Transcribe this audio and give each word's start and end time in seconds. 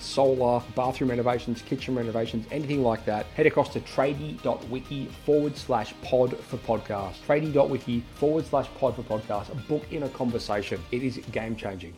solar, 0.00 0.62
bathroom 0.74 1.10
renovations, 1.10 1.62
kitchen 1.62 1.94
renovations, 1.94 2.46
anything 2.50 2.82
like 2.82 3.04
that, 3.04 3.26
head 3.36 3.46
across 3.46 3.72
to 3.74 3.80
tradie.wiki 3.80 5.06
forward 5.26 5.56
slash 5.56 5.94
pod 6.02 6.36
for 6.38 6.56
podcast. 6.58 7.14
Tradie.wiki 7.26 8.02
forward 8.14 8.46
slash 8.46 8.68
pod 8.78 8.96
for 8.96 9.02
podcast. 9.02 9.46
Book 9.68 9.84
in 9.90 10.04
a 10.04 10.08
conversation. 10.08 10.80
It 10.90 11.02
is 11.02 11.18
game 11.30 11.54
changing. 11.54 11.94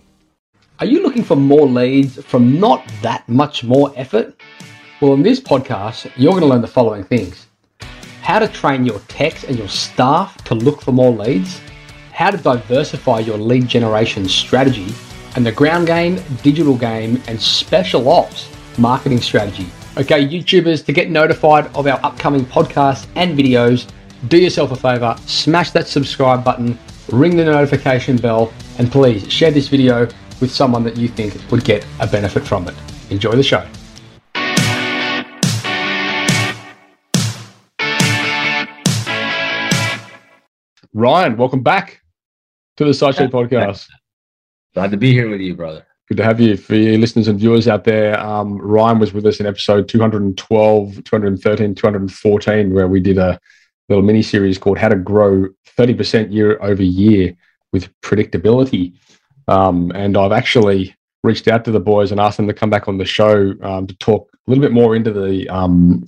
Are 0.80 0.86
you 0.86 1.02
looking 1.02 1.22
for 1.22 1.36
more 1.36 1.66
leads 1.66 2.22
from 2.24 2.58
not 2.58 2.84
that 3.02 3.28
much 3.28 3.62
more 3.62 3.92
effort? 3.96 4.40
Well, 5.00 5.14
in 5.14 5.22
this 5.22 5.40
podcast, 5.40 6.10
you're 6.16 6.32
going 6.32 6.42
to 6.42 6.48
learn 6.48 6.62
the 6.62 6.66
following 6.66 7.04
things 7.04 7.46
how 8.22 8.38
to 8.38 8.46
train 8.46 8.84
your 8.84 8.98
techs 9.08 9.44
and 9.44 9.58
your 9.58 9.68
staff 9.68 10.36
to 10.44 10.54
look 10.54 10.82
for 10.82 10.92
more 10.92 11.10
leads, 11.10 11.60
how 12.12 12.30
to 12.30 12.36
diversify 12.36 13.18
your 13.18 13.38
lead 13.38 13.66
generation 13.66 14.28
strategy 14.28 14.86
and 15.36 15.46
the 15.46 15.52
ground 15.52 15.86
game, 15.86 16.20
digital 16.42 16.76
game, 16.76 17.22
and 17.28 17.40
special 17.40 18.08
ops 18.08 18.48
marketing 18.78 19.20
strategy. 19.20 19.66
Okay, 19.96 20.26
YouTubers, 20.26 20.84
to 20.86 20.92
get 20.92 21.10
notified 21.10 21.66
of 21.74 21.86
our 21.86 22.00
upcoming 22.04 22.44
podcasts 22.44 23.06
and 23.16 23.38
videos, 23.38 23.90
do 24.28 24.38
yourself 24.38 24.72
a 24.72 24.76
favor, 24.76 25.16
smash 25.26 25.70
that 25.72 25.88
subscribe 25.88 26.44
button, 26.44 26.78
ring 27.10 27.36
the 27.36 27.44
notification 27.44 28.16
bell, 28.16 28.52
and 28.78 28.90
please 28.90 29.30
share 29.30 29.50
this 29.50 29.68
video 29.68 30.08
with 30.40 30.50
someone 30.50 30.82
that 30.84 30.96
you 30.96 31.08
think 31.08 31.36
would 31.50 31.64
get 31.64 31.84
a 32.00 32.06
benefit 32.06 32.44
from 32.44 32.68
it. 32.68 32.74
Enjoy 33.10 33.32
the 33.32 33.42
show. 33.42 33.66
Ryan, 40.92 41.36
welcome 41.36 41.62
back 41.62 42.00
to 42.76 42.84
the 42.84 42.92
Sideshow 42.92 43.28
Podcast. 43.28 43.86
Glad 44.74 44.92
to 44.92 44.96
be 44.96 45.12
here 45.12 45.28
with 45.28 45.40
you, 45.40 45.54
brother. 45.54 45.84
Good 46.08 46.18
to 46.18 46.24
have 46.24 46.40
you. 46.40 46.56
For 46.56 46.74
your 46.74 46.98
listeners 46.98 47.28
and 47.28 47.38
viewers 47.38 47.68
out 47.68 47.84
there, 47.84 48.18
um, 48.20 48.56
Ryan 48.58 48.98
was 48.98 49.12
with 49.12 49.26
us 49.26 49.40
in 49.40 49.46
episode 49.46 49.88
212, 49.88 51.04
213, 51.04 51.74
214, 51.74 52.74
where 52.74 52.88
we 52.88 53.00
did 53.00 53.18
a 53.18 53.38
little 53.88 54.04
mini 54.04 54.22
series 54.22 54.58
called 54.58 54.78
How 54.78 54.88
to 54.88 54.96
Grow 54.96 55.48
30% 55.76 56.32
Year 56.32 56.62
Over 56.62 56.82
Year 56.82 57.34
with 57.72 57.88
Predictability. 58.00 58.94
Um, 59.48 59.90
and 59.94 60.16
I've 60.16 60.32
actually 60.32 60.94
reached 61.24 61.48
out 61.48 61.64
to 61.64 61.70
the 61.70 61.80
boys 61.80 62.12
and 62.12 62.20
asked 62.20 62.36
them 62.36 62.46
to 62.46 62.54
come 62.54 62.70
back 62.70 62.88
on 62.88 62.98
the 62.98 63.04
show 63.04 63.54
um, 63.62 63.86
to 63.86 63.96
talk 63.96 64.30
a 64.32 64.50
little 64.50 64.62
bit 64.62 64.72
more 64.72 64.96
into 64.96 65.12
the 65.12 65.48
um, 65.48 66.04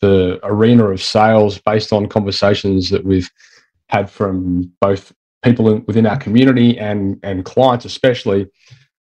the 0.00 0.38
arena 0.44 0.86
of 0.86 1.02
sales 1.02 1.58
based 1.58 1.92
on 1.92 2.06
conversations 2.06 2.88
that 2.90 3.04
we've 3.04 3.30
had 3.88 4.08
from 4.10 4.72
both 4.80 5.12
people 5.42 5.70
in, 5.70 5.84
within 5.86 6.06
our 6.06 6.16
community 6.16 6.78
and 6.78 7.18
and 7.22 7.44
clients 7.44 7.84
especially. 7.84 8.46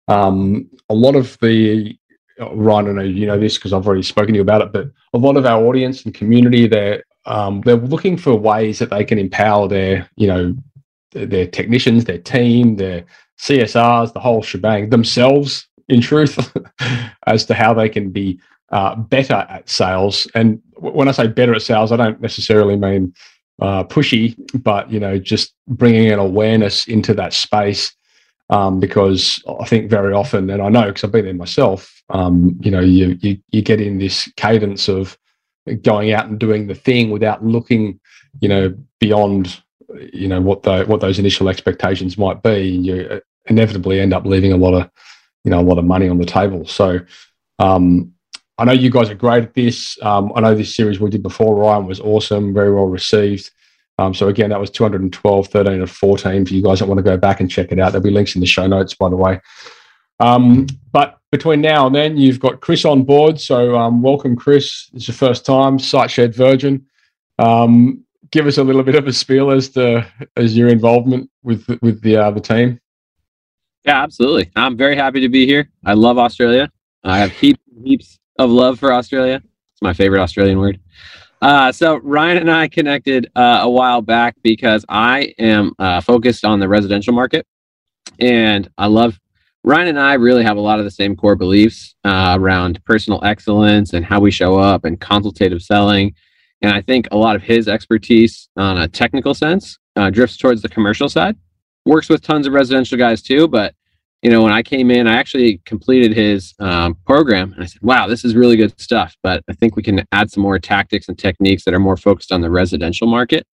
Um, 0.08 0.68
a 0.88 0.94
lot 0.94 1.16
of 1.16 1.38
the 1.40 1.96
Ryan, 2.38 2.88
I 2.88 2.92
know 2.92 3.02
you 3.02 3.26
know 3.26 3.38
this 3.38 3.56
because 3.56 3.72
I've 3.72 3.86
already 3.86 4.02
spoken 4.02 4.34
to 4.34 4.38
you 4.38 4.42
about 4.42 4.62
it, 4.62 4.72
but 4.72 4.86
a 5.14 5.18
lot 5.18 5.36
of 5.36 5.46
our 5.46 5.64
audience 5.64 6.04
and 6.04 6.14
community 6.14 6.66
they're 6.66 7.04
um, 7.26 7.60
they're 7.62 7.76
looking 7.76 8.16
for 8.16 8.34
ways 8.34 8.78
that 8.78 8.90
they 8.90 9.04
can 9.04 9.18
empower 9.18 9.68
their 9.68 10.08
you 10.16 10.26
know 10.26 10.54
their, 11.12 11.26
their 11.26 11.46
technicians, 11.46 12.04
their 12.04 12.18
team, 12.18 12.76
their 12.76 13.04
CSRs, 13.38 14.12
the 14.12 14.20
whole 14.20 14.42
shebang 14.42 14.90
themselves. 14.90 15.68
In 15.88 16.00
truth, 16.00 16.56
as 17.26 17.44
to 17.46 17.54
how 17.54 17.74
they 17.74 17.88
can 17.88 18.10
be 18.10 18.40
uh, 18.70 18.94
better 18.94 19.46
at 19.50 19.68
sales, 19.68 20.26
and 20.34 20.62
when 20.76 21.08
I 21.08 21.12
say 21.12 21.26
better 21.26 21.54
at 21.54 21.62
sales, 21.62 21.92
I 21.92 21.96
don't 21.96 22.20
necessarily 22.20 22.76
mean 22.76 23.12
uh, 23.60 23.84
pushy, 23.84 24.34
but 24.62 24.90
you 24.90 25.00
know, 25.00 25.18
just 25.18 25.54
bringing 25.68 26.10
an 26.10 26.18
awareness 26.18 26.86
into 26.86 27.14
that 27.14 27.32
space. 27.32 27.94
Um, 28.50 28.80
because 28.80 29.42
I 29.60 29.64
think 29.64 29.88
very 29.88 30.12
often, 30.12 30.50
and 30.50 30.60
I 30.60 30.68
know 30.68 30.86
because 30.86 31.04
I've 31.04 31.12
been 31.12 31.24
there 31.24 31.32
myself, 31.32 32.02
um, 32.10 32.58
you 32.60 32.70
know, 32.70 32.80
you, 32.80 33.16
you 33.22 33.38
you 33.50 33.62
get 33.62 33.80
in 33.80 33.98
this 33.98 34.30
cadence 34.36 34.88
of 34.88 35.16
going 35.82 36.12
out 36.12 36.26
and 36.26 36.38
doing 36.38 36.66
the 36.66 36.74
thing 36.74 37.10
without 37.10 37.42
looking, 37.42 37.98
you 38.40 38.48
know, 38.48 38.74
beyond, 39.00 39.62
you 40.12 40.28
know, 40.28 40.40
what 40.40 40.64
the 40.64 40.84
what 40.84 41.00
those 41.00 41.18
initial 41.18 41.48
expectations 41.48 42.18
might 42.18 42.42
be. 42.42 42.74
and 42.74 42.84
You 42.84 43.22
inevitably 43.46 44.00
end 44.00 44.12
up 44.12 44.26
leaving 44.26 44.52
a 44.52 44.56
lot 44.56 44.74
of, 44.74 44.90
you 45.44 45.50
know, 45.50 45.60
a 45.60 45.62
lot 45.62 45.78
of 45.78 45.86
money 45.86 46.08
on 46.08 46.18
the 46.18 46.26
table. 46.26 46.66
So, 46.66 47.00
um, 47.58 48.12
I 48.62 48.64
know 48.64 48.72
you 48.72 48.90
guys 48.90 49.10
are 49.10 49.16
great 49.16 49.42
at 49.42 49.54
this. 49.54 50.00
Um, 50.02 50.32
I 50.36 50.40
know 50.40 50.54
this 50.54 50.76
series 50.76 51.00
we 51.00 51.10
did 51.10 51.24
before, 51.24 51.56
Ryan, 51.56 51.84
was 51.84 51.98
awesome, 51.98 52.54
very 52.54 52.72
well 52.72 52.86
received. 52.86 53.50
Um, 53.98 54.14
so 54.14 54.28
again, 54.28 54.50
that 54.50 54.60
was 54.60 54.70
212, 54.70 55.48
13, 55.48 55.72
and 55.72 55.90
14 55.90 56.46
for 56.46 56.54
you 56.54 56.62
guys 56.62 56.78
that 56.78 56.86
want 56.86 56.98
to 56.98 57.02
go 57.02 57.16
back 57.16 57.40
and 57.40 57.50
check 57.50 57.72
it 57.72 57.80
out. 57.80 57.90
There'll 57.90 58.04
be 58.04 58.12
links 58.12 58.36
in 58.36 58.40
the 58.40 58.46
show 58.46 58.68
notes, 58.68 58.94
by 58.94 59.08
the 59.08 59.16
way. 59.16 59.40
Um, 60.20 60.68
but 60.92 61.18
between 61.32 61.60
now 61.60 61.88
and 61.88 61.96
then, 61.96 62.16
you've 62.16 62.38
got 62.38 62.60
Chris 62.60 62.84
on 62.84 63.02
board. 63.02 63.40
So 63.40 63.76
um, 63.76 64.00
welcome, 64.00 64.36
Chris. 64.36 64.88
It's 64.94 65.08
your 65.08 65.16
first 65.16 65.44
time, 65.44 65.80
Site 65.80 66.32
Virgin. 66.32 66.86
Um, 67.40 68.04
give 68.30 68.46
us 68.46 68.58
a 68.58 68.62
little 68.62 68.84
bit 68.84 68.94
of 68.94 69.08
a 69.08 69.12
spiel 69.12 69.50
as 69.50 69.70
to 69.70 70.06
as 70.36 70.56
your 70.56 70.68
involvement 70.68 71.28
with 71.42 71.66
with 71.82 72.00
the 72.02 72.16
uh, 72.16 72.30
the 72.30 72.40
team. 72.40 72.78
Yeah, 73.84 74.04
absolutely. 74.04 74.52
I'm 74.54 74.76
very 74.76 74.94
happy 74.94 75.18
to 75.18 75.28
be 75.28 75.46
here. 75.46 75.68
I 75.84 75.94
love 75.94 76.16
Australia. 76.16 76.70
I 77.02 77.18
have 77.18 77.32
heaps 77.32 77.58
heaps 77.82 78.20
of 78.44 78.50
love 78.50 78.78
for 78.78 78.92
Australia. 78.92 79.42
It's 79.72 79.82
my 79.82 79.92
favorite 79.92 80.20
Australian 80.20 80.58
word. 80.58 80.80
Uh, 81.40 81.72
so 81.72 81.96
Ryan 81.96 82.38
and 82.38 82.50
I 82.50 82.68
connected 82.68 83.30
uh, 83.34 83.60
a 83.62 83.70
while 83.70 84.00
back 84.00 84.36
because 84.42 84.84
I 84.88 85.34
am 85.38 85.72
uh, 85.78 86.00
focused 86.00 86.44
on 86.44 86.60
the 86.60 86.68
residential 86.68 87.12
market, 87.12 87.46
and 88.20 88.68
I 88.78 88.86
love 88.86 89.18
Ryan 89.64 89.88
and 89.88 90.00
I 90.00 90.14
really 90.14 90.42
have 90.42 90.56
a 90.56 90.60
lot 90.60 90.78
of 90.78 90.84
the 90.84 90.90
same 90.90 91.14
core 91.14 91.36
beliefs 91.36 91.94
uh, 92.04 92.36
around 92.38 92.84
personal 92.84 93.20
excellence 93.24 93.92
and 93.92 94.04
how 94.04 94.20
we 94.20 94.30
show 94.30 94.58
up 94.58 94.84
and 94.84 95.00
consultative 95.00 95.62
selling. 95.62 96.14
And 96.62 96.72
I 96.72 96.80
think 96.80 97.08
a 97.10 97.16
lot 97.16 97.36
of 97.36 97.42
his 97.42 97.68
expertise 97.68 98.48
on 98.56 98.78
a 98.78 98.88
technical 98.88 99.34
sense 99.34 99.78
uh, 99.96 100.10
drifts 100.10 100.36
towards 100.36 100.62
the 100.62 100.68
commercial 100.68 101.08
side. 101.08 101.36
Works 101.84 102.08
with 102.08 102.22
tons 102.22 102.46
of 102.46 102.52
residential 102.52 102.98
guys 102.98 103.22
too, 103.22 103.46
but 103.48 103.74
you 104.22 104.30
know, 104.30 104.42
when 104.42 104.52
I 104.52 104.62
came 104.62 104.90
in, 104.90 105.08
I 105.08 105.16
actually 105.16 105.60
completed 105.66 106.14
his 106.14 106.54
um, 106.60 106.94
program 107.06 107.52
and 107.52 107.62
I 107.62 107.66
said, 107.66 107.82
wow, 107.82 108.06
this 108.06 108.24
is 108.24 108.36
really 108.36 108.56
good 108.56 108.78
stuff. 108.80 109.16
But 109.22 109.42
I 109.48 109.52
think 109.52 109.74
we 109.74 109.82
can 109.82 110.06
add 110.12 110.30
some 110.30 110.44
more 110.44 110.58
tactics 110.60 111.08
and 111.08 111.18
techniques 111.18 111.64
that 111.64 111.74
are 111.74 111.80
more 111.80 111.96
focused 111.96 112.30
on 112.30 112.40
the 112.40 112.50
residential 112.50 113.08
market. 113.08 113.46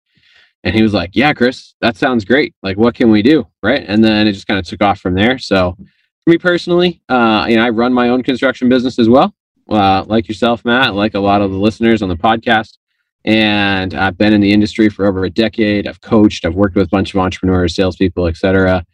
And 0.63 0.75
he 0.75 0.83
was 0.83 0.93
like, 0.93 1.11
yeah, 1.13 1.33
Chris, 1.33 1.73
that 1.81 1.97
sounds 1.97 2.23
great. 2.23 2.53
Like, 2.61 2.77
what 2.77 2.93
can 2.93 3.09
we 3.09 3.23
do? 3.23 3.47
Right. 3.63 3.83
And 3.87 4.03
then 4.03 4.27
it 4.27 4.33
just 4.33 4.45
kind 4.45 4.59
of 4.59 4.65
took 4.65 4.83
off 4.83 4.99
from 4.99 5.15
there. 5.15 5.39
So, 5.39 5.75
for 6.23 6.29
me 6.29 6.37
personally, 6.37 7.01
uh, 7.09 7.47
you 7.49 7.55
know, 7.55 7.65
I 7.65 7.69
run 7.69 7.93
my 7.93 8.09
own 8.09 8.21
construction 8.21 8.69
business 8.69 8.99
as 8.99 9.09
well, 9.09 9.33
uh, 9.69 10.03
like 10.05 10.27
yourself, 10.27 10.65
Matt, 10.65 10.93
like 10.93 11.15
a 11.15 11.19
lot 11.19 11.41
of 11.41 11.49
the 11.49 11.57
listeners 11.57 12.01
on 12.01 12.09
the 12.09 12.15
podcast. 12.15 12.77
And 13.25 13.93
I've 13.93 14.17
been 14.17 14.33
in 14.33 14.41
the 14.41 14.51
industry 14.51 14.89
for 14.89 15.07
over 15.07 15.23
a 15.23 15.29
decade. 15.29 15.87
I've 15.87 16.01
coached, 16.01 16.45
I've 16.45 16.55
worked 16.55 16.75
with 16.75 16.87
a 16.87 16.89
bunch 16.89 17.13
of 17.13 17.19
entrepreneurs, 17.19 17.73
salespeople, 17.73 18.27
et 18.27 18.37
cetera. 18.37 18.85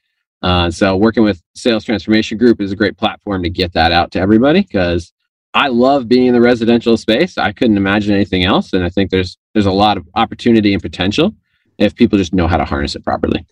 Uh, 0.41 0.69
so 0.69 0.95
working 0.95 1.23
with 1.23 1.41
Sales 1.55 1.83
Transformation 1.83 2.37
Group 2.37 2.61
is 2.61 2.71
a 2.71 2.75
great 2.75 2.97
platform 2.97 3.43
to 3.43 3.49
get 3.49 3.73
that 3.73 3.91
out 3.91 4.11
to 4.11 4.19
everybody 4.19 4.61
because 4.61 5.11
I 5.53 5.69
love 5.69 6.07
being 6.07 6.27
in 6.27 6.33
the 6.33 6.41
residential 6.41 6.97
space. 6.97 7.37
I 7.37 7.51
couldn't 7.51 7.77
imagine 7.77 8.13
anything 8.13 8.43
else, 8.43 8.73
and 8.73 8.83
I 8.83 8.89
think 8.89 9.09
there's 9.09 9.37
there's 9.53 9.65
a 9.65 9.71
lot 9.71 9.97
of 9.97 10.07
opportunity 10.15 10.73
and 10.73 10.81
potential 10.81 11.33
if 11.77 11.95
people 11.95 12.17
just 12.17 12.33
know 12.33 12.47
how 12.47 12.57
to 12.57 12.65
harness 12.65 12.95
it 12.95 13.05
properly. 13.05 13.45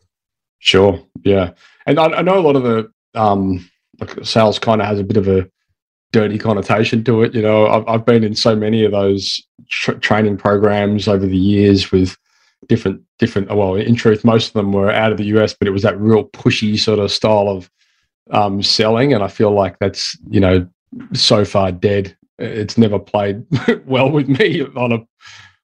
Sure. 0.60 1.02
Yeah, 1.24 1.52
and 1.86 2.00
I, 2.00 2.06
I 2.08 2.22
know 2.22 2.38
a 2.38 2.42
lot 2.42 2.58
of 2.58 2.64
the 2.64 2.92
um, 3.16 3.70
sales 4.22 4.60
kind 4.60 4.82
of 4.82 4.88
has 4.88 5.00
a 5.00 5.04
bit 5.04 5.18
of 5.18 5.28
a 5.28 5.50
dirty 6.12 6.38
connotation 6.38 7.04
to 7.06 7.24
it. 7.24 7.34
You 7.34 7.42
know, 7.42 7.68
I've, 7.68 7.88
I've 7.88 8.06
been 8.06 8.24
in 8.24 8.36
so 8.36 8.56
many 8.56 8.84
of 8.86 8.92
those 8.92 9.42
tra- 9.70 10.00
training 10.00 10.38
programs 10.38 11.08
over 11.08 11.26
the 11.26 11.38
years 11.38 11.92
with 11.92 12.18
different 12.68 13.02
different 13.20 13.54
well 13.56 13.76
in 13.76 13.96
truth 13.96 14.24
most 14.24 14.48
of 14.48 14.54
them 14.54 14.72
were 14.72 14.92
out 14.92 15.12
of 15.12 15.18
the 15.18 15.26
us 15.26 15.54
but 15.54 15.68
it 15.68 15.72
was 15.72 15.84
that 15.84 16.00
real 16.00 16.26
pushy 16.30 16.78
sort 16.80 17.00
of 17.00 17.12
style 17.12 17.50
of 17.50 17.70
um, 18.32 18.62
selling. 18.62 19.14
And 19.14 19.24
i 19.24 19.28
feel 19.28 19.52
like 19.52 19.78
that's 19.80 20.18
you 20.30 20.40
know 20.40 20.68
so 21.14 21.44
far 21.44 21.72
dead. 21.72 22.16
It's 22.40 22.78
never 22.78 23.00
played 23.00 23.44
well 23.86 24.10
with 24.10 24.28
me 24.28 24.62
on 24.62 24.92
a 24.92 25.00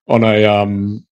on 0.08 0.24
a 0.24 0.46
um, 0.46 1.06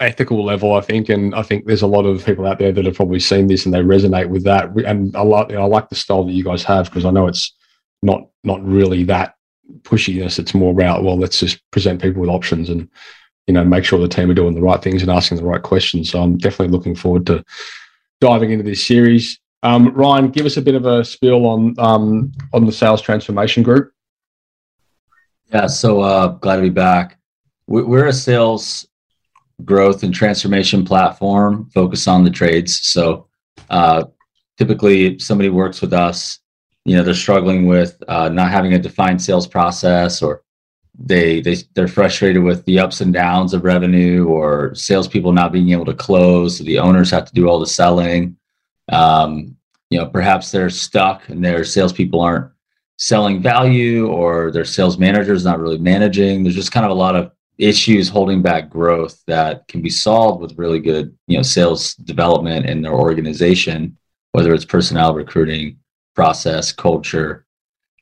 ethical 0.00 0.44
level 0.44 0.74
i 0.74 0.80
think. 0.80 1.08
And 1.08 1.34
i 1.34 1.42
think 1.42 1.66
there's 1.66 1.82
a 1.82 1.86
lot 1.86 2.06
of 2.06 2.24
people 2.24 2.46
out 2.46 2.58
there 2.58 2.72
that 2.72 2.84
have 2.84 2.96
probably 2.96 3.20
seen 3.20 3.46
this 3.46 3.64
and 3.64 3.74
they 3.74 3.80
resonate 3.80 4.28
with 4.28 4.44
that. 4.44 4.70
And 4.86 5.14
i 5.16 5.22
like 5.22 5.52
i 5.52 5.64
like 5.64 5.88
the 5.88 5.94
style 5.94 6.24
that 6.24 6.32
you 6.32 6.44
guys 6.44 6.62
have 6.64 6.86
because 6.86 7.04
i 7.04 7.10
know 7.10 7.26
it's 7.26 7.54
not 8.02 8.28
not 8.44 8.64
really 8.64 9.04
that 9.04 9.34
pushiness. 9.82 10.38
It's 10.38 10.54
more 10.54 10.72
about 10.72 11.04
well, 11.04 11.18
let's 11.18 11.40
just 11.40 11.58
present 11.70 12.00
people 12.00 12.20
with 12.20 12.30
options 12.30 12.70
and 12.70 12.88
you 13.48 13.54
know 13.54 13.64
make 13.64 13.84
sure 13.84 13.98
the 13.98 14.06
team 14.06 14.30
are 14.30 14.34
doing 14.34 14.54
the 14.54 14.60
right 14.60 14.80
things 14.80 15.02
and 15.02 15.10
asking 15.10 15.38
the 15.38 15.44
right 15.44 15.62
questions. 15.62 16.10
So 16.10 16.22
I'm 16.22 16.36
definitely 16.36 16.68
looking 16.68 16.94
forward 16.94 17.26
to 17.26 17.42
diving 18.20 18.50
into 18.50 18.62
this 18.62 18.86
series. 18.86 19.40
Um, 19.62 19.92
Ryan, 19.94 20.30
give 20.30 20.46
us 20.46 20.56
a 20.56 20.62
bit 20.62 20.76
of 20.76 20.86
a 20.86 21.04
spiel 21.04 21.46
on 21.46 21.74
um, 21.78 22.30
on 22.52 22.66
the 22.66 22.72
sales 22.72 23.02
transformation 23.02 23.62
group. 23.64 23.90
Yeah, 25.52 25.66
so 25.66 26.02
uh, 26.02 26.28
glad 26.28 26.56
to 26.56 26.62
be 26.62 26.68
back. 26.68 27.18
We're 27.66 28.06
a 28.06 28.12
sales 28.12 28.86
growth 29.64 30.02
and 30.02 30.14
transformation 30.14 30.84
platform 30.84 31.68
focused 31.74 32.06
on 32.06 32.22
the 32.24 32.30
trades. 32.30 32.80
So 32.86 33.28
uh, 33.70 34.04
typically, 34.58 35.18
somebody 35.18 35.48
works 35.48 35.80
with 35.80 35.92
us, 35.92 36.38
you 36.84 36.96
know, 36.96 37.02
they're 37.02 37.14
struggling 37.14 37.66
with 37.66 38.02
uh, 38.08 38.28
not 38.28 38.50
having 38.50 38.74
a 38.74 38.78
defined 38.78 39.20
sales 39.20 39.46
process, 39.46 40.22
or 40.22 40.42
they 40.98 41.40
they 41.40 41.56
they're 41.74 41.88
frustrated 41.88 42.42
with 42.42 42.64
the 42.64 42.78
ups 42.80 43.00
and 43.00 43.12
downs 43.12 43.54
of 43.54 43.64
revenue, 43.64 44.26
or 44.26 44.74
salespeople 44.74 45.32
not 45.32 45.52
being 45.52 45.70
able 45.70 45.84
to 45.86 45.94
close. 45.94 46.58
So 46.58 46.64
the 46.64 46.78
owners 46.78 47.10
have 47.10 47.24
to 47.26 47.34
do 47.34 47.48
all 47.48 47.60
the 47.60 47.66
selling. 47.66 48.36
Um, 48.90 49.56
you 49.90 49.98
know, 49.98 50.06
perhaps 50.06 50.50
they're 50.50 50.70
stuck 50.70 51.28
and 51.28 51.44
their 51.44 51.64
salespeople 51.64 52.20
aren't 52.20 52.50
selling 52.96 53.40
value, 53.40 54.08
or 54.08 54.50
their 54.50 54.64
sales 54.64 54.98
manager 54.98 55.32
is 55.32 55.44
not 55.44 55.60
really 55.60 55.78
managing. 55.78 56.42
There's 56.42 56.56
just 56.56 56.72
kind 56.72 56.84
of 56.84 56.90
a 56.90 56.94
lot 56.94 57.16
of 57.16 57.30
issues 57.58 58.08
holding 58.08 58.42
back 58.42 58.70
growth 58.70 59.22
that 59.26 59.66
can 59.68 59.82
be 59.82 59.90
solved 59.90 60.40
with 60.40 60.58
really 60.58 60.78
good, 60.78 61.16
you 61.26 61.36
know, 61.36 61.42
sales 61.42 61.94
development 61.94 62.66
in 62.66 62.82
their 62.82 62.92
organization, 62.92 63.96
whether 64.32 64.54
it's 64.54 64.64
personnel 64.64 65.14
recruiting, 65.14 65.78
process, 66.14 66.72
culture. 66.72 67.46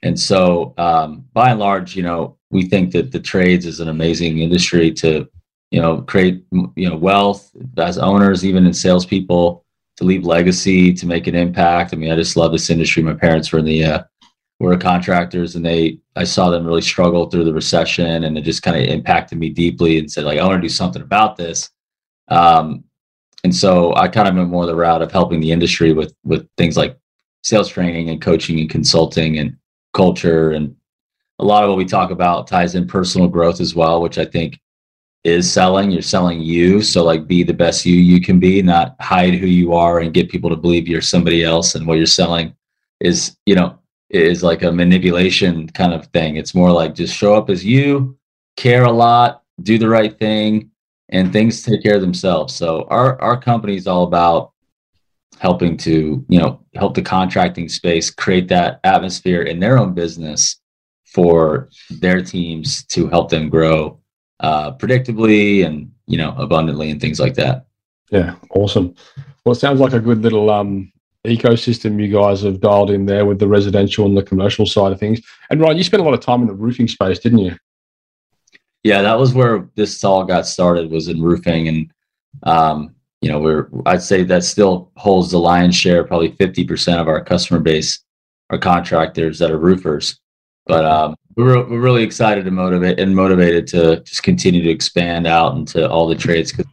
And 0.03 0.19
so, 0.19 0.75
um, 0.79 1.25
by 1.33 1.51
and 1.51 1.61
large, 1.61 1.97
you 1.97 2.03
know, 2.03 2.37
we 2.51 2.67
think 2.67 2.93
that 2.93 3.13
the 3.13 3.21
trades 3.21 3.67
is 3.67 3.81
an 3.81 3.89
amazing 3.89 4.39
industry 4.39 4.91
to, 4.93 5.29
you 5.71 5.81
know, 5.81 6.03
create, 6.03 6.45
you 6.53 6.89
know, 6.89 6.97
wealth 6.97 7.51
as 7.79 7.99
owners, 7.99 8.45
even 8.45 8.67
in 8.67 8.73
salespeople, 8.73 9.65
to 9.97 10.05
leave 10.05 10.25
legacy, 10.25 10.93
to 10.93 11.07
make 11.07 11.27
an 11.27 11.35
impact. 11.35 11.93
I 11.93 11.97
mean, 11.97 12.13
I 12.13 12.17
just 12.17 12.37
love 12.37 12.53
this 12.53 12.71
industry. 12.71 13.03
My 13.03 13.15
parents 13.15 13.51
were 13.51 13.59
in 13.59 13.65
the 13.65 13.85
uh, 13.85 14.03
were 14.61 14.77
contractors 14.77 15.55
and 15.55 15.65
they 15.65 15.99
I 16.15 16.25
saw 16.25 16.51
them 16.51 16.67
really 16.67 16.83
struggle 16.83 17.29
through 17.29 17.45
the 17.45 17.53
recession 17.53 18.25
and 18.25 18.39
it 18.39 18.43
just 18.43 18.63
kind 18.63 18.77
of 18.77 18.89
impacted 18.89 19.39
me 19.39 19.51
deeply 19.51 19.99
and 19.99 20.11
said 20.11 20.25
like 20.25 20.39
I 20.39 20.47
want 20.47 20.57
to 20.63 20.69
do 20.69 20.73
something 20.73 21.03
about 21.03 21.37
this. 21.37 21.71
Um, 22.29 22.85
and 23.45 23.55
so 23.55 23.95
I 23.95 24.09
kind 24.09 24.29
of 24.29 24.35
went 24.35 24.49
more 24.49 24.67
the 24.67 24.75
route 24.75 25.03
of 25.03 25.13
helping 25.13 25.41
the 25.41 25.53
industry 25.53 25.93
with 25.93 26.15
with 26.25 26.49
things 26.57 26.77
like 26.77 26.99
sales 27.43 27.69
training 27.69 28.09
and 28.09 28.21
coaching 28.21 28.59
and 28.59 28.71
consulting 28.71 29.39
and 29.39 29.57
culture 29.97 30.51
and 30.53 30.77
a 31.39 31.45
lot 31.45 31.65
of 31.65 31.69
what 31.69 31.79
we 31.79 31.85
talk 31.85 32.11
about 32.11 32.47
ties 32.47 32.75
in 32.75 32.87
personal 32.87 33.29
growth 33.29 33.61
as 33.61 33.75
well, 33.75 34.01
which 34.01 34.19
I 34.19 34.25
think 34.25 34.61
is 35.25 35.53
selling. 35.53 35.91
You're 35.91 36.03
selling 36.03 36.41
you. 36.41 36.83
So 36.83 37.03
like 37.03 37.27
be 37.27 37.43
the 37.43 37.53
best 37.53 37.85
you 37.85 37.97
you 37.97 38.21
can 38.21 38.39
be, 38.39 38.63
not 38.63 38.95
hide 39.01 39.35
who 39.35 39.47
you 39.47 39.73
are 39.75 40.01
and 40.01 40.15
get 40.15 40.31
people 40.31 40.51
to 40.51 40.57
believe 40.57 40.87
you're 40.87 41.01
somebody 41.01 41.43
else 41.43 41.75
and 41.75 41.87
what 41.87 41.99
you're 41.99 42.07
selling 42.07 42.55
is, 43.01 43.37
you 43.47 43.55
know, 43.55 43.79
is 44.11 44.43
like 44.43 44.63
a 44.63 44.71
manipulation 44.71 45.69
kind 45.71 45.93
of 45.93 46.07
thing. 46.07 46.37
It's 46.37 46.55
more 46.55 46.71
like 46.71 46.95
just 46.95 47.17
show 47.17 47.35
up 47.35 47.51
as 47.51 47.65
you, 47.65 48.17
care 48.57 48.85
a 48.85 48.93
lot, 48.93 49.43
do 49.63 49.79
the 49.79 49.89
right 49.89 50.17
thing, 50.17 50.71
and 51.09 51.33
things 51.33 51.63
take 51.63 51.83
care 51.83 51.97
of 51.97 52.01
themselves. 52.01 52.55
So 52.55 52.87
our 52.89 53.21
our 53.21 53.41
company 53.41 53.77
is 53.77 53.87
all 53.87 54.05
about 54.05 54.53
helping 55.39 55.77
to 55.77 56.25
you 56.29 56.39
know 56.39 56.61
help 56.75 56.95
the 56.95 57.03
contracting 57.03 57.69
space 57.69 58.11
create 58.11 58.49
that 58.49 58.81
atmosphere 58.85 59.43
in 59.43 59.61
their 59.61 59.79
own 59.79 59.95
business 59.95 60.57
for 61.05 61.69
their 62.01 62.23
teams 62.23 62.85
to 62.85 63.09
help 63.09 63.31
them 63.31 63.49
grow 63.49 63.99
uh, 64.41 64.73
predictably 64.73 65.65
and 65.65 65.91
you 66.07 66.19
know 66.19 66.35
abundantly 66.37 66.91
and 66.91 67.01
things 67.01 67.21
like 67.21 67.35
that. 67.35 67.67
Yeah, 68.11 68.37
awesome. 68.51 68.95
Well, 69.45 69.53
it 69.53 69.59
sounds 69.59 69.81
like 69.81 69.93
a 69.93 70.01
good 70.01 70.23
little 70.23 70.51
um, 70.51 70.93
ecosystem 71.25 72.01
you 72.01 72.13
guys 72.13 72.43
have 72.43 72.61
dialed 72.61 72.91
in 72.91 73.07
there 73.07 73.27
with 73.27 73.39
the 73.39 73.49
residential 73.49 74.07
and 74.07 74.17
the 74.17 74.23
commercial 74.23 74.67
side 74.67 74.93
of 74.93 75.01
things. 75.01 75.21
And 75.51 75.61
Ryan, 75.61 75.77
you 75.77 75.85
spent 75.85 76.01
a 76.01 76.05
lot 76.05 76.15
of 76.15 76.21
time 76.21 76.43
in 76.43 76.49
the 76.49 76.55
roofing 76.55 76.89
space, 76.89 77.19
didn't 77.19 77.39
you? 77.39 77.57
Yeah, 78.83 79.03
that 79.03 79.19
was 79.19 79.35
where 79.35 79.69
this 79.75 80.03
all 80.05 80.25
got 80.25 80.47
started 80.47 80.91
was 80.91 81.09
in 81.09 81.21
roofing, 81.21 81.69
and 81.69 81.93
um, 82.45 82.96
you 83.27 83.33
know, 83.33 83.41
we're 83.41 83.69
I'd 83.87 84.03
say 84.03 84.23
that 84.23 84.45
still 84.45 84.93
holds 84.97 85.33
the 85.33 85.39
lion's 85.39 85.75
share, 85.75 86.05
probably 86.05 86.31
fifty 86.31 86.65
percent 86.65 87.01
of 87.01 87.09
our 87.09 87.25
customer 87.25 87.59
base 87.59 88.05
are 88.51 88.59
contractors 88.59 89.41
that 89.41 89.51
are 89.51 89.59
roofers. 89.59 90.21
But 90.65 90.85
um, 90.85 91.17
we're 91.35 91.69
we're 91.69 91.81
really 91.81 92.05
excited 92.05 92.45
to 92.45 92.53
motivate 92.53 93.01
and 93.01 93.17
motivated 93.17 93.67
to 93.69 93.99
just 94.05 94.23
continue 94.23 94.63
to 94.63 94.71
expand 94.71 95.27
out 95.27 95.57
into 95.57 95.91
all 95.91 96.07
the 96.07 96.15
trades 96.15 96.53
because 96.53 96.71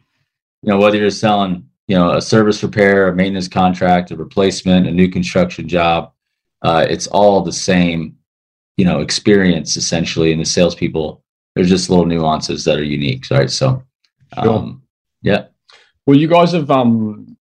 you 0.62 0.70
know 0.70 0.78
whether 0.78 0.96
you're 0.96 1.10
selling 1.10 1.68
you 1.88 1.96
know 1.96 2.12
a 2.12 2.22
service 2.22 2.62
repair 2.62 3.08
a 3.08 3.16
maintenance 3.16 3.48
contract 3.48 4.12
a 4.12 4.16
replacement 4.16 4.86
a 4.86 4.92
new 4.92 5.10
construction 5.10 5.68
job 5.68 6.12
uh, 6.62 6.86
it's 6.88 7.08
all 7.08 7.42
the 7.42 7.52
same 7.52 8.16
you 8.78 8.86
know 8.86 9.02
experience 9.02 9.76
essentially 9.76 10.32
and 10.32 10.40
the 10.40 10.46
salespeople 10.46 11.24
there's 11.56 11.70
just 11.70 11.90
little 11.90 12.06
nuances 12.06 12.64
that 12.64 12.78
are 12.78 12.84
unique 12.84 13.26
right 13.32 13.50
so 13.50 13.84
um, 14.38 14.46
sure. 14.46 14.78
yeah 15.24 15.46
well 16.06 16.18
you 16.18 16.28
guys 16.28 16.52
have 16.52 16.70
um, 16.72 17.38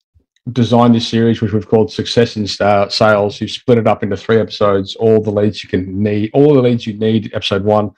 designed 0.53 0.95
this 0.95 1.09
series 1.09 1.41
which 1.41 1.53
we've 1.53 1.69
called 1.69 1.93
success 1.93 2.37
in 2.37 2.47
sales 2.47 3.41
you've 3.41 3.51
split 3.51 3.79
it 3.79 3.87
up 3.87 4.03
into 4.03 4.17
three 4.17 4.41
episodes 4.41 4.97
all 4.97 5.21
the 5.23 5.31
leads 5.31 5.63
you 5.63 5.69
can 5.69 6.03
need 6.03 6.31
all 6.35 6.55
the 6.55 6.63
leads 6.63 6.87
you 6.87 6.95
need 6.95 7.31
episode 7.35 7.65
one 7.65 7.91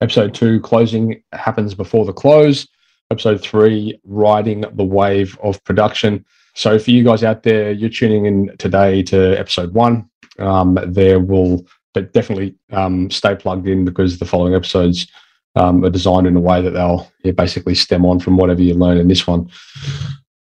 episode 0.00 0.34
two 0.34 0.60
closing 0.60 1.22
happens 1.32 1.74
before 1.74 2.04
the 2.04 2.12
close 2.12 2.66
episode 3.10 3.40
three, 3.40 3.98
riding 4.04 4.64
the 4.72 4.84
wave 4.84 5.38
of 5.42 5.62
production. 5.64 6.24
So 6.54 6.78
for 6.78 6.90
you 6.90 7.04
guys 7.04 7.24
out 7.24 7.42
there, 7.42 7.70
you're 7.70 7.90
tuning 7.90 8.26
in 8.26 8.56
today 8.58 9.02
to 9.04 9.38
episode 9.38 9.72
one. 9.74 10.08
Um, 10.38 10.78
there 10.86 11.20
will 11.20 11.64
but 11.92 12.12
definitely 12.12 12.56
um, 12.72 13.08
stay 13.08 13.36
plugged 13.36 13.68
in 13.68 13.84
because 13.84 14.18
the 14.18 14.24
following 14.24 14.54
episodes 14.54 15.06
um, 15.54 15.84
are 15.84 15.90
designed 15.90 16.26
in 16.26 16.36
a 16.36 16.40
way 16.40 16.62
that 16.62 16.70
they'll 16.70 17.10
yeah, 17.22 17.32
basically 17.32 17.74
stem 17.74 18.04
on 18.04 18.20
from 18.20 18.36
whatever 18.36 18.62
you 18.62 18.74
learn 18.74 18.98
in 18.98 19.08
this 19.08 19.26
one. 19.26 19.50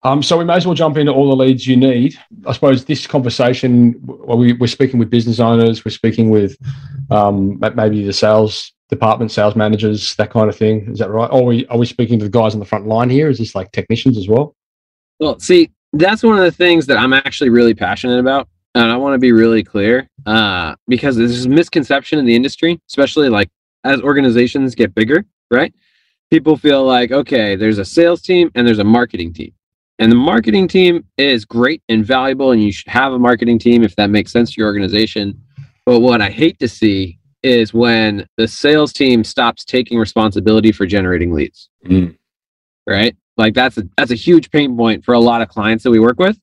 Um, 0.03 0.21
so 0.21 0.37
we 0.37 0.45
may 0.45 0.55
as 0.55 0.65
well 0.65 0.75
jump 0.75 0.97
into 0.97 1.11
all 1.11 1.29
the 1.29 1.35
leads 1.35 1.67
you 1.67 1.75
need. 1.75 2.17
I 2.45 2.53
suppose 2.53 2.85
this 2.85 3.07
conversation, 3.07 3.95
well, 4.03 4.37
we, 4.37 4.57
are 4.59 4.67
speaking 4.67 4.99
with 4.99 5.09
business 5.09 5.39
owners, 5.39 5.83
we're 5.83 5.91
speaking 5.91 6.29
with 6.29 6.57
um, 7.09 7.59
maybe 7.75 8.03
the 8.03 8.13
sales 8.13 8.71
department 8.89 9.31
sales 9.31 9.55
managers, 9.55 10.15
that 10.15 10.31
kind 10.31 10.49
of 10.49 10.55
thing. 10.55 10.89
Is 10.91 10.99
that 10.99 11.09
right? 11.09 11.29
Or 11.29 11.41
are 11.41 11.45
we, 11.45 11.67
are 11.67 11.77
we 11.77 11.85
speaking 11.85 12.19
to 12.19 12.25
the 12.25 12.31
guys 12.31 12.53
on 12.53 12.59
the 12.59 12.65
front 12.65 12.87
line 12.87 13.09
here? 13.09 13.29
Is 13.29 13.39
this 13.39 13.55
like 13.55 13.71
technicians 13.71 14.17
as 14.17 14.27
well? 14.27 14.55
Well, 15.19 15.39
see, 15.39 15.71
that's 15.93 16.23
one 16.23 16.37
of 16.37 16.43
the 16.43 16.51
things 16.51 16.85
that 16.85 16.97
I'm 16.97 17.13
actually 17.13 17.49
really 17.49 17.73
passionate 17.73 18.19
about. 18.19 18.47
And 18.75 18.91
I 18.91 18.97
want 18.97 19.15
to 19.15 19.19
be 19.19 19.31
really 19.31 19.63
clear 19.63 20.07
uh, 20.25 20.75
because 20.87 21.17
there's 21.17 21.45
a 21.45 21.49
misconception 21.49 22.19
in 22.19 22.25
the 22.25 22.35
industry, 22.35 22.79
especially 22.87 23.27
like 23.27 23.49
as 23.83 24.01
organizations 24.01 24.75
get 24.75 24.93
bigger, 24.93 25.25
right? 25.51 25.73
People 26.29 26.57
feel 26.57 26.83
like, 26.83 27.11
okay, 27.11 27.55
there's 27.55 27.77
a 27.77 27.85
sales 27.85 28.21
team 28.21 28.51
and 28.55 28.67
there's 28.67 28.79
a 28.79 28.83
marketing 28.83 29.33
team. 29.33 29.53
And 29.99 30.11
the 30.11 30.15
marketing 30.15 30.67
team 30.67 31.05
is 31.17 31.45
great 31.45 31.81
and 31.89 32.05
valuable, 32.05 32.51
and 32.51 32.61
you 32.61 32.71
should 32.71 32.87
have 32.87 33.13
a 33.13 33.19
marketing 33.19 33.57
team 33.57 33.83
if 33.83 33.95
that 33.95 34.09
makes 34.09 34.31
sense 34.31 34.53
to 34.53 34.61
your 34.61 34.67
organization. 34.67 35.41
But 35.85 36.01
what 36.01 36.21
I 36.21 36.29
hate 36.29 36.59
to 36.59 36.67
see 36.67 37.17
is 37.41 37.73
when 37.73 38.27
the 38.37 38.47
sales 38.47 38.93
team 38.93 39.23
stops 39.23 39.63
taking 39.63 39.97
responsibility 39.97 40.71
for 40.71 40.85
generating 40.85 41.33
leads. 41.33 41.69
Mm. 41.85 42.15
Right? 42.85 43.15
Like 43.37 43.53
that's 43.53 43.77
a 43.77 43.83
that's 43.97 44.11
a 44.11 44.15
huge 44.15 44.51
pain 44.51 44.75
point 44.75 45.05
for 45.05 45.13
a 45.13 45.19
lot 45.19 45.41
of 45.41 45.49
clients 45.49 45.83
that 45.83 45.91
we 45.91 45.99
work 45.99 46.19
with 46.19 46.39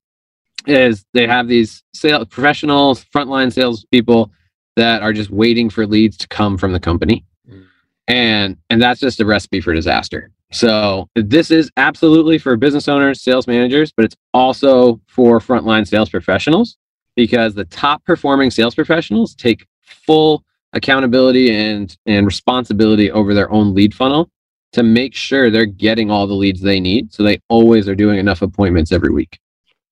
is 0.66 1.04
they 1.12 1.26
have 1.26 1.48
these 1.48 1.82
sales 1.92 2.26
professionals, 2.28 3.04
frontline 3.04 3.52
sales 3.52 3.84
people 3.90 4.30
that 4.76 5.02
are 5.02 5.12
just 5.12 5.30
waiting 5.30 5.70
for 5.70 5.86
leads 5.86 6.16
to 6.18 6.28
come 6.28 6.58
from 6.58 6.72
the 6.72 6.80
company. 6.80 7.24
Mm. 7.48 7.66
And 8.08 8.56
and 8.70 8.82
that's 8.82 9.00
just 9.00 9.20
a 9.20 9.26
recipe 9.26 9.60
for 9.60 9.72
disaster. 9.72 10.30
So 10.52 11.08
this 11.16 11.50
is 11.50 11.70
absolutely 11.76 12.38
for 12.38 12.56
business 12.56 12.86
owners, 12.86 13.20
sales 13.20 13.46
managers, 13.46 13.92
but 13.92 14.04
it's 14.04 14.16
also 14.32 15.00
for 15.08 15.40
frontline 15.40 15.86
sales 15.86 16.10
professionals 16.10 16.76
because 17.16 17.54
the 17.54 17.64
top 17.64 18.04
performing 18.04 18.50
sales 18.50 18.74
professionals 18.74 19.34
take 19.34 19.66
full 19.82 20.44
accountability 20.72 21.54
and 21.54 21.96
and 22.06 22.26
responsibility 22.26 23.10
over 23.10 23.32
their 23.32 23.50
own 23.50 23.74
lead 23.74 23.94
funnel 23.94 24.30
to 24.72 24.82
make 24.82 25.14
sure 25.14 25.50
they're 25.50 25.66
getting 25.66 26.10
all 26.10 26.26
the 26.26 26.34
leads 26.34 26.60
they 26.60 26.80
need 26.80 27.12
so 27.12 27.22
they 27.22 27.38
always 27.48 27.88
are 27.88 27.94
doing 27.94 28.18
enough 28.18 28.42
appointments 28.42 28.90
every 28.90 29.10
week 29.10 29.38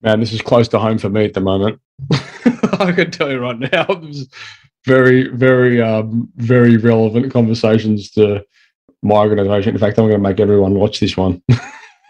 man 0.02 0.18
this 0.18 0.32
is 0.32 0.42
close 0.42 0.66
to 0.66 0.78
home 0.78 0.98
for 0.98 1.08
me 1.08 1.24
at 1.24 1.34
the 1.34 1.40
moment 1.40 1.80
i 2.80 2.92
can 2.92 3.10
tell 3.12 3.30
you 3.30 3.38
right 3.38 3.60
now 3.72 3.84
this 4.02 4.26
very 4.86 5.28
very 5.28 5.80
um, 5.80 6.28
very 6.36 6.76
relevant 6.76 7.32
conversations 7.32 8.10
to 8.10 8.44
my 9.02 9.16
organization 9.16 9.74
in 9.74 9.80
fact 9.80 9.98
i'm 9.98 10.04
going 10.04 10.12
to 10.12 10.28
make 10.28 10.40
everyone 10.40 10.74
watch 10.74 11.00
this 11.00 11.16
one 11.16 11.42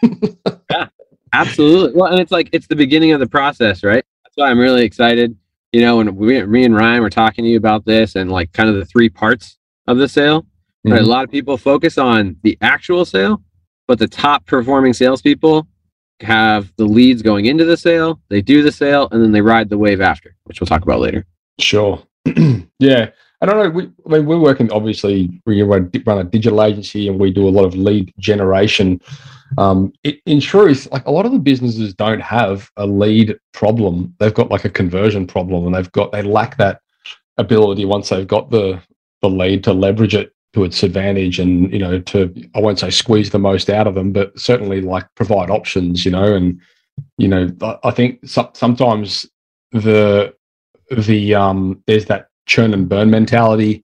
yeah 0.01 0.87
absolutely 1.33 1.99
well 1.99 2.11
and 2.11 2.19
it's 2.19 2.31
like 2.31 2.49
it's 2.51 2.67
the 2.67 2.75
beginning 2.75 3.11
of 3.11 3.19
the 3.19 3.27
process 3.27 3.83
right 3.83 4.05
that's 4.23 4.35
why 4.35 4.49
i'm 4.49 4.59
really 4.59 4.83
excited 4.83 5.35
you 5.73 5.81
know, 5.81 5.97
when 5.97 6.15
we, 6.15 6.45
me 6.45 6.63
and 6.63 6.75
Ryan 6.75 7.01
were 7.01 7.09
talking 7.09 7.43
to 7.43 7.49
you 7.49 7.57
about 7.57 7.83
this 7.83 8.15
and 8.15 8.31
like 8.31 8.53
kind 8.53 8.69
of 8.69 8.75
the 8.75 8.85
three 8.85 9.09
parts 9.09 9.57
of 9.87 9.97
the 9.97 10.07
sale, 10.07 10.43
mm-hmm. 10.43 10.91
right? 10.93 11.01
A 11.01 11.05
lot 11.05 11.25
of 11.25 11.31
people 11.31 11.57
focus 11.57 11.97
on 11.97 12.37
the 12.43 12.57
actual 12.61 13.03
sale, 13.05 13.41
but 13.87 13.97
the 13.99 14.07
top 14.07 14.45
performing 14.45 14.93
salespeople 14.93 15.67
have 16.21 16.71
the 16.77 16.85
leads 16.85 17.23
going 17.23 17.47
into 17.47 17.65
the 17.65 17.75
sale, 17.75 18.21
they 18.29 18.41
do 18.41 18.61
the 18.61 18.71
sale, 18.71 19.09
and 19.11 19.21
then 19.21 19.31
they 19.31 19.41
ride 19.41 19.67
the 19.67 19.77
wave 19.77 19.99
after, 19.99 20.35
which 20.43 20.61
we'll 20.61 20.67
talk 20.67 20.83
about 20.83 20.99
later. 20.99 21.25
Sure. 21.59 22.01
yeah. 22.79 23.09
I 23.41 23.45
don't 23.45 23.61
know. 23.61 23.69
We, 23.69 23.83
I 24.05 24.09
mean, 24.09 24.25
we're 24.25 24.39
working, 24.39 24.71
obviously, 24.71 25.41
we 25.45 25.61
run 25.63 25.91
a 25.91 26.23
digital 26.23 26.63
agency 26.63 27.09
and 27.09 27.19
we 27.19 27.29
do 27.29 27.45
a 27.45 27.51
lot 27.51 27.65
of 27.65 27.75
lead 27.75 28.13
generation. 28.17 29.01
Um, 29.57 29.91
it, 30.03 30.19
in 30.25 30.39
truth, 30.39 30.87
like 30.93 31.05
a 31.05 31.11
lot 31.11 31.25
of 31.25 31.33
the 31.33 31.39
businesses 31.39 31.93
don't 31.93 32.21
have 32.21 32.71
a 32.77 32.87
lead 32.87 33.37
problem. 33.51 34.15
They've 34.19 34.33
got 34.33 34.49
like 34.49 34.63
a 34.63 34.69
conversion 34.69 35.27
problem 35.27 35.65
and 35.65 35.75
they've 35.75 35.91
got, 35.91 36.13
they 36.13 36.21
lack 36.21 36.55
that 36.57 36.79
ability 37.37 37.83
once 37.83 38.07
they've 38.07 38.25
got 38.25 38.49
the, 38.49 38.81
the 39.21 39.29
lead 39.29 39.63
to 39.65 39.73
leverage 39.73 40.15
it 40.15 40.33
to 40.53 40.63
its 40.63 40.83
advantage 40.83 41.39
and 41.39 41.71
you 41.73 41.79
know 41.79 41.99
to 41.99 42.31
i 42.53 42.59
won't 42.59 42.77
say 42.77 42.89
squeeze 42.89 43.31
the 43.31 43.39
most 43.39 43.71
out 43.71 43.87
of 43.87 43.95
them 43.95 44.11
but 44.11 44.37
certainly 44.39 44.81
like 44.81 45.03
provide 45.15 45.49
options 45.49 46.05
you 46.05 46.11
know 46.11 46.35
and 46.35 46.61
you 47.17 47.27
know 47.27 47.49
i 47.83 47.89
think 47.89 48.19
so, 48.23 48.49
sometimes 48.53 49.25
the 49.71 50.31
the 50.95 51.35
um 51.35 51.81
there's 51.87 52.05
that 52.05 52.27
churn 52.45 52.73
and 52.73 52.89
burn 52.89 53.09
mentality. 53.09 53.83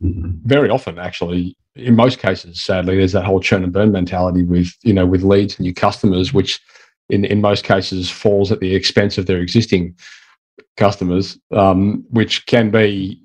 Very 0.00 0.68
often 0.68 0.98
actually 0.98 1.56
in 1.74 1.96
most 1.96 2.18
cases 2.18 2.60
sadly 2.60 2.96
there's 2.96 3.12
that 3.12 3.24
whole 3.24 3.40
churn 3.40 3.64
and 3.64 3.72
burn 3.72 3.92
mentality 3.92 4.42
with 4.42 4.74
you 4.82 4.92
know 4.92 5.06
with 5.06 5.22
leads 5.22 5.56
and 5.56 5.64
new 5.64 5.72
customers 5.72 6.32
which 6.32 6.60
in 7.08 7.24
in 7.24 7.40
most 7.40 7.64
cases 7.64 8.10
falls 8.10 8.52
at 8.52 8.60
the 8.60 8.74
expense 8.74 9.16
of 9.16 9.24
their 9.26 9.40
existing 9.40 9.96
customers 10.76 11.38
um, 11.52 12.04
which 12.10 12.44
can 12.46 12.70
be 12.70 13.18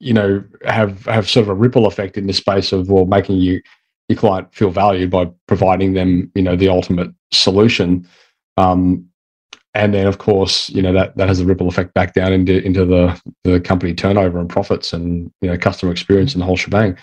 you 0.00 0.12
know 0.12 0.44
have 0.66 1.06
have 1.06 1.30
sort 1.30 1.44
of 1.44 1.48
a 1.48 1.54
ripple 1.54 1.86
effect 1.86 2.18
in 2.18 2.26
the 2.26 2.32
space 2.32 2.72
of 2.72 2.90
well 2.90 3.06
making 3.06 3.36
you 3.36 3.60
your 4.08 4.18
client 4.18 4.52
feel 4.54 4.70
valued 4.70 5.10
by 5.10 5.30
providing 5.46 5.94
them 5.94 6.30
you 6.34 6.42
know 6.42 6.56
the 6.56 6.68
ultimate 6.68 7.10
solution. 7.32 8.06
Um, 8.56 9.08
and 9.74 9.92
then 9.92 10.06
of 10.06 10.18
course 10.18 10.70
you 10.70 10.82
know 10.82 10.92
that 10.92 11.16
that 11.16 11.28
has 11.28 11.40
a 11.40 11.44
ripple 11.44 11.68
effect 11.68 11.92
back 11.94 12.14
down 12.14 12.32
into 12.32 12.64
into 12.64 12.84
the 12.84 13.20
the 13.42 13.60
company 13.60 13.94
turnover 13.94 14.38
and 14.38 14.48
profits 14.48 14.92
and 14.92 15.30
you 15.40 15.48
know 15.48 15.56
customer 15.56 15.92
experience 15.92 16.32
and 16.34 16.42
the 16.42 16.46
whole 16.46 16.56
shebang. 16.56 16.96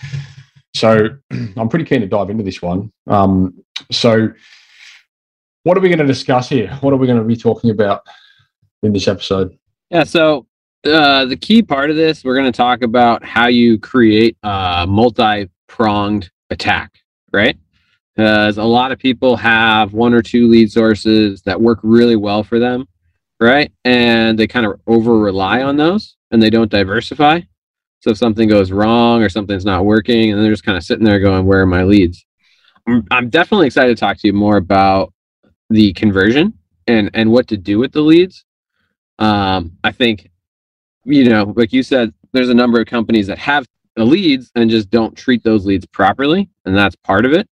So 0.74 1.08
i'm 1.56 1.68
pretty 1.68 1.84
keen 1.84 2.00
to 2.00 2.06
dive 2.06 2.30
into 2.30 2.44
this 2.44 2.62
one. 2.62 2.92
Um, 3.06 3.62
so 3.90 4.28
what 5.64 5.76
are 5.76 5.80
we 5.80 5.88
going 5.88 5.98
to 6.00 6.06
discuss 6.06 6.48
here? 6.48 6.76
What 6.80 6.92
are 6.92 6.96
we 6.96 7.06
going 7.06 7.18
to 7.18 7.24
be 7.24 7.36
talking 7.36 7.70
about 7.70 8.02
in 8.82 8.92
this 8.92 9.06
episode? 9.06 9.56
Yeah 9.90 10.04
so 10.04 10.46
uh, 10.84 11.24
the 11.26 11.36
key 11.36 11.62
part 11.62 11.90
of 11.90 11.96
this, 11.96 12.24
we're 12.24 12.34
going 12.34 12.50
to 12.50 12.56
talk 12.56 12.82
about 12.82 13.24
how 13.24 13.46
you 13.46 13.78
create 13.78 14.36
a 14.42 14.84
multi 14.88 15.48
pronged 15.68 16.30
attack, 16.50 16.90
right? 17.32 17.56
Because 18.14 18.58
a 18.58 18.64
lot 18.64 18.92
of 18.92 18.98
people 18.98 19.36
have 19.36 19.94
one 19.94 20.12
or 20.12 20.22
two 20.22 20.48
lead 20.48 20.70
sources 20.70 21.42
that 21.42 21.60
work 21.60 21.78
really 21.82 22.16
well 22.16 22.44
for 22.44 22.58
them, 22.58 22.86
right? 23.40 23.72
And 23.84 24.38
they 24.38 24.46
kind 24.46 24.66
of 24.66 24.80
over 24.86 25.18
rely 25.18 25.62
on 25.62 25.76
those 25.76 26.16
and 26.30 26.42
they 26.42 26.50
don't 26.50 26.70
diversify. 26.70 27.40
So 28.00 28.10
if 28.10 28.18
something 28.18 28.48
goes 28.48 28.70
wrong 28.70 29.22
or 29.22 29.28
something's 29.28 29.64
not 29.64 29.84
working, 29.84 30.32
and 30.32 30.42
they're 30.42 30.50
just 30.50 30.64
kind 30.64 30.76
of 30.76 30.84
sitting 30.84 31.04
there 31.04 31.20
going, 31.20 31.46
Where 31.46 31.62
are 31.62 31.66
my 31.66 31.84
leads? 31.84 32.26
I'm, 32.86 33.06
I'm 33.10 33.30
definitely 33.30 33.68
excited 33.68 33.96
to 33.96 34.00
talk 34.00 34.18
to 34.18 34.26
you 34.26 34.32
more 34.32 34.56
about 34.56 35.12
the 35.70 35.92
conversion 35.92 36.58
and, 36.86 37.10
and 37.14 37.30
what 37.30 37.46
to 37.48 37.56
do 37.56 37.78
with 37.78 37.92
the 37.92 38.00
leads. 38.00 38.44
Um, 39.18 39.78
I 39.84 39.92
think 39.92 40.32
you 41.04 41.28
know, 41.28 41.52
like 41.56 41.72
you 41.72 41.82
said, 41.82 42.12
there's 42.32 42.48
a 42.48 42.54
number 42.54 42.80
of 42.80 42.86
companies 42.86 43.26
that 43.26 43.38
have 43.38 43.66
leads 43.96 44.50
and 44.54 44.70
just 44.70 44.90
don't 44.90 45.16
treat 45.16 45.42
those 45.42 45.66
leads 45.66 45.86
properly, 45.86 46.48
and 46.64 46.76
that's 46.76 46.96
part 46.96 47.26
of 47.26 47.32
it. 47.32 47.48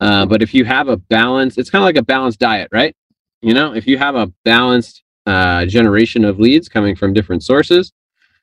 Uh, 0.00 0.26
but 0.26 0.42
if 0.42 0.54
you 0.54 0.64
have 0.64 0.88
a 0.88 0.96
balance, 0.96 1.58
it's 1.58 1.70
kind 1.70 1.82
of 1.82 1.86
like 1.86 1.96
a 1.96 2.02
balanced 2.02 2.38
diet, 2.38 2.68
right? 2.72 2.94
You 3.40 3.54
know, 3.54 3.74
if 3.74 3.86
you 3.86 3.98
have 3.98 4.14
a 4.14 4.32
balanced 4.44 5.02
uh, 5.26 5.66
generation 5.66 6.24
of 6.24 6.38
leads 6.38 6.68
coming 6.68 6.94
from 6.94 7.12
different 7.12 7.42
sources, 7.42 7.92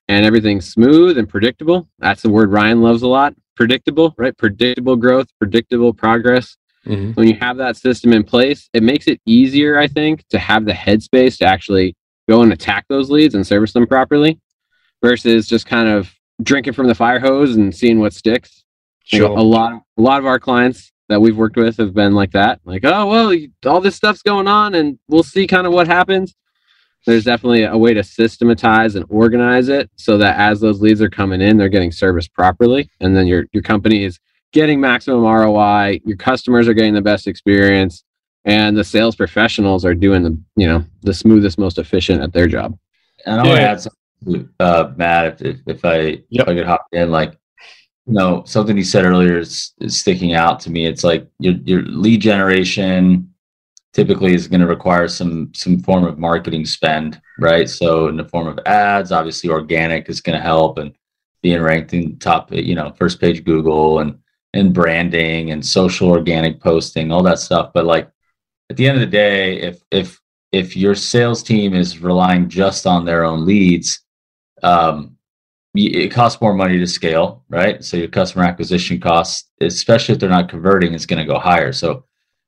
and 0.08 0.26
everything's 0.26 0.68
smooth 0.68 1.18
and 1.18 1.30
predictable, 1.30 1.88
that's 2.00 2.24
the 2.24 2.30
word 2.30 2.52
Ryan 2.52 2.82
loves 2.82 3.04
a 3.04 3.08
lot. 3.08 3.36
Predictable, 3.56 4.16
right? 4.18 4.36
Predictable 4.36 4.96
growth, 4.96 5.28
predictable 5.38 5.94
progress. 5.94 6.58
Mm-hmm. 6.86 7.12
When 7.12 7.28
you 7.28 7.36
have 7.36 7.58
that 7.58 7.78
system 7.78 8.14
in 8.14 8.24
place, 8.24 8.70
it 8.74 8.82
makes 8.82 9.08
it 9.08 9.22
easier, 9.26 9.78
I 9.78 9.88
think, 9.88 10.26
to 10.30 10.40
have 10.40 10.66
the 10.66 10.72
headspace 10.72 11.38
to 11.38 11.46
actually 11.46 11.96
go 12.28 12.42
and 12.42 12.52
attack 12.52 12.86
those 12.90 13.12
leads 13.12 13.36
and 13.36 13.46
service 13.46 13.74
them 13.74 13.86
properly 13.86 14.40
versus 15.04 15.48
just 15.48 15.68
kind 15.68 15.88
of 15.88 16.12
drinking 16.42 16.74
from 16.74 16.88
the 16.88 16.96
fire 16.96 17.20
hose 17.20 17.56
and 17.56 17.76
seeing 17.76 18.00
what 18.00 18.14
sticks. 18.14 18.64
Sure. 19.04 19.30
a 19.30 19.42
lot, 19.42 19.74
a 19.98 20.02
lot 20.02 20.20
of 20.20 20.28
our 20.28 20.40
clients 20.40 20.92
that 21.10 21.20
we've 21.20 21.36
worked 21.36 21.58
with 21.58 21.78
have 21.78 21.94
been 21.94 22.13
like 22.13 22.32
that. 22.32 22.62
Like, 22.63 22.86
oh 22.86 23.06
well, 23.08 23.36
all 23.66 23.82
this 23.82 23.96
stuff's 23.96 24.22
going 24.22 24.48
on, 24.48 24.75
and 24.75 24.98
we'll 25.08 25.24
see 25.24 25.48
kind 25.48 25.68
of 25.68 25.74
what 25.74 25.88
happens. 25.88 26.36
There's 27.06 27.24
definitely 27.24 27.63
a 27.63 27.78
way 27.78 27.94
to 27.94 28.04
systematize 28.04 28.96
and 28.96 29.06
organize 29.10 29.70
it 29.70 29.89
so 29.96 30.18
that 30.20 30.38
as 30.39 30.60
those 30.60 30.82
leads 30.82 31.01
are 31.01 31.10
coming 31.10 31.42
in, 31.42 31.58
they're 31.58 31.70
getting 31.70 31.92
serviced 31.92 32.34
properly, 32.34 32.89
and 33.01 33.16
then 33.16 33.28
your 33.28 33.46
your 33.51 33.63
company 33.63 34.04
is 34.04 34.20
getting 34.54 34.80
maximum 34.80 35.24
ROI. 35.24 36.01
Your 36.06 36.18
customers 36.18 36.68
are 36.68 36.74
getting 36.74 36.94
the 36.94 37.01
best 37.01 37.28
experience, 37.28 38.04
and 38.46 38.78
the 38.78 38.84
sales 38.84 39.16
professionals 39.16 39.84
are 39.86 39.96
doing 39.96 40.24
the 40.24 40.39
you 40.56 40.68
know 40.68 40.86
the 41.01 41.13
smoothest, 41.13 41.58
most 41.58 41.80
efficient 41.80 42.22
at 42.22 42.34
their 42.34 42.48
job. 42.48 42.78
And 43.25 43.42
I 43.42 43.44
want 43.44 43.58
to 43.58 43.62
add 43.62 43.82
something, 43.82 44.50
uh, 44.60 44.92
Matt, 44.96 45.42
if, 45.42 45.58
if 45.66 45.84
I 45.84 46.22
yep. 46.30 46.48
if 46.48 46.48
I 46.48 46.54
could 46.54 46.68
hop 46.68 46.86
in, 46.92 47.10
like 47.10 47.36
know 48.13 48.44
something 48.46 48.78
you 48.78 48.84
said 48.84 49.06
earlier 49.06 49.38
is, 49.38 49.74
is 49.80 50.00
sticking 50.00 50.34
out 50.34 50.60
to 50.62 50.72
me. 50.72 50.86
It's 50.86 51.04
like 51.04 51.28
your 51.39 51.54
your 51.63 51.84
lead 51.84 52.22
generation 52.22 53.34
typically 53.94 54.34
is 54.34 54.48
going 54.48 54.62
to 54.62 54.68
require 54.68 55.08
some 55.08 55.51
some 55.54 55.80
form 55.80 56.06
of 56.06 56.18
marketing 56.18 56.66
spend, 56.66 57.22
right? 57.39 57.70
So 57.70 58.08
in 58.08 58.18
the 58.18 58.25
form 58.25 58.48
of 58.48 58.60
ads, 58.66 59.12
obviously 59.12 59.50
organic 59.50 60.10
is 60.10 60.22
going 60.22 60.38
to 60.38 60.44
help 60.44 60.78
and 60.78 60.96
being 61.42 61.62
ranked 61.62 61.94
in 61.94 62.18
top, 62.20 62.51
you 62.51 62.75
know, 62.75 62.92
first 62.92 63.20
page 63.20 63.44
Google 63.44 64.00
and 64.00 64.18
and 64.54 64.74
branding 64.74 65.51
and 65.51 65.66
social 65.66 66.10
organic 66.10 66.60
posting, 66.60 67.12
all 67.12 67.24
that 67.24 67.39
stuff. 67.39 67.72
But 67.74 67.86
like 67.86 68.10
at 68.70 68.78
the 68.78 68.88
end 68.88 68.98
of 68.98 69.01
the 69.01 69.18
day, 69.18 69.62
if 69.62 69.82
if 69.92 70.20
if 70.51 70.75
your 70.75 70.96
sales 70.96 71.44
team 71.44 71.74
is 71.74 72.00
relying 72.00 72.50
just 72.50 72.88
on 72.88 73.06
their 73.06 73.24
own 73.24 73.46
leads, 73.46 74.01
um, 74.63 75.18
it 75.76 76.10
costs 76.12 76.42
more 76.42 76.54
money 76.54 76.78
to 76.80 76.88
scale, 76.88 77.44
right? 77.50 77.84
So 77.84 77.98
your 77.98 78.08
customer 78.08 78.44
acquisition 78.44 79.00
costs, 79.00 79.50
especially 79.62 80.14
if 80.14 80.20
they're 80.20 80.30
not 80.30 80.50
converting, 80.50 80.94
is 80.94 81.06
going 81.06 81.20
to 81.20 81.32
go 81.32 81.40
higher. 81.40 81.72
So 81.72 82.06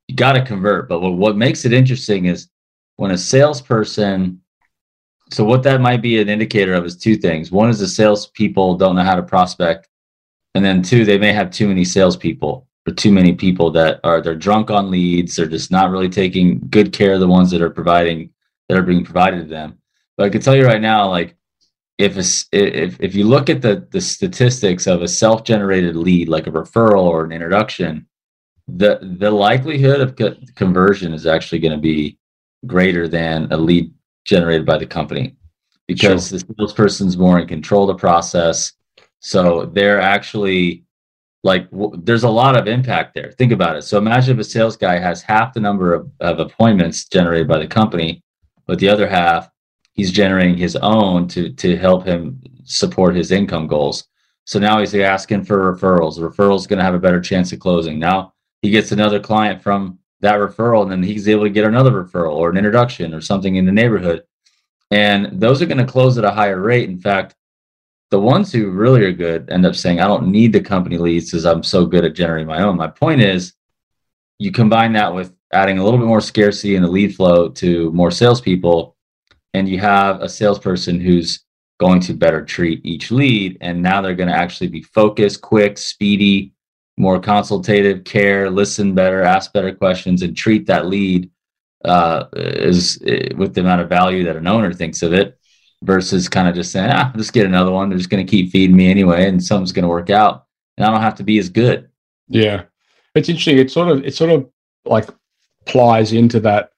you 0.08 0.16
got 0.16 0.34
to 0.34 0.44
convert. 0.44 0.90
But 0.90 1.02
what, 1.02 1.14
what 1.14 1.38
makes 1.38 1.66
it 1.66 1.74
interesting 1.74 2.26
is 2.26 2.48
when 2.96 3.12
a 3.12 3.18
salesperson, 3.18 4.42
so 5.32 5.44
what 5.44 5.64
that 5.64 5.82
might 5.82 6.02
be 6.02 6.20
an 6.20 6.30
indicator 6.30 6.74
of 6.74 6.86
is 6.86 6.98
two 6.98 7.16
things. 7.16 7.52
One 7.52 7.70
is 7.70 7.80
the 7.80 7.88
salespeople 7.88 8.78
don't 8.78 8.96
know 8.96 9.04
how 9.04 9.16
to 9.16 9.24
prospect, 9.24 9.88
and 10.56 10.66
then 10.66 10.82
two, 10.82 11.06
they 11.06 11.18
may 11.18 11.32
have 11.32 11.52
too 11.52 11.68
many 11.68 11.86
salespeople 11.86 12.68
or 12.88 12.94
too 12.94 13.12
many 13.12 13.34
people 13.34 13.72
that 13.72 14.00
are 14.04 14.22
they're 14.22 14.36
drunk 14.36 14.72
on 14.72 14.90
leads 14.90 15.36
they're 15.36 15.46
just 15.46 15.72
not 15.72 15.92
really 15.92 16.10
taking 16.10 16.60
good 16.70 16.92
care 16.92 17.14
of 17.14 17.20
the 17.20 17.28
ones 17.28 17.52
that 17.52 17.62
are 17.62 17.70
providing 17.70 18.30
that 18.68 18.78
are 18.78 18.84
being 18.84 19.04
provided 19.04 19.44
to 19.44 19.48
them 19.48 19.78
but 20.18 20.26
i 20.26 20.30
can 20.30 20.42
tell 20.42 20.56
you 20.56 20.66
right 20.66 20.82
now 20.82 21.10
like 21.10 21.36
if 21.98 22.18
a, 22.18 22.56
if 22.56 23.00
if 23.00 23.16
you 23.16 23.26
look 23.26 23.50
at 23.50 23.62
the 23.62 23.88
the 23.92 24.02
statistics 24.02 24.88
of 24.88 25.02
a 25.02 25.08
self-generated 25.08 25.96
lead 25.96 26.30
like 26.30 26.48
a 26.48 26.52
referral 26.52 27.04
or 27.04 27.24
an 27.24 27.32
introduction 27.32 28.08
the 28.68 29.00
the 29.20 29.30
likelihood 29.30 30.02
of 30.02 30.16
co- 30.16 30.36
conversion 30.56 31.14
is 31.14 31.26
actually 31.26 31.60
going 31.60 31.74
to 31.74 31.78
be 31.78 32.18
greater 32.66 33.08
than 33.08 33.52
a 33.52 33.58
lead 33.58 33.94
generated 34.26 34.66
by 34.66 34.78
the 34.78 34.86
company 34.86 35.36
because 35.88 36.30
sure. 36.30 36.40
the 36.40 36.56
salesperson's 36.58 37.18
more 37.18 37.40
in 37.40 37.48
control 37.48 37.90
of 37.90 37.98
the 37.98 38.00
process. 38.00 38.74
So 39.20 39.66
they're 39.66 40.00
actually 40.00 40.86
like 41.44 41.70
w- 41.72 42.00
there's 42.04 42.24
a 42.24 42.30
lot 42.30 42.56
of 42.56 42.68
impact 42.68 43.16
there. 43.16 43.32
Think 43.32 43.52
about 43.52 43.76
it. 43.76 43.82
So 43.82 43.98
imagine 43.98 44.40
if 44.40 44.46
a 44.46 44.50
sales 44.50 44.78
guy 44.78 45.00
has 45.00 45.24
half 45.24 45.54
the 45.54 45.60
number 45.60 45.94
of, 45.94 46.10
of 46.20 46.40
appointments 46.40 47.06
generated 47.06 47.48
by 47.48 47.58
the 47.58 47.68
company 47.68 48.24
but 48.68 48.80
the 48.80 48.88
other 48.88 49.08
half 49.08 49.50
he's 49.94 50.12
generating 50.12 50.58
his 50.58 50.76
own 50.78 51.28
to 51.30 51.52
to 51.54 51.78
help 51.78 52.06
him 52.06 52.42
support 52.64 53.16
his 53.16 53.32
income 53.32 53.68
goals. 53.68 54.06
So 54.46 54.60
now 54.60 54.80
he's 54.80 54.96
asking 54.96 55.46
for 55.46 55.76
referrals. 55.76 56.16
The 56.16 56.30
referral's 56.30 56.68
going 56.68 56.80
to 56.80 56.86
have 56.86 56.96
a 56.96 57.00
better 57.00 57.22
chance 57.22 57.52
of 57.52 57.60
closing. 57.60 58.00
Now 58.00 58.34
he 58.62 58.70
gets 58.70 58.92
another 58.92 59.20
client 59.20 59.62
from 59.62 60.00
that 60.22 60.40
referral 60.40 60.84
and 60.84 60.92
then 60.92 61.04
he's 61.04 61.28
able 61.28 61.44
to 61.44 61.50
get 61.50 61.66
another 61.66 61.92
referral 61.92 62.36
or 62.36 62.50
an 62.50 62.58
introduction 62.58 63.14
or 63.14 63.22
something 63.22 63.56
in 63.56 63.66
the 63.66 63.72
neighborhood. 63.72 64.24
And 64.92 65.40
those 65.40 65.62
are 65.62 65.66
going 65.66 65.78
to 65.78 65.92
close 65.92 66.18
at 66.18 66.26
a 66.26 66.32
higher 66.32 66.60
rate. 66.60 66.90
In 66.90 67.00
fact 67.00 67.36
the 68.12 68.20
ones 68.20 68.52
who 68.52 68.70
really 68.70 69.04
are 69.06 69.12
good 69.14 69.50
end 69.50 69.66
up 69.66 69.74
saying, 69.74 70.02
I 70.02 70.08
don't 70.08 70.28
need 70.28 70.52
the 70.52 70.60
company 70.60 70.98
leads 70.98 71.32
because 71.32 71.46
I'm 71.46 71.64
so 71.64 71.86
good 71.86 72.04
at 72.04 72.14
generating 72.14 72.48
my 72.48 72.62
own. 72.62 72.76
My 72.76 72.88
point 72.88 73.22
is, 73.22 73.54
you 74.38 74.52
combine 74.52 74.94
that 74.94 75.14
with 75.14 75.34
adding 75.54 75.80
a 75.80 75.84
little 75.84 75.98
bit 75.98 76.08
more 76.08 76.22
scarcity 76.22 76.76
in 76.76 76.84
the 76.84 76.90
lead 76.90 77.16
flow 77.16 77.48
to 77.50 77.90
more 77.94 78.12
salespeople, 78.12 78.98
and 79.54 79.68
you 79.68 79.80
have 79.80 80.22
a 80.22 80.30
salesperson 80.30 81.00
who's 81.00 81.44
going 81.80 82.00
to 82.00 82.14
better 82.14 82.46
treat 82.46 82.86
each 82.86 83.12
lead. 83.12 83.58
And 83.60 83.82
now 83.82 84.02
they're 84.02 84.16
going 84.16 84.30
to 84.30 84.36
actually 84.36 84.68
be 84.68 84.84
focused, 84.84 85.42
quick, 85.42 85.78
speedy, 85.78 86.54
more 86.98 87.20
consultative 87.20 88.04
care, 88.04 88.50
listen 88.50 88.94
better, 88.94 89.24
ask 89.24 89.52
better 89.52 89.74
questions, 89.74 90.22
and 90.22 90.38
treat 90.38 90.68
that 90.68 90.86
lead 90.86 91.30
uh, 91.84 92.26
is 92.34 93.02
uh, 93.02 93.36
with 93.36 93.56
the 93.56 93.62
amount 93.62 93.82
of 93.82 93.90
value 93.90 94.24
that 94.24 94.36
an 94.36 94.48
owner 94.48 94.72
thinks 94.72 95.02
of 95.02 95.14
it 95.14 95.40
versus 95.84 96.30
kind 96.30 96.48
of 96.48 96.54
just 96.54 96.72
saying, 96.72 96.92
ah, 96.92 97.12
let's 97.16 97.32
get 97.32 97.48
another 97.48 97.72
one. 97.72 97.90
They're 97.90 97.98
just 97.98 98.12
going 98.12 98.26
to 98.26 98.30
keep 98.30 98.52
feeding 98.52 98.76
me 98.76 98.92
anyway, 98.92 99.28
and 99.28 99.44
something's 99.44 99.72
going 99.72 99.84
to 99.84 99.90
work 99.90 100.10
out, 100.12 100.46
and 100.78 100.86
I 100.86 100.92
don't 100.92 101.02
have 101.02 101.16
to 101.16 101.24
be 101.24 101.40
as 101.40 101.50
good. 101.50 101.90
Yeah, 102.28 102.64
it's 103.16 103.30
interesting. 103.30 103.58
It 103.58 103.72
sort 103.72 103.90
of 103.90 104.06
it 104.06 104.14
sort 104.14 104.30
of 104.30 104.50
like 104.86 105.10
plies 105.66 106.14
into 106.14 106.40
that 106.42 106.71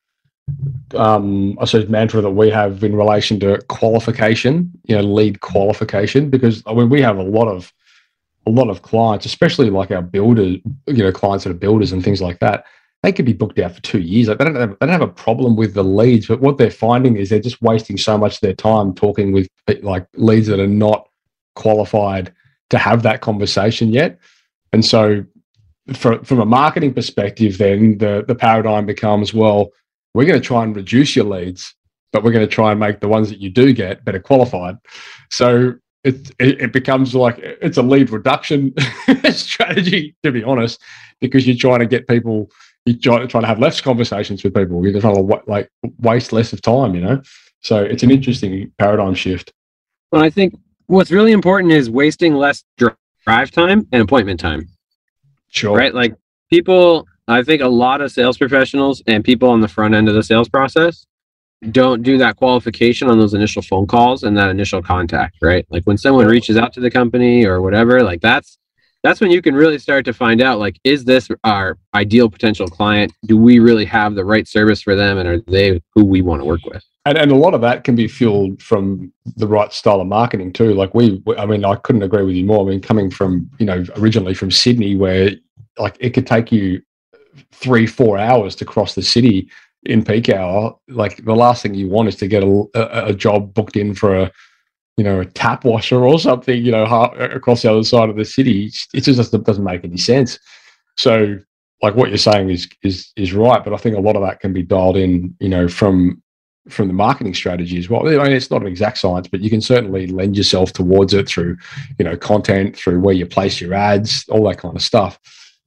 um, 0.95 1.57
I 1.59 1.65
suppose 1.65 1.89
mantra 1.89 2.21
that 2.21 2.31
we 2.31 2.49
have 2.49 2.83
in 2.83 2.95
relation 2.95 3.39
to 3.41 3.61
qualification, 3.67 4.71
you 4.85 4.95
know, 4.95 5.01
lead 5.01 5.41
qualification, 5.41 6.29
because 6.29 6.63
I 6.65 6.73
mean 6.73 6.89
we 6.89 7.01
have 7.01 7.17
a 7.17 7.23
lot 7.23 7.47
of 7.47 7.73
a 8.45 8.51
lot 8.51 8.69
of 8.69 8.81
clients, 8.81 9.25
especially 9.25 9.69
like 9.69 9.91
our 9.91 10.01
builders, 10.01 10.57
you 10.87 11.03
know, 11.03 11.11
clients 11.11 11.45
that 11.45 11.51
are 11.51 11.55
builders 11.55 11.91
and 11.91 12.03
things 12.03 12.21
like 12.21 12.39
that. 12.39 12.65
They 13.01 13.11
could 13.11 13.25
be 13.25 13.33
booked 13.33 13.59
out 13.59 13.73
for 13.75 13.81
two 13.81 13.99
years. 13.99 14.27
Like 14.27 14.37
they 14.37 14.45
don't 14.45 14.55
have, 14.55 14.71
they 14.79 14.85
don't 14.85 14.89
have 14.89 15.01
a 15.01 15.07
problem 15.07 15.55
with 15.55 15.73
the 15.73 15.83
leads, 15.83 16.27
but 16.27 16.41
what 16.41 16.57
they're 16.57 16.71
finding 16.71 17.17
is 17.17 17.29
they're 17.29 17.39
just 17.39 17.61
wasting 17.61 17.97
so 17.97 18.17
much 18.17 18.35
of 18.35 18.39
their 18.41 18.53
time 18.53 18.93
talking 18.93 19.31
with 19.31 19.47
like 19.81 20.07
leads 20.15 20.47
that 20.47 20.59
are 20.59 20.67
not 20.67 21.09
qualified 21.55 22.33
to 22.69 22.77
have 22.77 23.03
that 23.03 23.21
conversation 23.21 23.91
yet. 23.91 24.19
And 24.71 24.85
so, 24.85 25.23
for, 25.93 26.23
from 26.23 26.39
a 26.39 26.45
marketing 26.45 26.93
perspective, 26.93 27.57
then 27.57 27.97
the 27.97 28.23
the 28.27 28.35
paradigm 28.35 28.85
becomes 28.85 29.33
well 29.33 29.71
we're 30.13 30.25
going 30.25 30.39
to 30.39 30.45
try 30.45 30.63
and 30.63 30.75
reduce 30.75 31.15
your 31.15 31.25
leads, 31.25 31.75
but 32.11 32.23
we're 32.23 32.31
going 32.31 32.47
to 32.47 32.53
try 32.53 32.71
and 32.71 32.79
make 32.79 32.99
the 32.99 33.07
ones 33.07 33.29
that 33.29 33.39
you 33.39 33.49
do 33.49 33.73
get 33.73 34.05
better 34.05 34.19
qualified. 34.19 34.77
So 35.29 35.75
it, 36.03 36.31
it, 36.39 36.61
it 36.61 36.73
becomes 36.73 37.15
like 37.15 37.39
it's 37.39 37.77
a 37.77 37.81
lead 37.81 38.09
reduction 38.09 38.73
strategy, 39.31 40.15
to 40.23 40.31
be 40.31 40.43
honest, 40.43 40.81
because 41.21 41.47
you're 41.47 41.55
trying 41.55 41.79
to 41.79 41.85
get 41.85 42.07
people, 42.07 42.51
you're 42.85 42.97
trying, 42.97 43.27
trying 43.27 43.43
to 43.43 43.47
have 43.47 43.59
less 43.59 43.81
conversations 43.81 44.43
with 44.43 44.53
people. 44.53 44.85
You're 44.85 44.99
trying 44.99 45.15
to 45.15 45.41
like 45.47 45.69
waste 45.99 46.33
less 46.33 46.53
of 46.53 46.61
time, 46.61 46.93
you 46.95 47.01
know? 47.01 47.21
So 47.61 47.81
it's 47.81 48.03
an 48.03 48.11
interesting 48.11 48.71
paradigm 48.77 49.15
shift. 49.15 49.53
Well, 50.11 50.21
I 50.21 50.29
think 50.29 50.53
what's 50.87 51.11
really 51.11 51.31
important 51.31 51.71
is 51.71 51.89
wasting 51.89 52.35
less 52.35 52.63
drive 52.77 53.51
time 53.51 53.87
and 53.91 54.01
appointment 54.01 54.39
time. 54.39 54.67
Sure. 55.49 55.75
Right? 55.75 55.93
Like 55.93 56.15
people 56.49 57.07
I 57.27 57.43
think 57.43 57.61
a 57.61 57.67
lot 57.67 58.01
of 58.01 58.11
sales 58.11 58.37
professionals 58.37 59.01
and 59.07 59.23
people 59.23 59.49
on 59.49 59.61
the 59.61 59.67
front 59.67 59.95
end 59.95 60.09
of 60.09 60.15
the 60.15 60.23
sales 60.23 60.49
process 60.49 61.05
don't 61.71 62.03
do 62.03 62.17
that 62.17 62.35
qualification 62.35 63.09
on 63.09 63.17
those 63.17 63.33
initial 63.33 63.61
phone 63.61 63.87
calls 63.87 64.23
and 64.23 64.37
that 64.37 64.49
initial 64.49 64.81
contact, 64.81 65.37
right? 65.41 65.65
Like 65.69 65.83
when 65.83 65.97
someone 65.97 66.27
reaches 66.27 66.57
out 66.57 66.73
to 66.73 66.81
the 66.81 66.91
company 66.91 67.45
or 67.45 67.61
whatever, 67.61 68.03
like 68.03 68.21
that's 68.21 68.57
that's 69.03 69.19
when 69.19 69.31
you 69.31 69.41
can 69.41 69.53
really 69.53 69.79
start 69.79 70.05
to 70.05 70.13
find 70.13 70.41
out 70.41 70.59
like 70.59 70.79
is 70.83 71.05
this 71.05 71.29
our 71.43 71.77
ideal 71.93 72.29
potential 72.29 72.67
client? 72.67 73.13
Do 73.25 73.37
we 73.37 73.59
really 73.59 73.85
have 73.85 74.15
the 74.15 74.25
right 74.25 74.47
service 74.47 74.81
for 74.81 74.95
them 74.95 75.17
and 75.17 75.27
are 75.27 75.39
they 75.47 75.81
who 75.93 76.05
we 76.05 76.21
want 76.21 76.41
to 76.41 76.45
work 76.45 76.65
with? 76.65 76.83
And, 77.05 77.17
and 77.17 77.31
a 77.31 77.35
lot 77.35 77.53
of 77.53 77.61
that 77.61 77.83
can 77.83 77.95
be 77.95 78.07
fueled 78.07 78.61
from 78.61 79.11
the 79.35 79.47
right 79.47 79.71
style 79.73 79.99
of 79.99 80.07
marketing 80.07 80.53
too. 80.53 80.73
Like 80.73 80.93
we, 80.93 81.21
I 81.37 81.45
mean, 81.45 81.65
I 81.65 81.75
couldn't 81.75 82.03
agree 82.03 82.23
with 82.23 82.35
you 82.35 82.45
more. 82.45 82.65
I 82.65 82.69
mean, 82.69 82.81
coming 82.81 83.09
from, 83.09 83.49
you 83.59 83.65
know, 83.65 83.83
originally 83.97 84.33
from 84.33 84.51
Sydney, 84.51 84.95
where 84.95 85.31
like 85.77 85.97
it 85.99 86.11
could 86.11 86.27
take 86.27 86.51
you 86.51 86.81
three, 87.51 87.87
four 87.87 88.17
hours 88.17 88.55
to 88.55 88.65
cross 88.65 88.95
the 88.95 89.01
city 89.01 89.49
in 89.85 90.03
peak 90.03 90.29
hour, 90.29 90.77
like 90.87 91.23
the 91.25 91.35
last 91.35 91.61
thing 91.63 91.73
you 91.73 91.89
want 91.89 92.07
is 92.07 92.15
to 92.15 92.27
get 92.27 92.43
a, 92.43 92.65
a, 92.73 93.07
a 93.07 93.13
job 93.13 93.53
booked 93.53 93.75
in 93.75 93.93
for 93.93 94.15
a, 94.15 94.31
you 94.97 95.03
know, 95.03 95.21
a 95.21 95.25
tap 95.25 95.65
washer 95.65 96.05
or 96.05 96.19
something, 96.19 96.63
you 96.63 96.71
know, 96.71 96.85
across 96.85 97.63
the 97.63 97.71
other 97.71 97.83
side 97.83 98.09
of 98.09 98.15
the 98.15 98.25
city. 98.25 98.71
It 98.93 99.01
just 99.01 99.31
doesn't 99.43 99.63
make 99.63 99.83
any 99.83 99.97
sense. 99.97 100.39
So, 100.97 101.39
like 101.81 101.95
what 101.95 102.09
you're 102.09 102.17
saying 102.17 102.49
is 102.49 102.69
is 102.83 103.11
is 103.17 103.33
right, 103.33 103.63
but 103.63 103.73
I 103.73 103.77
think 103.77 103.97
a 103.97 104.01
lot 104.01 104.15
of 104.15 104.21
that 104.21 104.39
can 104.39 104.53
be 104.53 104.63
dialed 104.63 104.95
in, 104.95 105.35
you 105.39 105.49
know, 105.49 105.67
from 105.67 106.21
from 106.69 106.87
the 106.87 106.93
marketing 106.93 107.33
strategy 107.33 107.77
as 107.77 107.89
well. 107.89 108.07
I 108.07 108.23
mean, 108.23 108.31
it's 108.31 108.51
not 108.51 108.61
an 108.61 108.67
exact 108.67 108.99
science, 108.99 109.27
but 109.27 109.41
you 109.41 109.49
can 109.49 109.59
certainly 109.59 110.07
lend 110.07 110.37
yourself 110.37 110.71
towards 110.71 111.13
it 111.13 111.27
through, 111.27 111.57
you 111.99 112.05
know, 112.05 112.15
content, 112.15 112.77
through 112.77 113.01
where 113.01 113.13
you 113.13 113.25
place 113.25 113.59
your 113.59 113.73
ads, 113.73 114.23
all 114.29 114.47
that 114.47 114.59
kind 114.59 114.75
of 114.75 114.81
stuff. 114.81 115.19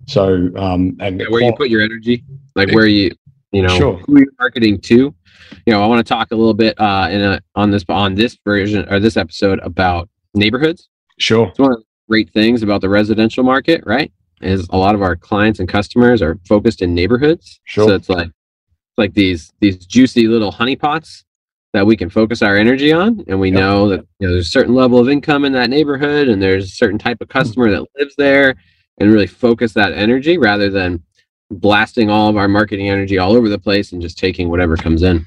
So, 0.07 0.51
um, 0.57 0.97
and 1.01 1.21
yeah, 1.21 1.27
where 1.29 1.43
you 1.43 1.53
put 1.57 1.69
your 1.69 1.83
energy, 1.83 2.25
like 2.55 2.71
where 2.73 2.87
you, 2.87 3.11
you 3.53 3.63
know, 3.63 3.77
sure. 3.77 3.97
who 4.07 4.19
you're 4.19 4.33
marketing 4.39 4.81
to. 4.83 5.15
You 5.67 5.73
know, 5.73 5.83
I 5.83 5.87
want 5.87 6.05
to 6.05 6.09
talk 6.09 6.31
a 6.31 6.37
little 6.37 6.55
bit 6.55 6.79
uh, 6.81 7.09
in 7.11 7.21
a, 7.21 7.41
on 7.55 7.71
this 7.71 7.85
on 7.89 8.15
this 8.15 8.39
version 8.45 8.87
or 8.89 9.01
this 9.01 9.17
episode 9.17 9.59
about 9.63 10.09
neighborhoods. 10.35 10.89
Sure, 11.19 11.49
it's 11.49 11.59
one 11.59 11.73
of 11.73 11.79
the 11.79 11.85
great 12.09 12.31
things 12.33 12.63
about 12.63 12.81
the 12.81 12.89
residential 12.89 13.43
market, 13.43 13.83
right? 13.87 14.13
Is 14.43 14.67
a 14.71 14.77
lot 14.77 14.95
of 14.95 15.03
our 15.03 15.17
clients 15.17 15.61
and 15.61 15.69
customers 15.69 16.23
are 16.23 16.39
focused 16.47 16.83
in 16.83 16.95
neighborhoods. 16.95 17.61
Sure, 17.65 17.89
so 17.89 17.95
it's 17.95 18.09
like 18.09 18.29
it's 18.29 18.99
like 18.99 19.15
these 19.15 19.53
these 19.61 19.87
juicy 19.87 20.29
little 20.29 20.53
honeypots 20.53 21.25
that 21.73 21.87
we 21.87 21.97
can 21.97 22.09
focus 22.09 22.41
our 22.41 22.57
energy 22.57 22.91
on 22.91 23.23
and 23.29 23.39
we 23.39 23.51
yep. 23.51 23.59
know 23.59 23.89
that 23.89 24.01
you 24.19 24.27
know 24.27 24.33
there's 24.33 24.47
a 24.47 24.51
certain 24.51 24.75
level 24.75 24.99
of 24.99 25.11
income 25.11 25.45
in 25.45 25.53
that 25.53 25.69
neighborhood 25.69 26.27
and 26.27 26.41
there's 26.41 26.65
a 26.65 26.69
certain 26.69 26.99
type 26.99 27.19
of 27.21 27.29
customer 27.29 27.71
that 27.71 27.85
lives 27.99 28.15
there 28.17 28.55
and 28.99 29.13
really 29.13 29.27
focus 29.27 29.73
that 29.75 29.93
energy 29.93 30.39
rather 30.39 30.71
than 30.71 31.03
blasting 31.51 32.11
all 32.11 32.29
of 32.29 32.37
our 32.37 32.49
marketing 32.49 32.89
energy 32.89 33.19
all 33.19 33.37
over 33.37 33.49
the 33.49 33.59
place 33.59 33.93
and 33.93 34.03
just 34.03 34.19
taking 34.19 34.49
whatever 34.49 34.77
comes 34.77 35.03
in. 35.03 35.25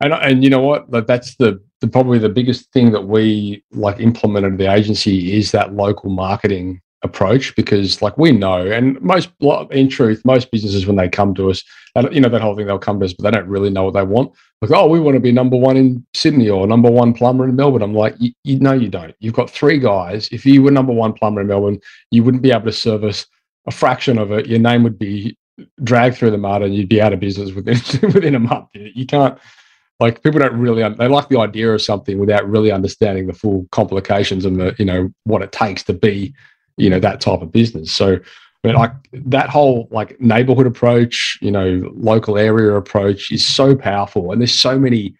And, 0.00 0.12
and 0.12 0.44
you 0.44 0.50
know 0.50 0.60
what? 0.60 0.90
That's 1.06 1.36
the, 1.36 1.62
the 1.80 1.88
probably 1.88 2.18
the 2.18 2.28
biggest 2.28 2.70
thing 2.72 2.92
that 2.92 3.06
we 3.06 3.64
like 3.72 4.00
implemented 4.00 4.52
at 4.52 4.58
the 4.58 4.70
agency 4.70 5.38
is 5.38 5.52
that 5.52 5.74
local 5.74 6.10
marketing 6.10 6.81
approach 7.02 7.54
because 7.56 8.00
like 8.00 8.16
we 8.16 8.30
know 8.30 8.66
and 8.66 9.00
most 9.02 9.30
in 9.70 9.88
truth 9.88 10.24
most 10.24 10.50
businesses 10.50 10.86
when 10.86 10.96
they 10.96 11.08
come 11.08 11.34
to 11.34 11.50
us 11.50 11.62
you 12.10 12.20
know 12.20 12.28
that 12.28 12.40
whole 12.40 12.56
thing 12.56 12.66
they'll 12.66 12.78
come 12.78 12.98
to 13.00 13.04
us 13.04 13.12
but 13.12 13.24
they 13.24 13.30
don't 13.36 13.48
really 13.48 13.70
know 13.70 13.84
what 13.84 13.94
they 13.94 14.02
want. 14.02 14.32
Like 14.60 14.70
oh 14.70 14.86
we 14.86 15.00
want 15.00 15.16
to 15.16 15.20
be 15.20 15.32
number 15.32 15.56
one 15.56 15.76
in 15.76 16.06
sydney 16.14 16.48
or 16.48 16.66
number 16.66 16.90
one 16.90 17.12
plumber 17.12 17.44
in 17.44 17.56
melbourne. 17.56 17.82
I'm 17.82 17.94
like 17.94 18.14
you, 18.18 18.58
know 18.60 18.72
you 18.72 18.88
don't. 18.88 19.14
You've 19.18 19.34
got 19.34 19.50
three 19.50 19.78
guys. 19.78 20.28
If 20.32 20.46
you 20.46 20.62
were 20.62 20.70
number 20.70 20.92
one 20.92 21.12
plumber 21.12 21.40
in 21.40 21.48
melbourne 21.48 21.80
you 22.10 22.22
wouldn't 22.22 22.42
be 22.42 22.52
able 22.52 22.64
to 22.66 22.72
service 22.72 23.26
a 23.66 23.70
fraction 23.70 24.18
of 24.18 24.32
it. 24.32 24.46
Your 24.46 24.58
name 24.58 24.82
would 24.82 24.98
be 24.98 25.36
dragged 25.84 26.16
through 26.16 26.30
the 26.30 26.38
mud 26.38 26.62
and 26.62 26.74
you'd 26.74 26.88
be 26.88 27.02
out 27.02 27.12
of 27.12 27.20
business 27.20 27.52
within 27.52 27.74
within 28.14 28.34
a 28.34 28.40
month. 28.40 28.68
You 28.72 29.06
can't 29.06 29.38
like 30.00 30.22
people 30.22 30.40
don't 30.40 30.58
really 30.58 30.82
they 30.94 31.08
like 31.08 31.28
the 31.28 31.38
idea 31.38 31.72
of 31.72 31.82
something 31.82 32.18
without 32.18 32.48
really 32.48 32.72
understanding 32.72 33.26
the 33.26 33.32
full 33.32 33.66
complications 33.70 34.44
and 34.44 34.60
the 34.60 34.74
you 34.78 34.84
know 34.84 35.10
what 35.24 35.42
it 35.42 35.52
takes 35.52 35.82
to 35.84 35.92
be 35.92 36.34
you 36.76 36.90
know 36.90 37.00
that 37.00 37.20
type 37.20 37.42
of 37.42 37.52
business 37.52 37.92
so 37.92 38.18
mean, 38.68 38.76
like 38.76 38.92
that 39.12 39.48
whole 39.48 39.88
like 39.90 40.20
neighborhood 40.20 40.66
approach, 40.66 41.38
you 41.42 41.50
know, 41.50 41.90
local 41.94 42.38
area 42.38 42.72
approach 42.74 43.32
is 43.32 43.46
so 43.46 43.74
powerful, 43.74 44.32
and 44.32 44.40
there's 44.40 44.54
so 44.54 44.78
many 44.78 45.16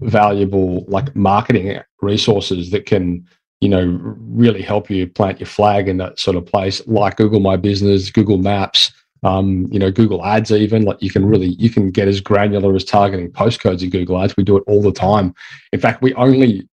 valuable 0.00 0.84
like 0.88 1.14
marketing 1.16 1.80
resources 2.00 2.70
that 2.70 2.86
can, 2.86 3.26
you 3.60 3.68
know, 3.68 3.84
really 4.18 4.62
help 4.62 4.90
you 4.90 5.06
plant 5.06 5.40
your 5.40 5.46
flag 5.46 5.88
in 5.88 5.96
that 5.98 6.18
sort 6.18 6.36
of 6.36 6.46
place, 6.46 6.86
like 6.86 7.16
Google 7.16 7.40
My 7.40 7.56
Business, 7.56 8.10
Google 8.10 8.38
Maps, 8.38 8.92
um, 9.24 9.66
you 9.72 9.78
know, 9.78 9.90
Google 9.90 10.24
Ads. 10.24 10.52
Even 10.52 10.84
like 10.84 11.02
you 11.02 11.10
can 11.10 11.26
really 11.26 11.56
you 11.58 11.70
can 11.70 11.90
get 11.90 12.06
as 12.06 12.20
granular 12.20 12.74
as 12.76 12.84
targeting 12.84 13.30
postcodes 13.32 13.82
in 13.82 13.90
Google 13.90 14.22
Ads. 14.22 14.36
We 14.36 14.44
do 14.44 14.56
it 14.56 14.64
all 14.68 14.82
the 14.82 14.92
time. 14.92 15.34
In 15.72 15.80
fact, 15.80 16.00
we 16.00 16.14
only 16.14 16.68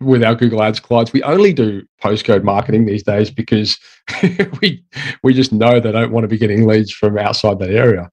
with 0.00 0.22
our 0.22 0.34
Google 0.34 0.62
Ads 0.62 0.80
clients, 0.80 1.12
we 1.12 1.22
only 1.22 1.52
do 1.52 1.82
postcode 2.02 2.44
marketing 2.44 2.86
these 2.86 3.02
days 3.02 3.30
because 3.30 3.78
we 4.60 4.84
we 5.22 5.34
just 5.34 5.52
know 5.52 5.80
they 5.80 5.92
don't 5.92 6.12
want 6.12 6.24
to 6.24 6.28
be 6.28 6.38
getting 6.38 6.66
leads 6.66 6.92
from 6.92 7.18
outside 7.18 7.58
that 7.58 7.70
area. 7.70 8.10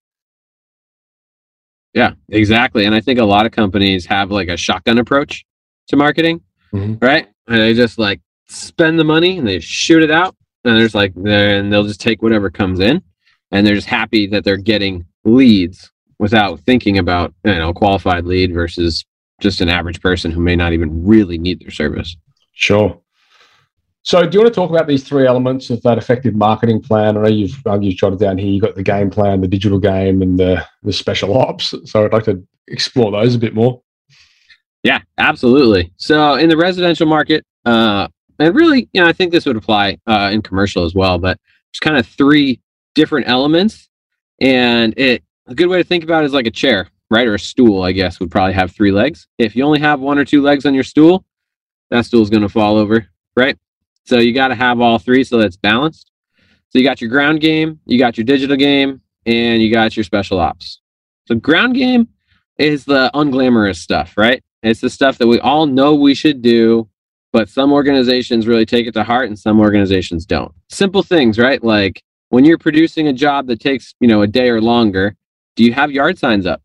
Yeah, 1.93 2.13
exactly. 2.29 2.85
And 2.85 2.93
I 2.93 3.01
think 3.01 3.19
a 3.19 3.25
lot 3.25 3.45
of 3.45 3.51
companies 3.51 4.05
have 4.05 4.29
like 4.29 4.49
a 4.49 4.57
shotgun 4.57 4.99
approach 4.99 5.45
to 5.87 5.95
marketing, 5.95 6.41
mm-hmm. 6.73 7.03
right? 7.03 7.27
And 7.47 7.59
they 7.59 7.73
just 7.73 7.97
like 7.97 8.21
spend 8.47 8.99
the 8.99 9.03
money 9.03 9.37
and 9.37 9.47
they 9.47 9.59
shoot 9.59 10.03
it 10.03 10.11
out, 10.11 10.35
and 10.63 10.77
there's 10.77 10.95
like 10.95 11.13
and 11.15 11.71
they'll 11.71 11.83
just 11.83 12.01
take 12.01 12.21
whatever 12.21 12.49
comes 12.49 12.79
in, 12.79 13.01
and 13.51 13.65
they're 13.65 13.75
just 13.75 13.87
happy 13.87 14.27
that 14.27 14.43
they're 14.43 14.57
getting 14.57 15.05
leads 15.23 15.91
without 16.19 16.59
thinking 16.61 16.97
about 16.97 17.33
you 17.43 17.55
know 17.55 17.73
qualified 17.73 18.25
lead 18.25 18.53
versus 18.53 19.05
just 19.41 19.61
an 19.61 19.69
average 19.69 20.01
person 20.01 20.31
who 20.31 20.39
may 20.39 20.55
not 20.55 20.73
even 20.73 21.05
really 21.05 21.37
need 21.37 21.59
their 21.59 21.71
service. 21.71 22.15
Sure. 22.53 22.99
So, 24.03 24.25
do 24.25 24.37
you 24.37 24.41
want 24.41 24.53
to 24.53 24.57
talk 24.57 24.69
about 24.69 24.87
these 24.87 25.03
three 25.03 25.27
elements 25.27 25.69
of 25.69 25.81
that 25.83 25.97
effective 25.97 26.33
marketing 26.33 26.81
plan? 26.81 27.17
I 27.17 27.23
know 27.23 27.27
you've 27.27 27.61
you've 27.81 27.97
jotted 27.97 28.19
down 28.19 28.37
here. 28.37 28.47
You've 28.47 28.63
got 28.63 28.75
the 28.75 28.83
game 28.83 29.09
plan, 29.09 29.41
the 29.41 29.49
digital 29.49 29.79
game, 29.79 30.21
and 30.21 30.39
the 30.39 30.65
the 30.83 30.93
special 30.93 31.37
ops. 31.37 31.73
So, 31.85 32.05
I'd 32.05 32.13
like 32.13 32.23
to 32.23 32.41
explore 32.67 33.11
those 33.11 33.35
a 33.35 33.39
bit 33.39 33.53
more. 33.53 33.81
Yeah, 34.81 35.01
absolutely. 35.17 35.91
So, 35.97 36.35
in 36.35 36.47
the 36.47 36.55
residential 36.55 37.05
market, 37.05 37.45
uh, 37.65 38.07
and 38.39 38.55
really, 38.55 38.87
you 38.93 39.01
know, 39.01 39.07
I 39.07 39.11
think 39.11 39.33
this 39.33 39.45
would 39.45 39.57
apply 39.57 39.97
uh, 40.07 40.29
in 40.31 40.41
commercial 40.41 40.85
as 40.85 40.95
well. 40.95 41.17
But 41.17 41.37
there's 41.71 41.81
kind 41.81 41.97
of 41.97 42.07
three 42.07 42.61
different 42.95 43.27
elements, 43.27 43.89
and 44.39 44.97
it 44.97 45.21
a 45.47 45.55
good 45.55 45.67
way 45.67 45.79
to 45.79 45.83
think 45.83 46.05
about 46.05 46.23
it 46.23 46.27
is 46.27 46.33
like 46.33 46.47
a 46.47 46.51
chair, 46.51 46.87
right? 47.09 47.27
Or 47.27 47.35
a 47.35 47.39
stool, 47.39 47.83
I 47.83 47.91
guess, 47.91 48.19
would 48.19 48.31
probably 48.31 48.53
have 48.53 48.71
three 48.71 48.91
legs. 48.91 49.27
If 49.37 49.55
you 49.55 49.63
only 49.63 49.79
have 49.79 49.99
one 49.99 50.17
or 50.17 50.25
two 50.25 50.41
legs 50.41 50.65
on 50.65 50.73
your 50.73 50.83
stool, 50.83 51.25
that 51.89 52.05
stool's 52.05 52.29
going 52.29 52.41
to 52.41 52.49
fall 52.49 52.77
over, 52.77 53.07
right? 53.35 53.57
So 54.05 54.19
you 54.19 54.33
got 54.33 54.49
to 54.49 54.55
have 54.55 54.79
all 54.79 54.99
three 54.99 55.23
so 55.23 55.37
that's 55.37 55.57
balanced. 55.57 56.11
So 56.69 56.79
you 56.79 56.83
got 56.83 57.01
your 57.01 57.09
ground 57.09 57.39
game, 57.39 57.79
you 57.85 57.97
got 57.97 58.17
your 58.17 58.25
digital 58.25 58.57
game, 58.57 59.01
and 59.25 59.61
you 59.61 59.71
got 59.71 59.95
your 59.95 60.03
special 60.03 60.39
ops. 60.39 60.81
So 61.27 61.35
ground 61.35 61.75
game 61.75 62.07
is 62.57 62.85
the 62.85 63.11
unglamorous 63.13 63.77
stuff, 63.77 64.13
right? 64.17 64.43
It's 64.63 64.81
the 64.81 64.89
stuff 64.89 65.17
that 65.19 65.27
we 65.27 65.39
all 65.39 65.65
know 65.65 65.95
we 65.95 66.13
should 66.13 66.41
do, 66.41 66.89
but 67.31 67.49
some 67.49 67.71
organizations 67.71 68.47
really 68.47 68.65
take 68.65 68.87
it 68.87 68.93
to 68.93 69.03
heart 69.03 69.27
and 69.27 69.37
some 69.37 69.59
organizations 69.59 70.25
don't. 70.25 70.53
Simple 70.69 71.03
things, 71.03 71.37
right? 71.37 71.63
Like 71.63 72.01
when 72.29 72.45
you're 72.45 72.57
producing 72.57 73.07
a 73.07 73.13
job 73.13 73.47
that 73.47 73.59
takes, 73.59 73.93
you 73.99 74.07
know, 74.07 74.21
a 74.21 74.27
day 74.27 74.49
or 74.49 74.61
longer, 74.61 75.15
do 75.55 75.63
you 75.63 75.73
have 75.73 75.91
yard 75.91 76.17
signs 76.17 76.45
up? 76.45 76.61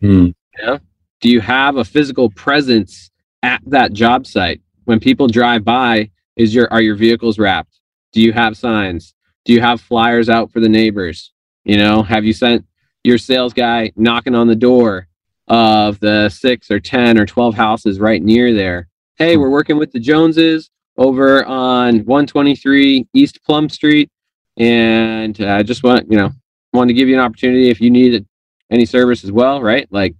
Hmm. 0.00 0.28
Yeah. 0.58 0.78
Do 1.20 1.30
you 1.30 1.40
have 1.40 1.76
a 1.76 1.84
physical 1.84 2.30
presence 2.30 3.10
at 3.42 3.60
that 3.66 3.92
job 3.92 4.26
site? 4.26 4.60
When 4.84 5.00
people 5.00 5.26
drive 5.26 5.64
by, 5.64 6.10
is 6.36 6.54
your 6.54 6.72
are 6.72 6.80
your 6.80 6.96
vehicles 6.96 7.38
wrapped? 7.38 7.80
Do 8.12 8.20
you 8.20 8.32
have 8.32 8.56
signs? 8.56 9.14
Do 9.44 9.52
you 9.52 9.60
have 9.60 9.80
flyers 9.80 10.28
out 10.28 10.52
for 10.52 10.60
the 10.60 10.68
neighbors? 10.68 11.32
You 11.64 11.78
know, 11.78 12.02
have 12.02 12.24
you 12.24 12.32
sent 12.32 12.64
your 13.04 13.18
sales 13.18 13.52
guy 13.52 13.92
knocking 13.96 14.34
on 14.34 14.46
the 14.46 14.56
door 14.56 15.08
of 15.48 15.98
the 16.00 16.28
six 16.28 16.70
or 16.70 16.80
10 16.80 17.18
or 17.18 17.26
12 17.26 17.54
houses 17.54 18.00
right 18.00 18.22
near 18.22 18.54
there? 18.54 18.88
Hey, 19.16 19.36
we're 19.36 19.50
working 19.50 19.78
with 19.78 19.92
the 19.92 20.00
Joneses 20.00 20.70
over 20.96 21.44
on 21.44 22.04
123 22.04 23.06
East 23.14 23.42
Plum 23.44 23.68
Street. 23.68 24.10
And 24.56 25.36
I 25.40 25.60
uh, 25.60 25.62
just 25.62 25.82
want, 25.82 26.10
you 26.10 26.16
know, 26.16 26.30
wanted 26.72 26.88
to 26.88 26.94
give 26.94 27.08
you 27.08 27.14
an 27.14 27.20
opportunity 27.20 27.70
if 27.70 27.80
you 27.80 27.90
needed 27.90 28.26
any 28.70 28.86
service 28.86 29.24
as 29.24 29.32
well, 29.32 29.62
right? 29.62 29.86
Like 29.90 30.14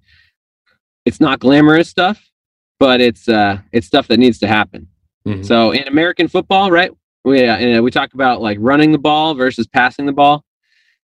it's 1.05 1.21
not 1.21 1.41
glamorous 1.41 1.89
stuff, 1.89 2.31
but 2.79 3.01
it's 3.01 3.29
uh 3.29 3.59
it's 3.73 3.87
stuff 3.87 4.09
that 4.09 4.19
needs 4.19 4.39
to 4.41 4.47
happen. 4.47 4.89
Mm-hmm. 5.27 5.43
So 5.43 5.73
in 5.73 5.87
American 5.89 6.29
football, 6.29 6.71
right? 6.71 6.91
We 7.25 7.47
uh, 7.47 7.83
we 7.83 7.91
talk 7.91 8.15
about 8.15 8.41
like 8.41 8.59
running 8.61 8.93
the 8.93 8.99
ball 8.99 9.35
versus 9.35 9.67
passing 9.67 10.07
the 10.07 10.13
ball. 10.13 10.45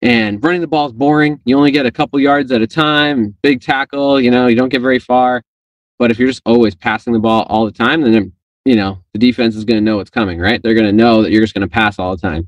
And 0.00 0.42
running 0.44 0.60
the 0.60 0.68
ball 0.68 0.86
is 0.86 0.92
boring. 0.92 1.40
You 1.44 1.56
only 1.56 1.72
get 1.72 1.84
a 1.84 1.90
couple 1.90 2.20
yards 2.20 2.52
at 2.52 2.62
a 2.62 2.68
time, 2.68 3.36
big 3.42 3.60
tackle, 3.60 4.20
you 4.20 4.30
know, 4.30 4.46
you 4.46 4.54
don't 4.54 4.68
get 4.68 4.80
very 4.80 5.00
far. 5.00 5.42
But 5.98 6.12
if 6.12 6.20
you're 6.20 6.28
just 6.28 6.42
always 6.46 6.76
passing 6.76 7.12
the 7.12 7.18
ball 7.18 7.44
all 7.48 7.64
the 7.64 7.72
time, 7.72 8.02
then 8.02 8.32
you 8.64 8.76
know, 8.76 9.02
the 9.12 9.18
defense 9.18 9.56
is 9.56 9.64
going 9.64 9.78
to 9.78 9.84
know 9.84 9.96
what's 9.96 10.10
coming, 10.10 10.38
right? 10.38 10.62
They're 10.62 10.74
going 10.74 10.86
to 10.86 10.92
know 10.92 11.22
that 11.22 11.32
you're 11.32 11.40
just 11.40 11.54
going 11.54 11.66
to 11.66 11.72
pass 11.72 11.98
all 11.98 12.14
the 12.14 12.20
time. 12.20 12.46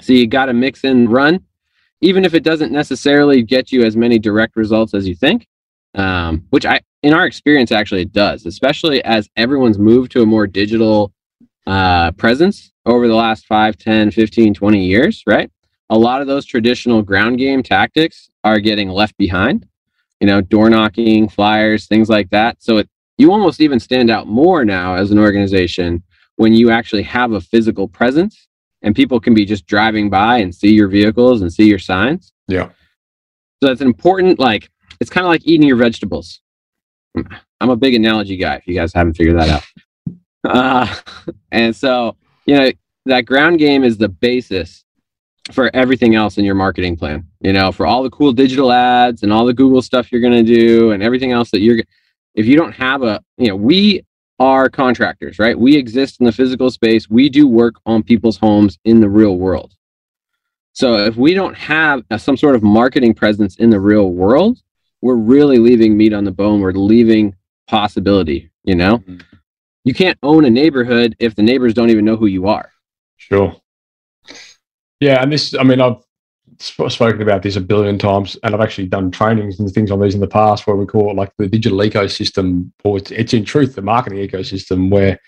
So 0.00 0.12
you 0.12 0.26
got 0.26 0.46
to 0.46 0.52
mix 0.52 0.84
in 0.84 1.08
run 1.08 1.44
even 2.02 2.24
if 2.24 2.34
it 2.34 2.42
doesn't 2.42 2.72
necessarily 2.72 3.42
get 3.42 3.72
you 3.72 3.84
as 3.84 3.96
many 3.96 4.18
direct 4.18 4.56
results 4.56 4.92
as 4.92 5.08
you 5.08 5.14
think, 5.14 5.46
um, 5.94 6.44
which 6.50 6.66
I, 6.66 6.80
in 7.02 7.14
our 7.14 7.24
experience, 7.26 7.72
actually 7.72 8.02
it 8.02 8.12
does, 8.12 8.44
especially 8.44 9.02
as 9.04 9.30
everyone's 9.36 9.78
moved 9.78 10.12
to 10.12 10.22
a 10.22 10.26
more 10.26 10.46
digital 10.46 11.12
uh, 11.66 12.10
presence 12.12 12.72
over 12.86 13.06
the 13.06 13.14
last 13.14 13.46
5, 13.46 13.78
10, 13.78 14.10
15, 14.10 14.52
20 14.52 14.84
years, 14.84 15.22
right? 15.26 15.50
A 15.90 15.98
lot 15.98 16.20
of 16.20 16.26
those 16.26 16.44
traditional 16.44 17.02
ground 17.02 17.38
game 17.38 17.62
tactics 17.62 18.30
are 18.42 18.58
getting 18.58 18.88
left 18.88 19.16
behind, 19.16 19.66
you 20.20 20.26
know, 20.26 20.40
door 20.40 20.68
knocking, 20.68 21.28
flyers, 21.28 21.86
things 21.86 22.08
like 22.08 22.30
that. 22.30 22.56
So 22.60 22.78
it, 22.78 22.88
you 23.16 23.30
almost 23.30 23.60
even 23.60 23.78
stand 23.78 24.10
out 24.10 24.26
more 24.26 24.64
now 24.64 24.94
as 24.94 25.12
an 25.12 25.18
organization 25.20 26.02
when 26.36 26.52
you 26.52 26.70
actually 26.70 27.02
have 27.04 27.32
a 27.32 27.40
physical 27.40 27.86
presence 27.86 28.48
and 28.82 28.94
people 28.94 29.20
can 29.20 29.34
be 29.34 29.44
just 29.44 29.66
driving 29.66 30.10
by 30.10 30.38
and 30.38 30.54
see 30.54 30.72
your 30.72 30.88
vehicles 30.88 31.42
and 31.42 31.52
see 31.52 31.68
your 31.68 31.78
signs. 31.78 32.32
Yeah. 32.48 32.70
So 33.62 33.68
that's 33.68 33.80
an 33.80 33.86
important, 33.86 34.38
like, 34.38 34.70
it's 35.00 35.10
kind 35.10 35.24
of 35.24 35.30
like 35.30 35.42
eating 35.44 35.66
your 35.66 35.76
vegetables. 35.76 36.40
I'm 37.60 37.70
a 37.70 37.76
big 37.76 37.94
analogy 37.94 38.36
guy, 38.36 38.56
if 38.56 38.66
you 38.66 38.74
guys 38.74 38.92
haven't 38.92 39.14
figured 39.14 39.38
that 39.38 39.48
out. 39.48 39.64
Uh, 40.44 40.94
and 41.52 41.74
so, 41.74 42.16
you 42.46 42.56
know, 42.56 42.72
that 43.06 43.22
ground 43.22 43.58
game 43.58 43.84
is 43.84 43.96
the 43.96 44.08
basis 44.08 44.84
for 45.50 45.70
everything 45.74 46.14
else 46.14 46.38
in 46.38 46.44
your 46.44 46.54
marketing 46.54 46.96
plan. 46.96 47.26
You 47.40 47.52
know, 47.52 47.72
for 47.72 47.86
all 47.86 48.02
the 48.02 48.10
cool 48.10 48.32
digital 48.32 48.72
ads 48.72 49.22
and 49.22 49.32
all 49.32 49.44
the 49.44 49.54
Google 49.54 49.82
stuff 49.82 50.10
you're 50.10 50.20
going 50.20 50.44
to 50.44 50.54
do 50.54 50.92
and 50.92 51.02
everything 51.02 51.32
else 51.32 51.50
that 51.50 51.60
you're, 51.60 51.78
if 52.34 52.46
you 52.46 52.56
don't 52.56 52.72
have 52.72 53.02
a, 53.02 53.22
you 53.38 53.48
know, 53.48 53.56
we 53.56 54.04
are 54.38 54.68
contractors, 54.68 55.38
right? 55.38 55.58
We 55.58 55.76
exist 55.76 56.20
in 56.20 56.26
the 56.26 56.32
physical 56.32 56.70
space. 56.70 57.08
We 57.08 57.28
do 57.28 57.46
work 57.46 57.74
on 57.86 58.02
people's 58.02 58.38
homes 58.38 58.78
in 58.84 59.00
the 59.00 59.08
real 59.08 59.36
world. 59.36 59.74
So 60.72 60.96
if 60.96 61.16
we 61.16 61.34
don't 61.34 61.56
have 61.56 62.02
a, 62.10 62.18
some 62.18 62.36
sort 62.36 62.54
of 62.54 62.62
marketing 62.62 63.14
presence 63.14 63.56
in 63.56 63.70
the 63.70 63.80
real 63.80 64.10
world, 64.10 64.58
we're 65.00 65.16
really 65.16 65.58
leaving 65.58 65.96
meat 65.96 66.12
on 66.12 66.24
the 66.24 66.30
bone. 66.30 66.60
We're 66.60 66.72
leaving 66.72 67.34
possibility, 67.66 68.50
you 68.64 68.74
know? 68.74 68.98
Mm-hmm. 68.98 69.18
You 69.84 69.94
can't 69.94 70.18
own 70.22 70.44
a 70.44 70.50
neighborhood 70.50 71.16
if 71.18 71.34
the 71.34 71.42
neighbors 71.42 71.74
don't 71.74 71.90
even 71.90 72.04
know 72.04 72.16
who 72.16 72.26
you 72.26 72.46
are. 72.46 72.72
Sure. 73.16 73.56
Yeah, 75.00 75.20
and 75.22 75.32
this 75.32 75.54
I 75.54 75.64
mean 75.64 75.80
I've 75.80 75.96
spoken 76.62 77.22
about 77.22 77.42
this 77.42 77.56
a 77.56 77.60
billion 77.60 77.98
times, 77.98 78.36
and 78.42 78.54
I've 78.54 78.60
actually 78.60 78.86
done 78.86 79.10
trainings 79.10 79.58
and 79.58 79.70
things 79.70 79.90
on 79.90 80.00
these 80.00 80.14
in 80.14 80.20
the 80.20 80.26
past 80.26 80.66
where 80.66 80.76
we 80.76 80.86
call 80.86 81.10
it 81.10 81.16
like 81.16 81.32
the 81.38 81.48
digital 81.48 81.78
ecosystem, 81.78 82.70
or 82.84 82.98
it's, 82.98 83.10
it's 83.10 83.34
in 83.34 83.44
truth 83.44 83.74
the 83.74 83.82
marketing 83.82 84.18
ecosystem. 84.18 84.90
Where, 84.90 85.18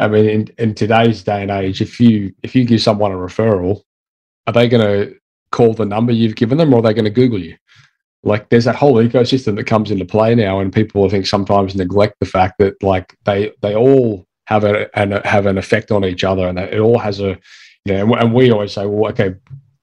I 0.00 0.08
mean, 0.08 0.28
in, 0.28 0.48
in 0.58 0.74
today's 0.74 1.22
day 1.22 1.42
and 1.42 1.50
age, 1.50 1.80
if 1.80 2.00
you 2.00 2.34
if 2.42 2.54
you 2.54 2.64
give 2.64 2.82
someone 2.82 3.12
a 3.12 3.16
referral, 3.16 3.82
are 4.46 4.52
they 4.52 4.68
going 4.68 4.86
to 4.86 5.16
call 5.52 5.74
the 5.74 5.86
number 5.86 6.12
you've 6.12 6.36
given 6.36 6.58
them, 6.58 6.74
or 6.74 6.78
are 6.78 6.82
they 6.82 6.94
going 6.94 7.04
to 7.04 7.10
Google 7.10 7.42
you? 7.42 7.56
Like, 8.24 8.48
there's 8.48 8.64
that 8.64 8.76
whole 8.76 8.96
ecosystem 8.96 9.54
that 9.56 9.66
comes 9.66 9.90
into 9.90 10.04
play 10.04 10.34
now, 10.34 10.60
and 10.60 10.72
people 10.72 11.04
I 11.04 11.08
think 11.08 11.26
sometimes 11.26 11.76
neglect 11.76 12.16
the 12.20 12.26
fact 12.26 12.58
that 12.58 12.82
like 12.82 13.16
they 13.24 13.52
they 13.62 13.74
all 13.74 14.26
have 14.46 14.64
a 14.64 14.88
and 14.98 15.12
have 15.24 15.46
an 15.46 15.58
effect 15.58 15.90
on 15.90 16.04
each 16.04 16.24
other, 16.24 16.48
and 16.48 16.58
it 16.58 16.80
all 16.80 16.98
has 16.98 17.20
a 17.20 17.38
you 17.84 17.94
know, 17.94 18.14
and 18.14 18.34
we 18.34 18.50
always 18.50 18.72
say, 18.72 18.86
well, 18.86 19.10
okay, 19.12 19.34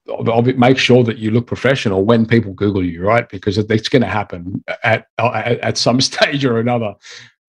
make 0.05 0.77
sure 0.77 1.03
that 1.03 1.17
you 1.17 1.31
look 1.31 1.47
professional 1.47 2.03
when 2.03 2.25
people 2.25 2.53
Google 2.53 2.83
you, 2.83 3.03
right? 3.03 3.27
Because 3.27 3.57
it's 3.57 3.89
going 3.89 4.01
to 4.01 4.07
happen 4.07 4.63
at, 4.83 5.07
at, 5.17 5.59
at 5.59 5.77
some 5.77 6.01
stage 6.09 6.45
or 6.45 6.59
another. 6.59 6.93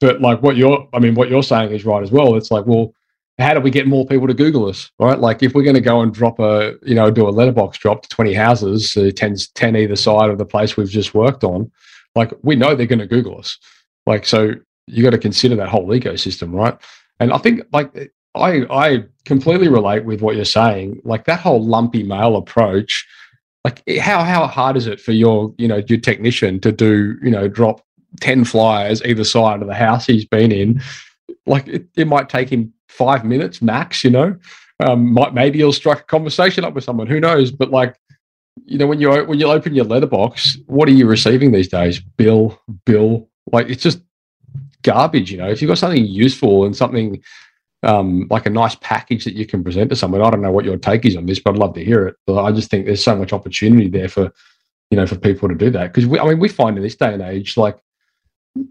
But 0.01 0.21
like 0.21 0.43
what 0.43 0.57
you're, 0.57 0.89
I 0.93 0.99
mean, 0.99 1.15
what 1.15 1.31
you're 1.31 1.43
saying 1.43 1.73
is 1.73 1.85
right 1.85 2.03
as 2.03 2.11
well. 2.11 2.37
It's 2.37 2.51
like, 2.51 2.67
well, 2.67 2.95
how 3.39 3.53
do 3.53 3.61
we 3.61 3.71
get 3.71 3.87
more 3.87 4.07
people 4.07 4.27
to 4.27 4.35
Google 4.35 4.67
us, 4.67 4.91
right? 4.99 5.19
Like 5.19 5.43
if 5.43 5.55
we're 5.55 5.63
going 5.63 5.75
to 5.75 5.81
go 5.81 6.01
and 6.01 6.13
drop 6.13 6.39
a, 6.39 6.75
you 6.83 6.95
know, 6.95 7.11
do 7.11 7.29
a 7.29 7.31
letterbox 7.31 7.79
drop 7.79 8.03
to 8.03 8.09
20 8.09 8.33
houses, 8.33 8.97
uh, 8.97 9.11
10, 9.15 9.37
10 9.55 9.77
either 9.77 9.97
side 9.97 10.31
of 10.31 10.39
the 10.39 10.47
place 10.47 10.77
we've 10.77 10.89
just 10.89 11.15
worked 11.15 11.45
on, 11.45 11.71
like 12.15 12.33
we 12.43 12.57
know 12.57 12.75
they're 12.75 12.87
going 12.87 12.99
to 12.99 13.07
Google 13.07 13.39
us. 13.39 13.59
Like, 14.07 14.25
so 14.25 14.55
you 14.87 15.03
got 15.03 15.11
to 15.11 15.19
consider 15.19 15.57
that 15.57 15.69
whole 15.69 15.89
ecosystem, 15.89 16.53
right? 16.53 16.79
And 17.21 17.33
I 17.33 17.39
think 17.39 17.63
like 17.73 18.13
I 18.37 18.67
I 18.71 19.05
completely 19.25 19.69
relate 19.69 20.05
with 20.05 20.23
what 20.23 20.37
you're 20.37 20.45
saying. 20.45 21.01
Like 21.05 21.25
that 21.25 21.41
whole 21.41 21.63
lumpy 21.63 22.03
mail 22.03 22.37
approach. 22.37 23.07
Like 23.65 23.83
how 23.99 24.23
how 24.23 24.47
hard 24.47 24.77
is 24.77 24.87
it 24.87 25.01
for 25.01 25.13
your 25.13 25.53
you 25.59 25.69
know 25.69 25.83
your 25.89 25.99
technician 25.99 26.61
to 26.61 26.73
do 26.73 27.17
you 27.23 27.31
know 27.31 27.49
drop 27.49 27.85
ten 28.21 28.45
flyers 28.45 29.03
either 29.03 29.25
side 29.25 29.61
of 29.61 29.69
the 29.69 29.75
house 29.75 30.07
he's 30.07 30.25
been 30.25 30.53
in? 30.53 30.81
Like 31.47 31.67
it, 31.67 31.87
it 31.97 32.07
might 32.07 32.29
take 32.29 32.49
him 32.49 32.73
five 32.89 33.25
minutes 33.25 33.61
max. 33.61 34.05
You 34.05 34.11
know, 34.11 34.37
um, 34.81 35.13
might 35.13 35.35
maybe 35.35 35.59
he'll 35.59 35.73
strike 35.73 36.01
a 36.01 36.05
conversation 36.05 36.65
up 36.65 36.75
with 36.75 36.85
someone. 36.85 37.09
Who 37.09 37.21
knows? 37.21 37.51
But 37.51 37.71
like 37.71 37.97
you 38.65 38.79
know 38.79 38.87
when 38.87 39.01
you 39.01 39.11
when 39.25 39.41
you 39.41 39.49
open 39.49 39.75
your 39.75 39.85
letterbox, 39.85 40.57
what 40.67 40.89
are 40.89 40.93
you 40.93 41.07
receiving 41.07 41.53
these 41.53 41.69
days? 41.69 42.01
Bill, 42.01 42.61
bill. 42.85 43.29
Like 43.53 43.69
it's 43.69 43.83
just 43.83 44.01
garbage. 44.83 45.33
You 45.33 45.39
know, 45.39 45.49
if 45.49 45.61
you've 45.61 45.69
got 45.69 45.79
something 45.79 46.05
useful 46.05 46.65
and 46.65 46.77
something 46.77 47.21
um, 47.87 48.27
like 48.31 48.47
a 48.47 48.51
nice 48.51 48.75
package 48.77 49.25
that 49.25 49.35
you 49.35 49.47
can 49.47 49.63
present 49.63 49.91
to 49.91 49.97
someone. 49.97 50.21
I 50.21 50.31
don't 50.31 50.43
know 50.43 50.51
what 50.51 50.65
your 50.65 50.77
take 50.77 51.07
is 51.07 51.17
on 51.17 51.27
this, 51.27 51.39
but 51.39 51.53
I'd 51.53 51.59
love 51.59 51.75
to 51.75 51.85
hear 51.85 52.09
it. 52.09 52.17
But 52.27 52.43
I 52.43 52.51
just 52.51 52.69
think 52.69 52.85
there's 52.85 53.03
so 53.03 53.17
much 53.17 53.33
opportunity 53.33 53.89
there 53.89 54.09
for, 54.09 54.33
you 54.91 54.97
know, 54.97 55.07
for 55.07 55.17
people 55.17 55.49
to 55.49 55.55
do 55.55 55.71
that. 55.71 55.93
Because 55.93 56.05
I 56.19 56.25
mean, 56.25 56.41
we 56.41 56.49
find 56.49 56.77
in 56.77 56.83
this 56.83 56.97
day 56.97 57.15
and 57.15 57.23
age, 57.23 57.57
like, 57.57 57.79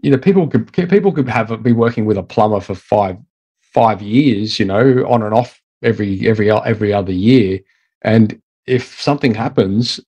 you 0.02 0.10
know, 0.10 0.18
people 0.18 0.46
could 0.46 0.70
people 0.72 1.12
could 1.12 1.28
have 1.28 1.62
be 1.62 1.72
working 1.72 2.04
with 2.04 2.18
a 2.18 2.22
plumber 2.22 2.60
for 2.60 2.74
five 2.74 3.16
five 3.60 4.02
years, 4.02 4.58
you 4.58 4.66
know, 4.66 5.06
on 5.08 5.22
and 5.22 5.34
off 5.34 5.62
every 5.82 6.28
every 6.28 6.50
every 6.50 6.92
other 6.92 7.12
year, 7.12 7.60
and 8.02 8.40
if 8.66 9.00
something 9.00 9.34
happens, 9.34 10.00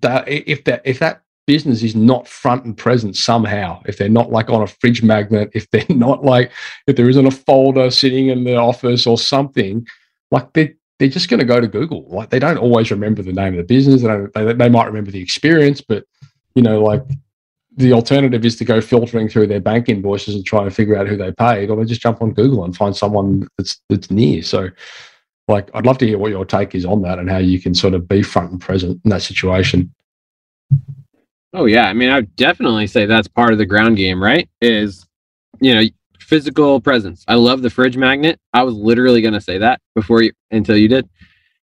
that 0.00 0.28
if 0.28 0.64
that 0.64 0.82
if 0.84 0.98
that 0.98 1.22
business 1.46 1.82
is 1.82 1.94
not 1.94 2.26
front 2.26 2.64
and 2.64 2.76
present 2.76 3.16
somehow. 3.16 3.82
If 3.86 3.98
they're 3.98 4.08
not 4.08 4.30
like 4.30 4.50
on 4.50 4.62
a 4.62 4.66
fridge 4.66 5.02
magnet 5.02 5.50
if 5.54 5.70
they're 5.70 5.84
not 5.88 6.24
like 6.24 6.50
if 6.86 6.96
there 6.96 7.08
isn't 7.08 7.26
a 7.26 7.30
folder 7.30 7.90
sitting 7.90 8.28
in 8.28 8.44
the 8.44 8.56
office 8.56 9.06
or 9.06 9.18
something 9.18 9.86
like 10.30 10.52
they're, 10.52 10.72
they're 10.98 11.08
just 11.08 11.28
going 11.28 11.40
to 11.40 11.46
go 11.46 11.60
to 11.60 11.68
google. 11.68 12.06
Like 12.08 12.30
they 12.30 12.38
don't 12.38 12.58
always 12.58 12.90
remember 12.90 13.22
the 13.22 13.32
name 13.32 13.54
of 13.54 13.58
the 13.58 13.64
business. 13.64 14.02
They, 14.02 14.44
they, 14.44 14.52
they 14.52 14.68
might 14.68 14.86
remember 14.86 15.10
the 15.10 15.22
experience 15.22 15.80
but 15.80 16.04
you 16.54 16.62
know 16.62 16.82
like 16.82 17.02
the 17.76 17.92
alternative 17.92 18.44
is 18.44 18.56
to 18.56 18.64
go 18.64 18.80
filtering 18.80 19.28
through 19.28 19.48
their 19.48 19.60
bank 19.60 19.88
invoices 19.88 20.36
and 20.36 20.46
try 20.46 20.62
and 20.62 20.74
figure 20.74 20.96
out 20.96 21.08
who 21.08 21.16
they 21.16 21.32
paid 21.32 21.70
or 21.70 21.76
they 21.76 21.84
just 21.84 22.00
jump 22.00 22.22
on 22.22 22.32
google 22.32 22.64
and 22.64 22.76
find 22.76 22.96
someone 22.96 23.46
that's 23.58 23.80
that's 23.88 24.10
near. 24.10 24.42
So 24.42 24.70
like 25.46 25.70
i'd 25.74 25.84
love 25.84 25.98
to 25.98 26.06
hear 26.06 26.16
what 26.16 26.30
your 26.30 26.46
take 26.46 26.74
is 26.74 26.86
on 26.86 27.02
that 27.02 27.18
and 27.18 27.28
how 27.28 27.36
you 27.36 27.60
can 27.60 27.74
sort 27.74 27.92
of 27.92 28.08
be 28.08 28.22
front 28.22 28.50
and 28.50 28.60
present 28.60 28.98
in 29.04 29.10
that 29.10 29.20
situation 29.20 29.92
Oh 31.54 31.66
yeah, 31.66 31.84
I 31.86 31.92
mean, 31.92 32.10
I 32.10 32.16
would 32.16 32.34
definitely 32.36 32.86
say 32.88 33.06
that's 33.06 33.28
part 33.28 33.52
of 33.52 33.58
the 33.58 33.66
ground 33.66 33.96
game, 33.96 34.22
right? 34.22 34.48
Is 34.60 35.06
you 35.60 35.74
know 35.74 35.82
physical 36.18 36.80
presence. 36.80 37.24
I 37.28 37.34
love 37.34 37.62
the 37.62 37.70
fridge 37.70 37.96
magnet. 37.96 38.40
I 38.52 38.64
was 38.64 38.74
literally 38.74 39.22
going 39.22 39.34
to 39.34 39.40
say 39.40 39.58
that 39.58 39.80
before 39.94 40.22
you 40.22 40.32
until 40.50 40.76
you 40.76 40.88
did. 40.88 41.08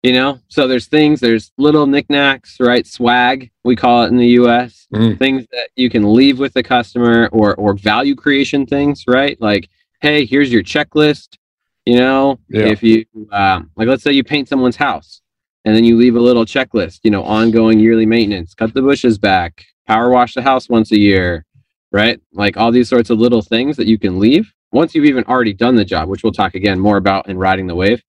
You 0.03 0.13
know, 0.13 0.39
so 0.47 0.65
there's 0.67 0.87
things, 0.87 1.19
there's 1.19 1.51
little 1.57 1.85
knickknacks, 1.85 2.55
right? 2.61 2.87
Swag, 2.87 3.51
we 3.65 3.75
call 3.75 4.03
it 4.03 4.07
in 4.07 4.17
the 4.17 4.27
US. 4.41 4.87
Mm. 4.93 5.17
Things 5.19 5.45
that 5.51 5.69
you 5.75 5.89
can 5.89 6.13
leave 6.13 6.39
with 6.39 6.53
the 6.53 6.63
customer 6.63 7.27
or 7.33 7.55
or 7.55 7.73
value 7.73 8.15
creation 8.15 8.65
things, 8.65 9.03
right? 9.07 9.39
Like, 9.41 9.69
hey, 10.01 10.25
here's 10.25 10.51
your 10.53 10.63
checklist. 10.63 11.37
You 11.85 11.97
know, 11.97 12.39
Yeah. 12.49 12.67
if 12.67 12.83
you 12.83 13.05
um, 13.31 13.71
like, 13.75 13.87
let's 13.87 14.03
say 14.03 14.11
you 14.11 14.23
paint 14.23 14.47
someone's 14.47 14.75
house, 14.77 15.21
and 15.65 15.75
then 15.75 15.83
you 15.83 15.97
leave 15.97 16.15
a 16.15 16.19
little 16.21 16.45
checklist. 16.45 16.99
You 17.03 17.11
know, 17.11 17.23
ongoing 17.23 17.79
yearly 17.79 18.05
maintenance, 18.05 18.53
cut 18.53 18.73
the 18.73 18.81
bushes 18.81 19.17
back, 19.17 19.65
power 19.89 20.09
wash 20.11 20.35
the 20.35 20.41
house 20.43 20.69
once 20.69 20.91
a 20.91 20.99
year, 20.99 21.45
right? 21.91 22.21
Like 22.31 22.55
all 22.57 22.71
these 22.71 22.87
sorts 22.87 23.09
of 23.09 23.17
little 23.19 23.41
things 23.41 23.75
that 23.77 23.87
you 23.87 23.97
can 23.97 24.19
leave 24.19 24.53
once 24.71 24.93
you've 24.93 25.05
even 25.05 25.23
already 25.25 25.53
done 25.53 25.75
the 25.75 25.83
job, 25.83 26.07
which 26.09 26.21
we'll 26.23 26.31
talk 26.31 26.53
again 26.53 26.79
more 26.79 26.97
about 26.97 27.27
in 27.27 27.37
riding 27.39 27.65
the 27.65 27.73
wave. 27.75 28.03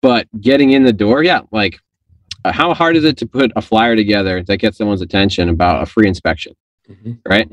But 0.00 0.26
getting 0.40 0.70
in 0.72 0.82
the 0.82 0.94
door, 0.94 1.22
yeah, 1.22 1.42
like 1.52 1.78
uh, 2.46 2.52
how 2.52 2.72
hard 2.72 2.96
is 2.96 3.04
it 3.04 3.18
to 3.18 3.26
put 3.26 3.52
a 3.54 3.60
flyer 3.60 3.94
together 3.94 4.42
that 4.44 4.56
gets 4.56 4.78
someone's 4.78 5.02
attention 5.02 5.50
about 5.50 5.82
a 5.82 5.86
free 5.86 6.08
inspection, 6.08 6.54
Mhm. 6.90 7.18
right? 7.28 7.48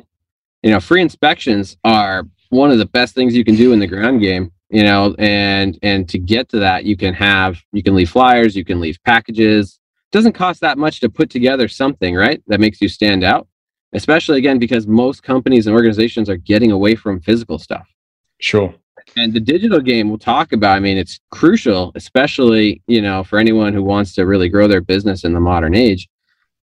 You 0.64 0.72
know, 0.72 0.80
free 0.80 1.02
inspections 1.02 1.76
are 1.84 2.26
one 2.50 2.72
of 2.72 2.78
the 2.78 2.86
best 2.86 3.14
things 3.16 3.36
you 3.36 3.44
can 3.44 3.56
do 3.56 3.74
in 3.74 3.80
the 3.80 3.88
ground 3.88 4.22
game, 4.22 4.50
you 4.70 4.84
know, 4.84 5.14
and 5.20 5.78
and 5.84 6.08
to 6.08 6.18
get 6.18 6.48
to 6.50 6.60
that, 6.60 6.86
you 6.86 6.96
can 6.96 7.14
have 7.14 7.62
you 7.74 7.84
can 7.84 7.96
leave 7.96 8.10
flyers, 8.10 8.56
you 8.56 8.64
can 8.64 8.80
leave 8.80 8.98
packages. 9.04 9.78
doesn't 10.14 10.32
cost 10.32 10.62
that 10.62 10.78
much 10.78 11.02
to 11.02 11.10
put 11.10 11.30
together 11.30 11.68
something, 11.68 12.16
right? 12.16 12.42
That 12.48 12.62
makes 12.62 12.80
you 12.82 12.88
stand 12.88 13.26
out. 13.26 13.46
Especially 13.98 14.38
again 14.38 14.60
because 14.60 14.88
most 14.88 15.24
companies 15.24 15.68
and 15.68 15.76
organizations 15.76 16.30
are 16.30 16.38
getting 16.38 16.72
away 16.72 16.96
from 16.96 17.20
physical 17.20 17.58
stuff 17.60 17.88
Sure. 18.40 18.74
and 19.16 19.34
the 19.34 19.40
digital 19.40 19.80
game 19.80 20.10
we'll 20.10 20.18
talk 20.18 20.52
about 20.54 20.76
i 20.76 20.80
mean 20.80 20.98
it's 20.98 21.20
crucial 21.32 21.92
especially 21.96 22.82
you 22.88 23.02
know 23.02 23.24
for 23.24 23.40
anyone 23.40 23.74
who 23.74 23.84
wants 23.84 24.14
to 24.16 24.26
really 24.26 24.50
grow 24.50 24.68
their 24.68 24.82
business 24.82 25.24
in 25.24 25.34
the 25.34 25.40
modern 25.40 25.74
age 25.76 26.08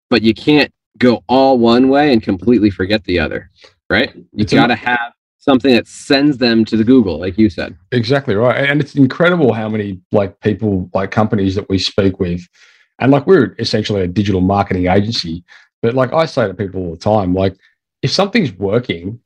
but 0.09 0.21
you 0.21 0.33
can't 0.33 0.71
go 0.97 1.23
all 1.27 1.57
one 1.57 1.89
way 1.89 2.13
and 2.13 2.21
completely 2.23 2.69
forget 2.69 3.03
the 3.05 3.17
other 3.19 3.49
right 3.89 4.13
you 4.33 4.45
got 4.45 4.67
to 4.67 4.75
have 4.75 5.11
something 5.39 5.73
that 5.73 5.87
sends 5.87 6.37
them 6.37 6.63
to 6.63 6.77
the 6.77 6.83
google 6.83 7.19
like 7.19 7.37
you 7.37 7.49
said 7.49 7.75
Exactly 7.91 8.33
right. 8.35 8.69
And 8.69 8.79
it's 8.81 8.95
incredible 8.95 9.53
how 9.53 9.69
many 9.69 9.99
like 10.11 10.39
people, 10.39 10.89
like 10.93 11.11
companies 11.11 11.53
that 11.55 11.67
we 11.69 11.77
speak 11.77 12.19
with. 12.19 12.41
And 12.99 13.11
like 13.11 13.27
we're 13.27 13.55
essentially 13.59 14.01
a 14.01 14.07
digital 14.07 14.41
marketing 14.41 14.87
agency. 14.87 15.43
But 15.83 15.93
like 15.93 16.13
I 16.13 16.25
say 16.25 16.47
to 16.47 16.53
people 16.53 16.81
all 16.81 16.91
the 16.91 16.97
time, 16.97 17.35
like 17.35 17.55
if 18.01 18.09
something's 18.09 18.53
working, 18.53 19.19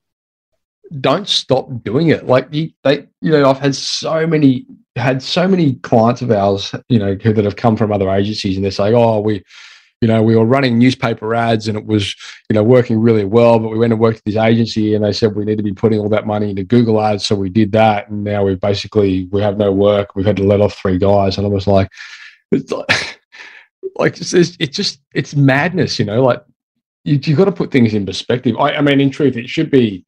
don't 0.99 1.27
stop 1.27 1.69
doing 1.83 2.09
it. 2.09 2.25
Like 2.25 2.47
you, 2.51 2.71
they, 2.83 3.07
you 3.21 3.31
know, 3.31 3.49
I've 3.49 3.59
had 3.59 3.75
so 3.75 4.25
many 4.25 4.65
had 4.95 5.21
so 5.21 5.47
many 5.47 5.75
clients 5.75 6.23
of 6.23 6.31
ours, 6.31 6.73
you 6.89 6.97
know, 6.97 7.13
who, 7.13 7.31
that 7.31 7.45
have 7.45 7.55
come 7.55 7.77
from 7.77 7.91
other 7.91 8.09
agencies, 8.09 8.55
and 8.55 8.63
they're 8.63 8.71
saying, 8.71 8.95
"Oh, 8.95 9.19
we, 9.19 9.43
you 10.01 10.07
know, 10.07 10.23
we 10.23 10.35
were 10.35 10.45
running 10.45 10.79
newspaper 10.79 11.35
ads, 11.35 11.67
and 11.67 11.77
it 11.77 11.85
was, 11.85 12.15
you 12.49 12.55
know, 12.55 12.63
working 12.63 12.99
really 12.99 13.25
well, 13.25 13.59
but 13.59 13.69
we 13.69 13.77
went 13.77 13.93
and 13.93 13.99
worked 13.99 14.19
at 14.19 14.25
this 14.25 14.35
agency, 14.35 14.95
and 14.95 15.05
they 15.05 15.13
said 15.13 15.35
we 15.35 15.45
need 15.45 15.57
to 15.57 15.63
be 15.63 15.73
putting 15.73 15.99
all 15.99 16.09
that 16.09 16.25
money 16.25 16.49
into 16.49 16.63
Google 16.63 16.99
ads, 16.99 17.25
so 17.25 17.35
we 17.35 17.49
did 17.49 17.71
that, 17.73 18.09
and 18.09 18.23
now 18.23 18.43
we 18.43 18.55
basically 18.55 19.25
we 19.31 19.41
have 19.41 19.57
no 19.57 19.71
work. 19.71 20.15
We've 20.15 20.25
had 20.25 20.37
to 20.37 20.43
let 20.43 20.61
off 20.61 20.75
three 20.75 20.97
guys, 20.97 21.37
and 21.37 21.45
I 21.45 21.49
was 21.49 21.67
like, 21.67 21.91
it's 22.51 22.71
like, 22.71 23.16
like 23.97 24.19
it's, 24.19 24.33
it's 24.33 24.75
just 24.75 25.01
it's 25.13 25.35
madness, 25.35 25.99
you 25.99 26.05
know, 26.05 26.23
like 26.23 26.43
you 27.03 27.19
you 27.23 27.35
got 27.35 27.45
to 27.45 27.51
put 27.51 27.71
things 27.71 27.93
in 27.93 28.05
perspective. 28.05 28.55
I, 28.57 28.73
I 28.73 28.81
mean, 28.81 29.01
in 29.01 29.09
truth, 29.09 29.37
it 29.37 29.49
should 29.49 29.71
be 29.71 30.05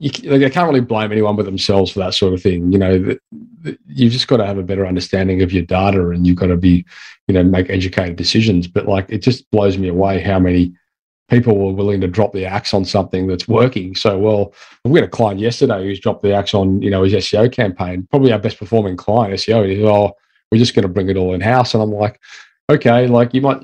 you, 0.00 0.10
like, 0.30 0.42
I 0.42 0.48
can't 0.48 0.66
really 0.66 0.80
blame 0.80 1.12
anyone 1.12 1.36
but 1.36 1.44
themselves 1.44 1.90
for 1.90 1.98
that 2.00 2.14
sort 2.14 2.32
of 2.32 2.42
thing. 2.42 2.72
You 2.72 2.78
know, 2.78 2.98
th- 2.98 3.20
th- 3.64 3.78
you've 3.86 4.12
just 4.12 4.28
got 4.28 4.38
to 4.38 4.46
have 4.46 4.56
a 4.56 4.62
better 4.62 4.86
understanding 4.86 5.42
of 5.42 5.52
your 5.52 5.62
data, 5.62 6.08
and 6.08 6.26
you've 6.26 6.38
got 6.38 6.46
to 6.46 6.56
be, 6.56 6.86
you 7.28 7.34
know, 7.34 7.44
make 7.44 7.68
educated 7.68 8.16
decisions. 8.16 8.66
But 8.66 8.86
like, 8.88 9.06
it 9.10 9.18
just 9.18 9.48
blows 9.50 9.76
me 9.76 9.88
away 9.88 10.20
how 10.20 10.38
many 10.38 10.72
people 11.28 11.56
were 11.58 11.74
willing 11.74 12.00
to 12.00 12.08
drop 12.08 12.32
the 12.32 12.46
axe 12.46 12.72
on 12.72 12.84
something 12.84 13.26
that's 13.26 13.46
working 13.46 13.94
so 13.94 14.18
well. 14.18 14.54
We 14.84 14.98
had 14.98 15.08
a 15.08 15.12
client 15.12 15.38
yesterday 15.38 15.84
who's 15.84 16.00
dropped 16.00 16.22
the 16.22 16.34
axe 16.34 16.54
on, 16.54 16.80
you 16.80 16.90
know, 16.90 17.02
his 17.02 17.12
SEO 17.12 17.52
campaign. 17.52 18.08
Probably 18.10 18.32
our 18.32 18.38
best 18.38 18.58
performing 18.58 18.96
client 18.96 19.34
SEO. 19.34 19.68
He's 19.68 19.84
oh, 19.84 20.12
we're 20.50 20.58
just 20.58 20.74
going 20.74 20.82
to 20.82 20.88
bring 20.88 21.10
it 21.10 21.18
all 21.18 21.34
in 21.34 21.42
house, 21.42 21.74
and 21.74 21.82
I'm 21.82 21.92
like, 21.92 22.18
okay, 22.70 23.06
like 23.06 23.34
you 23.34 23.40
might. 23.40 23.62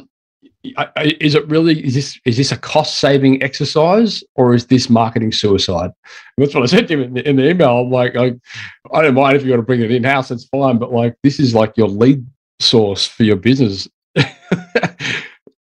Is 1.21 1.37
it 1.37 1.47
really? 1.47 1.85
Is 1.85 1.95
this 1.95 2.19
is 2.25 2.37
this 2.37 2.51
a 2.51 2.57
cost 2.57 2.99
saving 2.99 3.43
exercise 3.43 4.25
or 4.35 4.55
is 4.55 4.67
this 4.67 4.91
marketing 4.91 5.31
suicide? 5.31 5.91
And 6.37 6.45
that's 6.45 6.55
what 6.55 6.65
I 6.65 6.67
said 6.67 6.89
to 6.89 6.95
him 6.95 7.03
in 7.03 7.15
the, 7.15 7.29
in 7.29 7.37
the 7.37 7.49
email. 7.49 7.79
I'm 7.79 7.91
like, 7.91 8.17
I, 8.17 8.35
I 8.93 9.03
don't 9.03 9.15
mind 9.15 9.37
if 9.37 9.45
you 9.45 9.51
want 9.51 9.61
to 9.61 9.67
bring 9.67 9.81
it 9.81 9.93
in 9.93 10.03
house, 10.03 10.31
it's 10.33 10.47
fine. 10.47 10.79
But 10.79 10.93
like, 10.93 11.15
this 11.23 11.39
is 11.39 11.55
like 11.55 11.77
your 11.77 11.89
lead 11.89 12.27
source 12.59 13.07
for 13.07 13.23
your 13.23 13.37
business. 13.37 13.89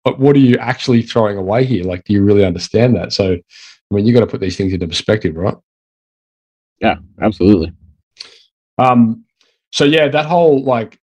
what 0.02 0.34
are 0.34 0.40
you 0.40 0.56
actually 0.58 1.02
throwing 1.02 1.38
away 1.38 1.64
here? 1.64 1.84
Like, 1.84 2.04
do 2.04 2.12
you 2.12 2.24
really 2.24 2.44
understand 2.44 2.96
that? 2.96 3.12
So, 3.12 3.34
I 3.34 3.94
mean, 3.94 4.06
you 4.06 4.12
got 4.12 4.20
to 4.20 4.26
put 4.26 4.40
these 4.40 4.56
things 4.56 4.72
into 4.72 4.88
perspective, 4.88 5.36
right? 5.36 5.54
yeah 6.80 6.96
absolutely 7.20 7.72
Um, 8.78 9.24
so 9.72 9.84
yeah, 9.84 10.08
that 10.08 10.26
whole 10.26 10.62
like, 10.64 10.98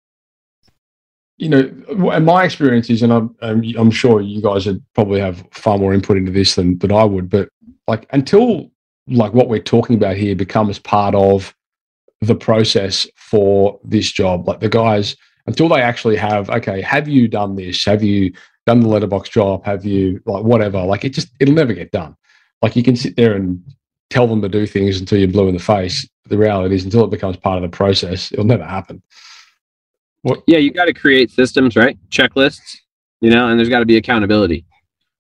you 1.41 1.49
know, 1.49 2.11
and 2.11 2.27
my 2.27 2.45
experience 2.45 2.91
is, 2.91 3.03
and 3.03 3.11
I'm, 3.11 3.35
um, 3.41 3.63
I'm, 3.63 3.79
I'm 3.79 3.91
sure 3.91 4.21
you 4.21 4.43
guys 4.43 4.67
would 4.67 4.85
probably 4.95 5.21
have 5.21 5.43
far 5.53 5.79
more 5.79 5.95
input 5.95 6.19
into 6.19 6.31
this 6.31 6.55
than 6.55 6.79
than 6.79 6.93
I 6.93 7.03
would, 7.03 7.31
but 7.31 7.49
like 7.89 8.07
until 8.11 8.71
like 9.09 9.33
what 9.33 9.49
we're 9.49 9.59
talking 9.59 9.97
about 9.97 10.17
here 10.17 10.37
becomes 10.37 10.79
part 10.79 11.15
of 11.15 11.55
the 12.21 12.35
process 12.35 13.07
for 13.17 13.81
this 13.83 14.13
job, 14.13 14.47
like 14.47 14.61
the 14.61 14.69
guys 14.69 15.17
until 15.47 15.71
they 15.71 15.81
actually 15.81 16.17
have, 16.17 16.51
okay, 16.51 16.83
have 16.83 17.09
you 17.09 17.27
done 17.27 17.57
this? 17.57 17.87
Have 17.87 18.03
you 18.03 18.35
done 18.67 18.81
the 18.81 18.89
letterbox 18.89 19.31
job? 19.31 19.65
Have 19.65 19.87
you 19.87 20.21
like 20.27 20.45
whatever? 20.45 20.85
Like 20.85 21.07
it 21.07 21.15
just 21.15 21.31
it'll 21.41 21.55
never 21.55 21.73
get 21.73 21.91
done. 21.91 22.15
Like 22.61 22.77
you 22.77 22.83
can 22.83 22.97
sit 22.97 23.17
there 23.17 23.33
and 23.35 23.65
tell 24.11 24.27
them 24.27 24.43
to 24.43 24.49
do 24.51 24.67
things 24.67 25.01
until 25.01 25.19
you're 25.19 25.29
blue 25.29 25.49
in 25.49 25.55
the 25.55 25.61
face. 25.61 26.07
The 26.27 26.37
reality 26.37 26.75
is, 26.75 26.85
until 26.85 27.05
it 27.05 27.11
becomes 27.11 27.39
part 27.39 27.57
of 27.57 27.63
the 27.63 27.75
process, 27.75 28.31
it'll 28.31 28.45
never 28.45 28.65
happen. 28.65 29.03
Yeah 30.47 30.59
you 30.59 30.71
got 30.73 30.85
to 30.87 30.93
create 30.95 31.31
systems 31.31 31.77
right? 31.77 31.99
Checklists 32.11 32.79
you 33.21 33.31
know 33.31 33.49
and 33.49 33.59
there's 33.59 33.69
got 33.69 33.81
to 33.81 33.87
be 33.87 33.97
accountability. 33.97 34.65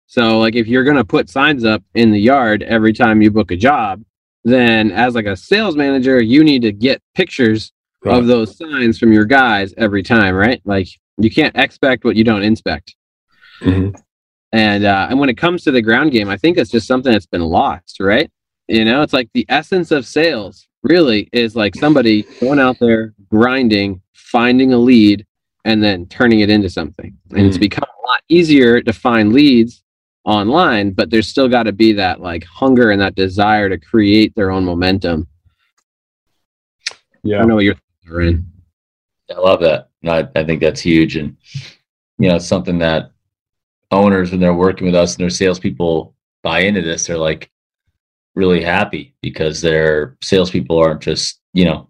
So 0.06 0.38
like 0.38 0.54
if 0.56 0.66
you're 0.66 0.84
going 0.84 0.96
to 0.96 1.04
put 1.04 1.28
signs 1.30 1.64
up 1.64 1.82
in 1.94 2.10
the 2.10 2.18
yard 2.20 2.62
every 2.64 2.92
time 2.92 3.22
you 3.22 3.30
book 3.30 3.50
a 3.50 3.56
job 3.56 4.02
then 4.44 4.90
as 4.90 5.14
like 5.14 5.26
a 5.26 5.36
sales 5.36 5.76
manager 5.76 6.20
you 6.20 6.42
need 6.42 6.62
to 6.62 6.72
get 6.72 7.02
pictures 7.14 7.72
of 8.06 8.26
those 8.26 8.56
signs 8.56 8.98
from 8.98 9.12
your 9.12 9.26
guys 9.26 9.74
every 9.76 10.02
time 10.02 10.34
right? 10.34 10.60
Like 10.64 10.88
you 11.18 11.30
can't 11.30 11.54
expect 11.56 12.04
what 12.04 12.16
you 12.16 12.24
don't 12.24 12.42
inspect. 12.42 12.94
Mhm. 13.62 13.94
and 14.52 14.84
uh, 14.84 15.06
and 15.10 15.20
when 15.20 15.28
it 15.28 15.36
comes 15.36 15.62
to 15.64 15.70
the 15.70 15.82
ground 15.82 16.12
game, 16.12 16.28
I 16.30 16.36
think 16.38 16.56
it's 16.56 16.70
just 16.70 16.86
something 16.86 17.12
that's 17.12 17.26
been 17.26 17.42
lost, 17.42 17.98
right? 18.00 18.30
You 18.68 18.84
know, 18.86 19.02
it's 19.02 19.12
like 19.12 19.28
the 19.34 19.44
essence 19.50 19.90
of 19.90 20.06
sales 20.06 20.66
really 20.82 21.28
is 21.32 21.54
like 21.54 21.74
somebody 21.74 22.22
going 22.40 22.58
out 22.58 22.78
there 22.78 23.12
grinding, 23.30 24.00
finding 24.30 24.72
a 24.72 24.78
lead, 24.78 25.26
and 25.64 25.82
then 25.82 26.06
turning 26.06 26.40
it 26.40 26.50
into 26.50 26.70
something. 26.70 27.16
And 27.30 27.46
it's 27.46 27.56
Mm. 27.56 27.60
become 27.60 27.88
a 28.02 28.06
lot 28.06 28.22
easier 28.28 28.80
to 28.80 28.92
find 28.92 29.32
leads 29.32 29.82
online, 30.24 30.92
but 30.92 31.10
there's 31.10 31.28
still 31.28 31.48
got 31.48 31.64
to 31.64 31.72
be 31.72 31.92
that 31.94 32.20
like 32.20 32.44
hunger 32.44 32.90
and 32.92 33.00
that 33.00 33.14
desire 33.14 33.68
to 33.68 33.78
create 33.78 34.34
their 34.34 34.50
own 34.50 34.64
momentum. 34.64 35.26
I 36.90 36.94
Yeah. 37.24 37.38
don't 37.38 37.48
know 37.48 37.56
what 37.56 37.64
your 37.64 37.74
thoughts 37.74 38.10
are 38.10 38.20
in. 38.22 38.46
I 39.30 39.38
love 39.38 39.60
that. 39.60 39.88
No, 40.02 40.12
I, 40.12 40.28
I 40.34 40.44
think 40.44 40.60
that's 40.60 40.80
huge, 40.80 41.16
and 41.16 41.36
you 42.18 42.28
know, 42.28 42.36
it's 42.36 42.46
something 42.46 42.78
that 42.78 43.12
owners, 43.90 44.30
when 44.30 44.40
they're 44.40 44.54
working 44.54 44.86
with 44.86 44.94
us 44.94 45.14
and 45.14 45.22
their 45.22 45.30
salespeople 45.30 46.14
buy 46.42 46.60
into 46.60 46.80
this, 46.82 47.06
they're 47.06 47.18
like 47.18 47.50
really 48.34 48.62
happy 48.62 49.14
because 49.22 49.60
their 49.60 50.16
salespeople 50.22 50.78
aren't 50.78 51.00
just 51.02 51.40
you 51.52 51.64
know 51.64 51.88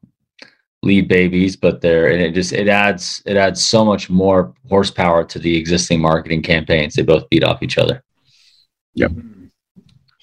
lead 0.82 1.08
babies, 1.08 1.56
but 1.56 1.80
they're 1.80 2.08
and 2.10 2.22
it 2.22 2.32
just 2.32 2.52
it 2.52 2.68
adds 2.68 3.22
it 3.26 3.36
adds 3.36 3.62
so 3.62 3.84
much 3.84 4.08
more 4.08 4.54
horsepower 4.68 5.24
to 5.24 5.38
the 5.38 5.56
existing 5.56 6.00
marketing 6.00 6.42
campaigns. 6.42 6.94
They 6.94 7.02
both 7.02 7.28
beat 7.30 7.44
off 7.44 7.62
each 7.62 7.76
other. 7.78 8.02
Yep. 8.94 9.12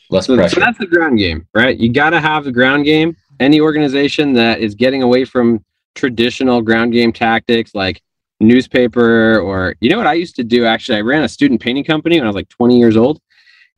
Less 0.10 0.26
So, 0.26 0.34
so 0.36 0.38
pressure. 0.42 0.60
that's 0.60 0.78
the 0.78 0.88
ground 0.88 1.18
game, 1.20 1.48
right? 1.54 1.78
You 1.78 1.92
got 1.92 2.12
to 2.12 2.20
have 2.20 2.44
the 2.46 2.52
ground 2.52 2.86
game. 2.86 3.16
Any 3.40 3.60
organization 3.60 4.34
that 4.34 4.60
is 4.60 4.74
getting 4.74 5.04
away 5.04 5.26
from 5.26 5.64
traditional 5.96 6.62
ground 6.62 6.94
game 6.94 7.12
tactics 7.12 7.76
like 7.76 8.02
newspaper 8.40 9.40
or, 9.40 9.76
you 9.80 9.90
know 9.90 9.98
what 9.98 10.08
I 10.08 10.14
used 10.14 10.36
to 10.38 10.44
do 10.44 10.66
actually? 10.66 10.98
I 10.98 11.02
ran 11.02 11.24
a 11.24 11.30
student 11.30 11.60
painting 11.62 11.84
company 11.84 12.18
when 12.18 12.24
I 12.26 12.30
was 12.30 12.36
like 12.36 12.50
20 12.50 12.78
years 12.78 12.96
old. 12.98 13.20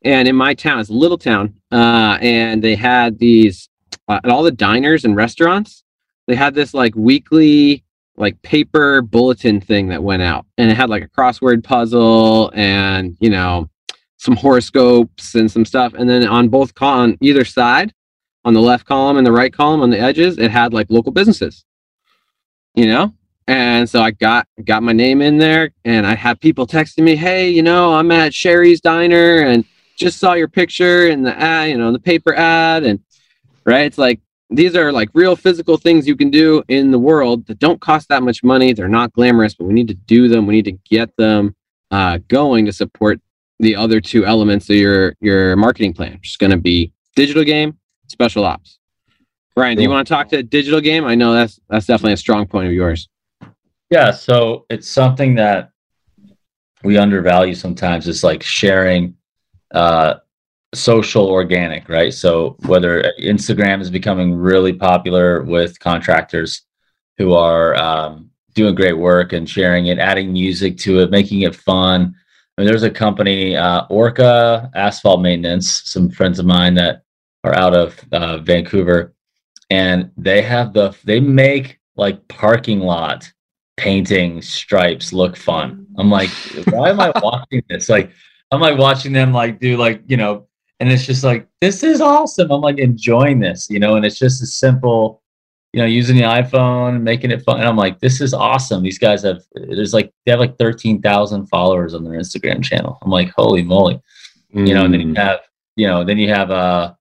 And 0.05 0.27
in 0.27 0.35
my 0.35 0.53
town, 0.53 0.79
it's 0.79 0.89
a 0.89 0.93
little 0.93 1.17
town, 1.17 1.55
uh, 1.73 2.17
and 2.21 2.63
they 2.63 2.75
had 2.75 3.19
these 3.19 3.67
uh, 4.07 4.21
at 4.23 4.29
all 4.31 4.43
the 4.43 4.51
diners 4.51 5.03
and 5.03 5.13
restaurants. 5.13 5.83
They 6.29 6.35
had 6.35 6.53
this 6.53 6.75
like 6.75 6.93
weekly 6.95 7.83
like 8.17 8.39
paper 8.43 9.01
bulletin 9.01 9.59
thing 9.59 9.87
that 9.87 10.03
went 10.03 10.21
out, 10.21 10.45
and 10.59 10.69
it 10.69 10.75
had 10.75 10.87
like 10.87 11.01
a 11.01 11.07
crossword 11.07 11.63
puzzle 11.63 12.51
and 12.53 13.17
you 13.19 13.31
know 13.31 13.67
some 14.17 14.35
horoscopes 14.35 15.33
and 15.33 15.51
some 15.51 15.65
stuff. 15.65 15.95
And 15.95 16.07
then 16.07 16.27
on 16.27 16.49
both 16.49 16.71
on 16.83 17.17
either 17.19 17.43
side, 17.43 17.95
on 18.45 18.53
the 18.53 18.61
left 18.61 18.85
column 18.85 19.17
and 19.17 19.25
the 19.25 19.31
right 19.31 19.51
column 19.51 19.81
on 19.81 19.89
the 19.89 19.99
edges, 19.99 20.37
it 20.37 20.51
had 20.51 20.71
like 20.71 20.85
local 20.91 21.11
businesses. 21.11 21.65
You 22.75 22.85
know, 22.85 23.11
and 23.47 23.89
so 23.89 23.99
I 23.99 24.11
got 24.11 24.47
got 24.65 24.83
my 24.83 24.93
name 24.93 25.23
in 25.23 25.39
there, 25.39 25.71
and 25.83 26.05
I 26.05 26.13
had 26.13 26.39
people 26.39 26.67
texting 26.67 27.05
me, 27.05 27.15
"Hey, 27.15 27.49
you 27.49 27.63
know, 27.63 27.95
I'm 27.95 28.11
at 28.11 28.35
Sherry's 28.35 28.81
Diner, 28.81 29.37
and 29.37 29.65
just 29.95 30.19
saw 30.19 30.33
your 30.33 30.47
picture 30.47 31.07
in 31.07 31.23
the 31.23 31.35
ad, 31.35 31.71
you 31.71 31.77
know, 31.79 31.87
in 31.87 31.93
the 31.93 31.99
paper 31.99 32.35
ad, 32.35 32.83
and 32.83 32.99
right, 33.65 33.87
it's 33.87 33.97
like 33.97 34.19
these 34.49 34.75
are 34.75 34.91
like 34.91 35.09
real 35.13 35.35
physical 35.35 35.77
things 35.77 36.07
you 36.07 36.15
can 36.15 36.31
do 36.31 36.63
in 36.67 36.91
the 36.91 36.99
world 36.99 37.45
that 37.47 37.59
don't 37.59 37.79
cost 37.79 38.09
that 38.09 38.23
much 38.23 38.43
money. 38.43 38.73
They're 38.73 38.87
not 38.87 39.13
glamorous, 39.13 39.53
but 39.53 39.65
we 39.65 39.73
need 39.73 39.87
to 39.89 39.93
do 39.93 40.27
them. 40.27 40.47
We 40.47 40.55
need 40.55 40.65
to 40.65 40.77
get 40.89 41.15
them 41.17 41.55
uh, 41.91 42.19
going 42.27 42.65
to 42.65 42.73
support 42.73 43.19
the 43.59 43.75
other 43.75 43.99
two 44.01 44.25
elements 44.25 44.69
of 44.69 44.77
your 44.77 45.15
your 45.19 45.55
marketing 45.55 45.93
plan, 45.93 46.13
which 46.13 46.29
is 46.29 46.37
going 46.37 46.51
to 46.51 46.57
be 46.57 46.93
digital 47.15 47.43
game, 47.43 47.77
special 48.07 48.45
ops. 48.45 48.79
Ryan, 49.55 49.77
do 49.77 49.83
you 49.83 49.89
want 49.89 50.07
to 50.07 50.13
talk 50.13 50.29
to 50.29 50.41
digital 50.41 50.79
game? 50.79 51.05
I 51.05 51.15
know 51.15 51.33
that's 51.33 51.59
that's 51.69 51.85
definitely 51.85 52.13
a 52.13 52.17
strong 52.17 52.47
point 52.47 52.67
of 52.67 52.73
yours. 52.73 53.09
Yeah, 53.89 54.11
so 54.11 54.65
it's 54.69 54.87
something 54.87 55.35
that 55.35 55.71
we 56.83 56.97
undervalue 56.97 57.55
sometimes. 57.55 58.07
It's 58.07 58.23
like 58.23 58.41
sharing 58.41 59.15
uh, 59.71 60.15
social 60.73 61.27
organic, 61.27 61.89
right? 61.89 62.13
So 62.13 62.55
whether 62.65 63.11
Instagram 63.19 63.81
is 63.81 63.89
becoming 63.89 64.35
really 64.35 64.73
popular 64.73 65.43
with 65.43 65.79
contractors 65.79 66.61
who 67.17 67.33
are 67.33 67.75
um, 67.75 68.29
doing 68.53 68.75
great 68.75 68.97
work 68.97 69.33
and 69.33 69.49
sharing 69.49 69.87
it, 69.87 69.99
adding 69.99 70.31
music 70.31 70.77
to 70.79 70.99
it, 70.99 71.11
making 71.11 71.41
it 71.41 71.55
fun. 71.55 72.15
I 72.57 72.61
mean, 72.61 72.67
there's 72.67 72.83
a 72.83 72.89
company, 72.89 73.55
uh, 73.55 73.85
Orca 73.89 74.69
Asphalt 74.75 75.21
Maintenance, 75.21 75.83
some 75.85 76.09
friends 76.09 76.39
of 76.39 76.45
mine 76.45 76.75
that 76.75 77.03
are 77.43 77.55
out 77.55 77.73
of 77.73 77.99
uh, 78.11 78.37
Vancouver, 78.39 79.13
and 79.69 80.11
they 80.17 80.41
have 80.41 80.73
the 80.73 80.95
they 81.03 81.19
make 81.19 81.79
like 81.95 82.27
parking 82.27 82.79
lot 82.79 83.31
painting 83.77 84.41
stripes 84.41 85.13
look 85.13 85.37
fun. 85.37 85.87
I'm 85.97 86.09
like, 86.09 86.29
why 86.71 86.89
am 86.89 86.99
I 86.99 87.13
watching 87.23 87.63
this? 87.69 87.87
Like, 87.87 88.11
I'm 88.51 88.59
like 88.59 88.77
watching 88.77 89.13
them 89.13 89.31
like 89.31 89.59
do 89.59 89.77
like, 89.77 90.03
you 90.07 90.17
know, 90.17 90.48
and 90.79 90.91
it's 90.91 91.05
just 91.05 91.23
like, 91.23 91.47
this 91.61 91.83
is 91.83 92.01
awesome. 92.01 92.51
I'm 92.51 92.61
like 92.61 92.79
enjoying 92.79 93.39
this, 93.39 93.69
you 93.69 93.79
know, 93.79 93.95
and 93.95 94.05
it's 94.05 94.17
just 94.17 94.41
a 94.41 94.45
simple, 94.45 95.21
you 95.73 95.81
know, 95.81 95.85
using 95.85 96.15
the 96.15 96.23
iPhone 96.23 97.01
making 97.01 97.31
it 97.31 97.43
fun. 97.43 97.59
And 97.59 97.67
I'm 97.67 97.75
like, 97.75 97.99
this 97.99 98.21
is 98.21 98.33
awesome. 98.33 98.81
These 98.81 98.99
guys 98.99 99.23
have, 99.23 99.41
there's 99.53 99.93
like, 99.93 100.11
they 100.25 100.31
have 100.31 100.39
like 100.39 100.57
13,000 100.57 101.47
followers 101.47 101.93
on 101.93 102.03
their 102.03 102.19
Instagram 102.19 102.63
channel. 102.63 102.97
I'm 103.01 103.11
like, 103.11 103.29
holy 103.35 103.61
moly, 103.61 104.01
mm. 104.55 104.67
you 104.67 104.73
know, 104.73 104.85
and 104.85 104.93
then 104.93 105.01
you 105.01 105.13
mm. 105.13 105.17
have, 105.17 105.41
you 105.75 105.87
know, 105.87 106.03
then 106.03 106.17
you 106.17 106.29
have, 106.29 106.49
uh, 106.49 106.93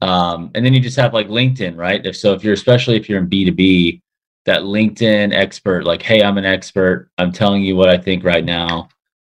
um, 0.00 0.50
and 0.54 0.64
then 0.64 0.74
you 0.74 0.80
just 0.80 0.96
have 0.96 1.14
like 1.14 1.28
LinkedIn, 1.28 1.76
right? 1.76 2.04
If 2.04 2.16
so, 2.16 2.32
if 2.32 2.42
you're, 2.44 2.52
especially 2.52 2.96
if 2.96 3.08
you're 3.08 3.20
in 3.20 3.28
B2B, 3.28 4.00
that 4.44 4.62
LinkedIn 4.62 5.34
expert, 5.34 5.84
like, 5.84 6.02
hey, 6.02 6.22
I'm 6.22 6.38
an 6.38 6.46
expert. 6.46 7.10
I'm 7.18 7.32
telling 7.32 7.62
you 7.62 7.76
what 7.76 7.88
I 7.88 7.98
think 7.98 8.24
right 8.24 8.44
now. 8.44 8.88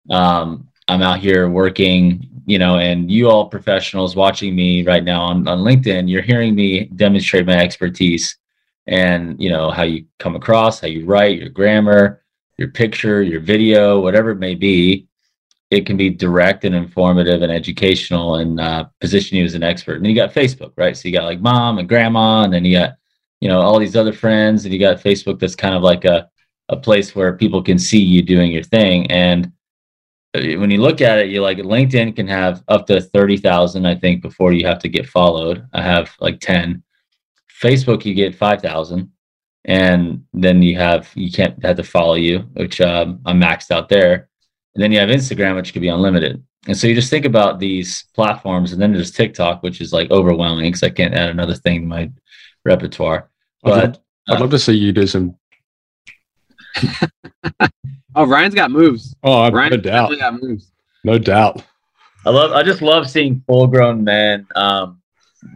Um, 0.10 0.70
I'm 0.88 1.02
out 1.02 1.20
here 1.20 1.50
working, 1.50 2.30
you 2.46 2.60
know, 2.60 2.78
and 2.78 3.12
you 3.12 3.30
all 3.30 3.50
professionals 3.50 4.16
watching 4.16 4.56
me 4.56 4.84
right 4.84 5.04
now 5.04 5.22
on, 5.22 5.48
on 5.48 5.60
LinkedIn, 5.60 6.10
you're 6.10 6.22
hearing 6.22 6.56
me 6.56 6.86
demonstrate 6.86 7.46
my 7.46 7.58
expertise 7.58 8.38
and, 8.88 9.42
you 9.42 9.50
know, 9.50 9.72
how 9.72 9.84
you 9.84 10.06
come 10.20 10.36
across, 10.36 10.80
how 10.80 10.88
you 10.88 11.06
write, 11.06 11.40
your 11.40 11.50
grammar, 11.50 12.22
your 12.58 12.70
picture, 12.70 13.22
your 13.22 13.40
video, 13.40 14.00
whatever 14.00 14.32
it 14.32 14.40
may 14.40 14.56
be. 14.56 15.08
It 15.70 15.86
can 15.86 15.96
be 15.96 16.10
direct 16.10 16.66
and 16.66 16.76
informative 16.76 17.42
and 17.44 17.52
educational 17.52 18.36
and 18.36 18.60
uh, 18.60 18.86
position 19.00 19.38
you 19.38 19.46
as 19.46 19.54
an 19.54 19.64
expert. 19.64 19.98
And 19.98 20.08
you 20.08 20.16
got 20.16 20.34
Facebook, 20.34 20.74
right? 20.76 20.98
So 20.98 21.08
you 21.08 21.14
got 21.14 21.24
like 21.24 21.40
mom 21.40 21.80
and 21.80 21.88
grandma, 21.88 22.44
and 22.44 22.54
then 22.54 22.66
you 22.66 22.78
got 22.78 22.96
you 23.42 23.50
know 23.50 23.60
all 23.60 23.80
these 23.80 23.96
other 23.96 24.14
friends 24.14 24.64
and 24.64 24.74
you 24.74 24.80
got 24.80 25.02
facebook 25.02 25.40
that's 25.40 25.56
kind 25.56 25.76
of 25.76 25.82
like 25.82 26.06
a, 26.06 26.30
a 26.70 26.78
place 26.78 27.14
where 27.14 27.36
people 27.36 27.62
can 27.62 27.78
see 27.78 28.00
you 28.00 28.22
doing 28.22 28.52
your 28.52 28.64
thing 28.64 29.12
and 29.12 29.52
when 30.34 30.72
you 30.72 30.80
look 30.80 31.02
at 31.02 31.20
it 31.20 31.30
you 31.30 31.42
like 31.42 31.58
linkedin 31.58 32.16
can 32.16 32.28
have 32.28 32.64
up 32.68 32.88
to 32.88 33.02
30000 33.02 33.86
i 33.86 33.96
think 33.96 34.22
before 34.22 34.54
you 34.54 34.66
have 34.66 34.80
to 34.80 34.90
get 34.90 35.08
followed. 35.08 35.68
I 35.74 35.82
have 35.82 36.16
like 36.20 36.40
10 36.40 36.84
facebook 37.62 38.06
you 38.06 38.14
get 38.14 38.36
5000 38.36 39.12
and 39.66 40.26
then 40.34 40.62
you 40.62 40.78
have 40.78 41.10
you 41.16 41.32
can't 41.32 41.64
have 41.64 41.78
to 41.78 41.84
follow 41.84 42.16
you 42.16 42.40
which 42.54 42.82
um, 42.82 43.20
i'm 43.26 43.40
maxed 43.40 43.72
out 43.72 43.90
there. 43.90 44.30
And 44.74 44.82
then 44.82 44.92
you 44.92 45.00
have 45.00 45.10
instagram 45.10 45.56
which 45.56 45.74
could 45.74 45.82
be 45.82 45.90
unlimited. 45.90 46.42
And 46.68 46.78
so 46.78 46.88
you 46.88 46.96
just 46.96 47.10
think 47.10 47.26
about 47.26 47.60
these 47.60 48.06
platforms 48.16 48.72
and 48.72 48.82
then 48.82 48.94
there's 48.94 49.12
tiktok 49.12 49.64
which 49.64 49.82
is 49.82 49.92
like 49.92 50.10
overwhelming 50.12 50.66
because 50.66 50.84
i 50.84 50.90
can't 50.90 51.14
add 51.14 51.30
another 51.30 51.56
thing 51.56 51.82
to 51.82 51.88
my 51.88 52.12
repertoire. 52.64 53.30
But 53.64 53.74
I'd 53.74 53.84
love, 53.84 54.00
I'd 54.30 54.40
love 54.40 54.52
to 54.52 54.60
see 54.60 54.74
you 54.74 54.92
do 54.92 55.08
some. 55.08 55.36
oh, 58.16 58.26
Ryan's 58.26 58.56
got 58.56 58.72
moves. 58.72 59.16
Oh, 59.24 59.42
I've 59.42 59.54
no 59.54 59.78
doubt. 59.78 60.18
Got 60.18 60.42
moves. 60.42 60.72
No 61.04 61.18
doubt. 61.18 61.64
I 62.26 62.30
love. 62.30 62.52
I 62.52 62.64
just 62.64 62.82
love 62.82 63.10
seeing 63.10 63.44
full-grown 63.48 64.04
men, 64.04 64.46
um, 64.56 65.02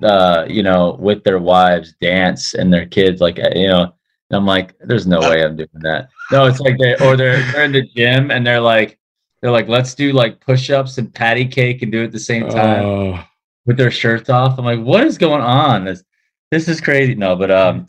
uh, 0.02 0.46
you 0.50 0.64
know, 0.64 0.98
with 1.00 1.24
their 1.24 1.40
wives 1.40 1.94
dance 2.02 2.56
and 2.56 2.74
their 2.74 2.88
kids. 2.88 3.22
Like, 3.22 3.40
uh, 3.40 3.52
you 3.56 3.68
know, 3.68 3.94
I'm 4.32 4.46
like, 4.46 4.76
there's 4.80 5.06
no 5.06 5.20
way 5.20 5.44
I'm 5.44 5.56
doing 5.56 5.70
that. 5.76 6.10
No, 6.32 6.48
it's 6.48 6.60
like 6.60 6.78
they 6.80 6.96
or 7.06 7.16
they're 7.16 7.44
they're 7.52 7.66
in 7.66 7.72
the 7.72 7.84
gym 7.96 8.32
and 8.32 8.46
they're 8.46 8.62
like, 8.62 8.98
they're 9.42 9.52
like, 9.52 9.68
let's 9.68 9.94
do 9.94 10.12
like 10.12 10.40
push-ups 10.40 10.98
and 10.98 11.14
patty 11.14 11.46
cake 11.46 11.84
and 11.84 11.92
do 11.92 12.02
it 12.02 12.06
at 12.06 12.12
the 12.12 12.20
same 12.20 12.50
time 12.50 13.14
uh, 13.14 13.24
with 13.68 13.78
their 13.78 13.92
shirts 13.92 14.30
off. 14.30 14.58
I'm 14.58 14.66
like, 14.66 14.80
what 14.80 15.04
is 15.06 15.20
going 15.20 15.42
on? 15.42 15.86
This 15.86 16.04
this 16.50 16.68
is 16.68 16.82
crazy. 16.82 17.14
No, 17.14 17.36
but 17.36 17.52
um, 17.52 17.86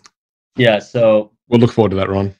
yeah. 0.56 0.78
So 0.78 1.32
we'll 1.48 1.60
look 1.60 1.72
forward 1.72 1.90
to 1.90 1.96
that, 1.96 2.10
Ron. 2.10 2.34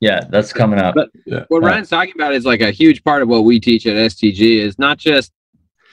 Yeah, 0.00 0.20
that's 0.28 0.52
coming 0.52 0.78
up. 0.78 0.94
But 0.94 1.10
yeah. 1.26 1.44
what 1.48 1.62
Ryan's 1.62 1.88
talking 1.88 2.14
about 2.14 2.34
is 2.34 2.44
like 2.44 2.60
a 2.60 2.70
huge 2.70 3.02
part 3.02 3.22
of 3.22 3.28
what 3.28 3.44
we 3.44 3.58
teach 3.58 3.86
at 3.86 3.96
STG 3.96 4.58
is 4.60 4.78
not 4.78 4.98
just 4.98 5.32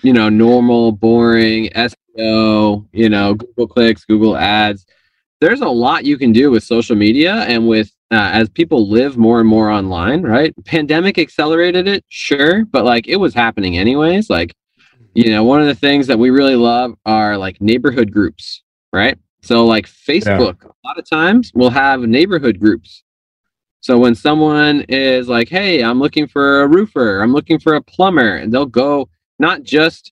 you 0.03 0.13
know 0.13 0.29
normal, 0.29 0.91
boring 0.91 1.69
SEO, 1.69 2.87
you 2.93 3.09
know, 3.09 3.33
Google 3.33 3.67
clicks, 3.67 4.05
Google 4.05 4.37
ads. 4.37 4.85
There's 5.41 5.61
a 5.61 5.67
lot 5.67 6.05
you 6.05 6.17
can 6.17 6.31
do 6.31 6.51
with 6.51 6.63
social 6.63 6.95
media 6.95 7.33
and 7.47 7.67
with 7.67 7.91
uh, 8.11 8.29
as 8.33 8.49
people 8.49 8.87
live 8.87 9.17
more 9.17 9.39
and 9.39 9.49
more 9.49 9.69
online, 9.69 10.21
right? 10.21 10.53
Pandemic 10.65 11.17
accelerated 11.17 11.87
it, 11.87 12.05
sure, 12.09 12.65
but 12.65 12.85
like 12.85 13.07
it 13.07 13.17
was 13.17 13.33
happening 13.33 13.77
anyways. 13.77 14.29
Like, 14.29 14.55
you 15.13 15.31
know, 15.31 15.43
one 15.43 15.61
of 15.61 15.67
the 15.67 15.75
things 15.75 16.07
that 16.07 16.19
we 16.19 16.29
really 16.29 16.55
love 16.55 16.93
are 17.05 17.37
like 17.37 17.59
neighborhood 17.59 18.11
groups, 18.11 18.61
right? 18.93 19.17
So, 19.41 19.65
like 19.65 19.87
Facebook, 19.87 20.57
yeah. 20.63 20.69
a 20.69 20.87
lot 20.87 20.97
of 20.97 21.09
times 21.09 21.51
we'll 21.53 21.69
have 21.69 22.01
neighborhood 22.01 22.59
groups. 22.59 23.03
So 23.85 23.99
when 23.99 24.15
someone 24.15 24.81
is 24.89 25.27
like, 25.27 25.47
"Hey, 25.47 25.83
I'm 25.83 25.99
looking 25.99 26.25
for 26.25 26.63
a 26.63 26.67
roofer, 26.67 27.21
I'm 27.21 27.31
looking 27.31 27.59
for 27.59 27.75
a 27.75 27.81
plumber," 27.83 28.37
and 28.37 28.51
they'll 28.51 28.65
go 28.65 29.09
not 29.37 29.61
just 29.61 30.11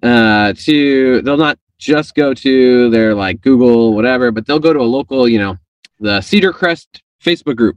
uh, 0.00 0.52
to 0.58 1.20
they'll 1.22 1.36
not 1.36 1.58
just 1.76 2.14
go 2.14 2.32
to 2.32 2.88
their 2.90 3.12
like 3.16 3.40
Google 3.40 3.94
whatever, 3.96 4.30
but 4.30 4.46
they'll 4.46 4.60
go 4.60 4.72
to 4.72 4.78
a 4.78 4.92
local, 4.98 5.28
you 5.28 5.40
know, 5.40 5.56
the 5.98 6.20
Cedar 6.20 6.52
Crest 6.52 7.02
Facebook 7.20 7.56
group, 7.56 7.76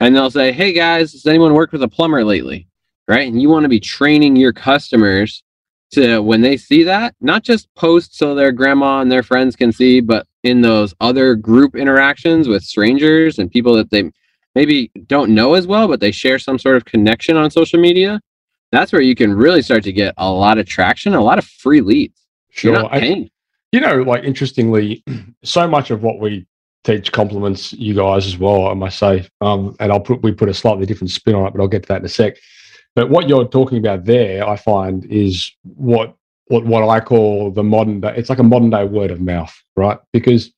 and 0.00 0.16
they'll 0.16 0.30
say, 0.30 0.52
"Hey 0.52 0.72
guys, 0.72 1.12
has 1.12 1.26
anyone 1.26 1.52
worked 1.52 1.74
with 1.74 1.82
a 1.82 1.88
plumber 1.88 2.24
lately?" 2.24 2.66
Right, 3.06 3.28
and 3.28 3.42
you 3.42 3.50
want 3.50 3.64
to 3.64 3.68
be 3.68 3.80
training 3.80 4.36
your 4.36 4.54
customers 4.54 5.42
to 5.90 6.20
when 6.22 6.40
they 6.40 6.56
see 6.56 6.82
that, 6.84 7.14
not 7.20 7.42
just 7.42 7.68
post 7.74 8.16
so 8.16 8.34
their 8.34 8.52
grandma 8.52 9.02
and 9.02 9.12
their 9.12 9.22
friends 9.22 9.54
can 9.54 9.70
see, 9.70 10.00
but 10.00 10.26
in 10.44 10.62
those 10.62 10.94
other 10.98 11.34
group 11.34 11.76
interactions 11.76 12.48
with 12.48 12.62
strangers 12.64 13.38
and 13.38 13.50
people 13.50 13.74
that 13.74 13.90
they 13.90 14.10
maybe 14.54 14.90
don't 15.06 15.34
know 15.34 15.54
as 15.54 15.66
well, 15.66 15.88
but 15.88 16.00
they 16.00 16.10
share 16.10 16.38
some 16.38 16.58
sort 16.58 16.76
of 16.76 16.84
connection 16.84 17.36
on 17.36 17.50
social 17.50 17.80
media. 17.80 18.20
That's 18.70 18.92
where 18.92 19.02
you 19.02 19.14
can 19.14 19.34
really 19.34 19.62
start 19.62 19.84
to 19.84 19.92
get 19.92 20.14
a 20.16 20.30
lot 20.30 20.58
of 20.58 20.66
traction, 20.66 21.14
a 21.14 21.22
lot 21.22 21.38
of 21.38 21.44
free 21.44 21.80
leads. 21.80 22.18
Sure. 22.50 22.86
I, 22.92 23.28
you 23.72 23.80
know, 23.80 24.02
like 24.02 24.24
interestingly, 24.24 25.02
so 25.42 25.66
much 25.66 25.90
of 25.90 26.02
what 26.02 26.20
we 26.20 26.46
teach 26.84 27.12
compliments 27.12 27.72
you 27.72 27.94
guys 27.94 28.26
as 28.26 28.38
well, 28.38 28.66
I 28.66 28.74
must 28.74 28.98
say. 28.98 29.28
Um, 29.40 29.76
and 29.80 29.92
I'll 29.92 30.00
put 30.00 30.22
we 30.22 30.32
put 30.32 30.48
a 30.48 30.54
slightly 30.54 30.86
different 30.86 31.10
spin 31.10 31.34
on 31.34 31.46
it, 31.46 31.52
but 31.52 31.60
I'll 31.60 31.68
get 31.68 31.82
to 31.82 31.88
that 31.88 32.00
in 32.00 32.04
a 32.06 32.08
sec. 32.08 32.36
But 32.94 33.08
what 33.08 33.28
you're 33.28 33.48
talking 33.48 33.78
about 33.78 34.04
there, 34.04 34.46
I 34.46 34.56
find, 34.56 35.04
is 35.06 35.50
what 35.62 36.14
what 36.46 36.64
what 36.64 36.86
I 36.88 37.00
call 37.00 37.50
the 37.50 37.62
modern 37.62 38.00
day. 38.00 38.14
It's 38.16 38.28
like 38.28 38.38
a 38.38 38.44
modern 38.44 38.70
day 38.70 38.84
word 38.84 39.10
of 39.10 39.20
mouth, 39.20 39.54
right? 39.76 39.98
Because 40.12 40.52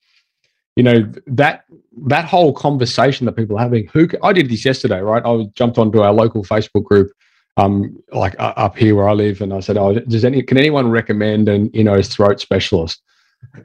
you 0.77 0.83
know 0.83 1.11
that 1.29 1.65
that 2.07 2.25
whole 2.25 2.53
conversation 2.53 3.27
that 3.27 3.33
people 3.33 3.57
are 3.57 3.63
having. 3.63 3.87
Who 3.89 4.09
I 4.23 4.33
did 4.33 4.49
this 4.49 4.65
yesterday, 4.65 5.01
right? 5.01 5.25
I 5.25 5.45
jumped 5.55 5.79
onto 5.79 6.03
our 6.03 6.13
local 6.13 6.45
Facebook 6.45 6.85
group, 6.85 7.13
um, 7.57 7.97
like 8.13 8.39
uh, 8.39 8.55
up 8.57 8.77
here 8.77 8.95
where 8.95 9.09
I 9.09 9.13
live, 9.13 9.41
and 9.41 9.53
I 9.53 9.61
said, 9.61 9.77
"Oh, 9.77 9.95
does 9.99 10.25
any 10.25 10.43
can 10.43 10.59
anyone 10.59 10.91
recommend 10.91 11.49
an 11.49 11.71
you 11.73 11.85
know 11.85 12.01
throat 12.03 12.41
specialist?" 12.41 13.01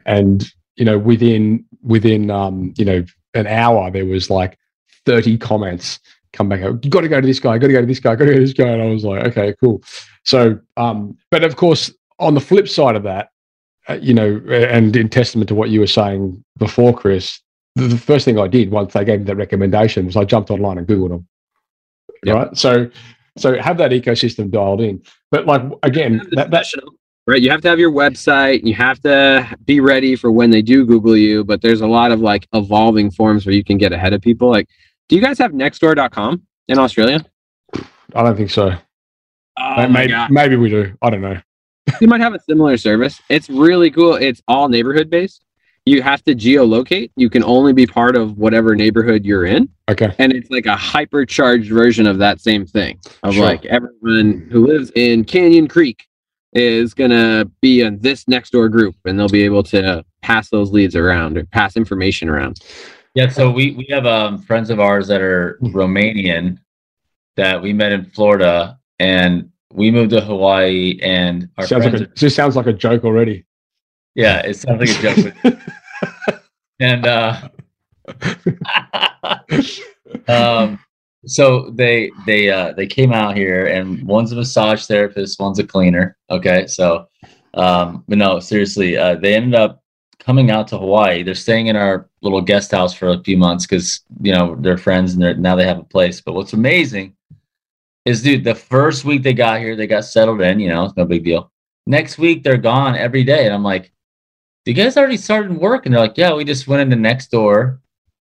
And 0.06 0.50
you 0.76 0.86
know, 0.86 0.98
within 0.98 1.66
within 1.82 2.32
um, 2.32 2.74
you 2.78 2.86
know 2.86 3.04
an 3.34 3.48
hour, 3.48 3.92
there 3.92 4.06
was 4.06 4.30
like 4.30 4.58
30 5.06 5.38
comments 5.38 6.00
come 6.34 6.50
back 6.50 6.62
out. 6.62 6.84
You 6.84 6.90
got 6.90 7.02
to 7.02 7.08
go 7.08 7.22
to 7.22 7.28
this 7.28 7.40
guy. 7.40 7.58
Got 7.58 7.68
to 7.68 7.74
go 7.74 7.82
to 7.82 7.88
this 7.88 8.00
guy. 8.00 8.16
Got 8.16 8.26
to 8.26 8.32
go 8.32 8.38
to 8.38 8.46
this 8.46 8.54
guy. 8.54 8.68
And 8.68 8.82
I 8.82 8.86
was 8.88 9.04
like, 9.04 9.26
okay, 9.28 9.54
cool. 9.60 9.84
So, 10.24 10.60
um, 10.78 11.18
but 11.32 11.44
of 11.44 11.56
course, 11.56 11.92
on 12.20 12.34
the 12.34 12.42
flip 12.42 12.68
side 12.68 12.96
of 12.96 13.04
that, 13.04 13.30
uh, 13.88 13.98
you 14.02 14.14
know, 14.14 14.42
and 14.50 14.96
in 14.96 15.10
testament 15.10 15.48
to 15.50 15.56
what 15.56 15.70
you 15.70 15.80
were 15.80 15.88
saying 15.88 16.44
before, 16.58 16.96
Chris, 16.96 17.42
the, 17.80 17.88
the, 17.88 17.98
first 17.98 18.26
thing 18.26 18.38
I 18.38 18.48
did 18.48 18.72
once 18.72 18.94
they 18.94 19.04
gave 19.06 19.20
me 19.20 19.26
that 19.26 19.36
recommendation 19.36 20.06
was 20.06 20.16
I 20.16 20.26
jumped 20.26 20.52
online 20.52 20.78
and 20.78 20.88
googled 20.88 21.10
them. 21.10 21.28
Yep. 22.24 22.36
Right. 22.36 22.58
So, 22.58 22.90
so 23.38 23.58
have 23.60 23.78
that 23.78 23.92
ecosystem 23.92 24.52
dialed 24.52 24.82
in. 24.82 25.02
But 25.32 25.46
like 25.46 25.62
again, 25.84 26.28
that, 26.32 26.52
that 26.52 26.66
right? 27.28 27.42
You 27.42 27.50
have 27.52 27.62
to 27.62 27.70
have 27.70 27.80
your 27.80 27.92
website. 27.92 28.64
You 28.64 28.74
have 28.76 29.00
to 29.02 29.56
be 29.66 29.80
ready 29.80 30.16
for 30.16 30.32
when 30.32 30.50
they 30.50 30.62
do 30.62 30.86
Google 30.86 31.16
you. 31.16 31.44
But 31.44 31.62
there's 31.62 31.82
a 31.82 31.88
lot 31.88 32.12
of 32.12 32.20
like 32.20 32.48
evolving 32.54 33.12
forms 33.12 33.46
where 33.46 33.56
you 33.56 33.64
can 33.64 33.78
get 33.78 33.94
ahead 33.94 34.14
of 34.14 34.22
people. 34.22 34.50
Like, 34.50 34.68
do 35.08 35.16
you 35.16 35.22
guys 35.22 35.38
have 35.38 35.52
Nextdoor.com 35.52 36.42
in 36.68 36.80
Australia? 36.80 37.26
I 38.16 38.24
don't 38.24 38.36
think 38.36 38.50
so. 38.50 38.76
Oh 39.58 39.88
maybe, 39.88 40.14
maybe 40.30 40.56
we 40.56 40.70
do. 40.70 40.94
I 41.02 41.10
don't 41.10 41.22
know. 41.22 41.40
you 42.02 42.08
might 42.08 42.22
have 42.22 42.34
a 42.34 42.40
similar 42.40 42.78
service. 42.78 43.22
It's 43.30 43.50
really 43.50 43.92
cool. 43.92 44.16
It's 44.16 44.42
all 44.48 44.70
neighborhood 44.70 45.10
based. 45.10 45.46
You 45.86 46.02
have 46.02 46.24
to 46.26 46.36
geolocate. 46.36 47.12
You 47.16 47.30
can 47.30 47.44
only 47.44 47.74
be 47.74 47.88
part 47.88 48.16
of 48.16 48.38
whatever 48.38 48.76
neighborhood 48.76 49.26
you're 49.26 49.46
in. 49.46 49.70
Okay. 49.90 50.14
And 50.20 50.32
it's 50.32 50.52
like 50.52 50.66
a 50.66 50.76
hypercharged 50.76 51.70
version 51.70 52.06
of 52.06 52.18
that 52.20 52.42
same 52.42 52.66
thing. 52.66 53.00
Of 53.24 53.34
sure. 53.34 53.46
like 53.46 53.66
everyone 53.66 54.48
who 54.52 54.68
lives 54.68 54.92
in 54.96 55.26
Canyon 55.26 55.68
Creek 55.68 56.06
is 56.54 56.94
going 56.94 57.12
to 57.12 57.50
be 57.62 57.82
in 57.82 58.00
this 58.00 58.28
next 58.28 58.52
door 58.52 58.70
group 58.70 58.96
and 59.06 59.18
they'll 59.18 59.30
be 59.30 59.44
able 59.44 59.64
to 59.64 60.04
pass 60.22 60.50
those 60.50 60.72
leads 60.72 60.96
around 60.96 61.38
or 61.38 61.46
pass 61.46 61.76
information 61.76 62.30
around. 62.30 62.60
Yeah, 63.16 63.30
so 63.30 63.50
we 63.52 63.72
we 63.72 63.88
have 63.90 64.06
um, 64.06 64.38
friends 64.38 64.70
of 64.70 64.80
ours 64.80 65.08
that 65.08 65.22
are 65.22 65.58
Romanian 65.62 66.60
that 67.36 67.62
we 67.62 67.74
met 67.74 67.92
in 67.92 68.06
Florida 68.06 68.80
and 69.00 69.52
we 69.74 69.92
moved 69.92 70.12
to 70.12 70.22
Hawaii 70.22 71.00
and 71.02 71.50
our 71.58 71.66
sounds 71.66 71.86
like 71.86 71.94
a, 71.96 72.08
this 72.16 72.36
sounds 72.36 72.56
like 72.56 72.68
a 72.68 72.74
joke 72.74 73.04
already. 73.04 73.46
Yeah, 74.16 74.42
it 74.46 74.56
sounds 74.56 74.80
like 74.80 74.90
a 74.90 75.02
joke. 75.02 75.34
and 76.80 77.06
uh 77.06 77.50
um 80.28 80.80
so 81.26 81.70
they 81.72 82.12
they 82.26 82.50
uh 82.50 82.74
they 82.74 82.88
came 82.88 83.14
out 83.14 83.36
here 83.36 83.68
and 83.68 84.02
one's 84.04 84.32
a 84.32 84.36
massage 84.36 84.86
therapist 84.86 85.40
one's 85.40 85.60
a 85.60 85.64
cleaner 85.64 86.18
okay? 86.30 86.68
So 86.68 87.08
um 87.54 88.04
but 88.08 88.18
no 88.18 88.40
seriously 88.40 88.98
uh 88.98 89.16
they 89.16 89.36
ended 89.36 89.56
up 89.56 89.84
coming 90.20 90.52
out 90.52 90.68
to 90.68 90.78
hawaii. 90.78 91.24
They're 91.24 91.36
staying 91.36 91.68
in 91.68 91.76
our 91.76 92.10
little 92.22 92.42
guest 92.42 92.72
house 92.72 92.94
for 92.94 93.10
a 93.10 93.24
few 93.24 93.38
months 93.38 93.66
because 93.66 94.02
you 94.22 94.34
know 94.34 94.56
they're 94.60 94.78
friends 94.78 95.14
and 95.14 95.22
they're 95.22 95.36
now 95.36 95.56
they 95.56 95.66
have 95.66 95.80
a 95.80 95.84
place. 95.84 96.22
But 96.22 96.34
what's 96.34 96.54
amazing 96.54 97.16
is 98.06 98.24
dude 98.24 98.44
the 98.44 98.56
first 98.56 99.06
week 99.06 99.24
they 99.24 99.34
got 99.34 99.60
here 99.60 99.76
they 99.76 99.88
got 99.88 100.06
settled 100.06 100.42
in 100.42 100.60
you 100.60 100.70
know 100.70 100.86
it's 100.86 100.98
no 100.98 101.06
big 101.06 101.24
deal. 101.24 101.52
Next 101.86 102.18
week 102.18 102.44
they're 102.44 102.58
gone 102.58 102.96
every 102.96 103.24
day 103.24 103.46
and 103.46 103.54
i'm 103.54 103.64
like 103.64 103.92
you 104.70 104.76
guys 104.76 104.98
already 104.98 105.18
started 105.18 105.58
work 105.58 105.86
and 105.86 105.94
they're 105.94 106.02
like 106.02 106.18
yeah 106.18 106.34
we 106.34 106.44
just 106.44 106.68
went 106.68 106.82
into 106.82 106.96
next 106.96 107.32
door 107.32 107.80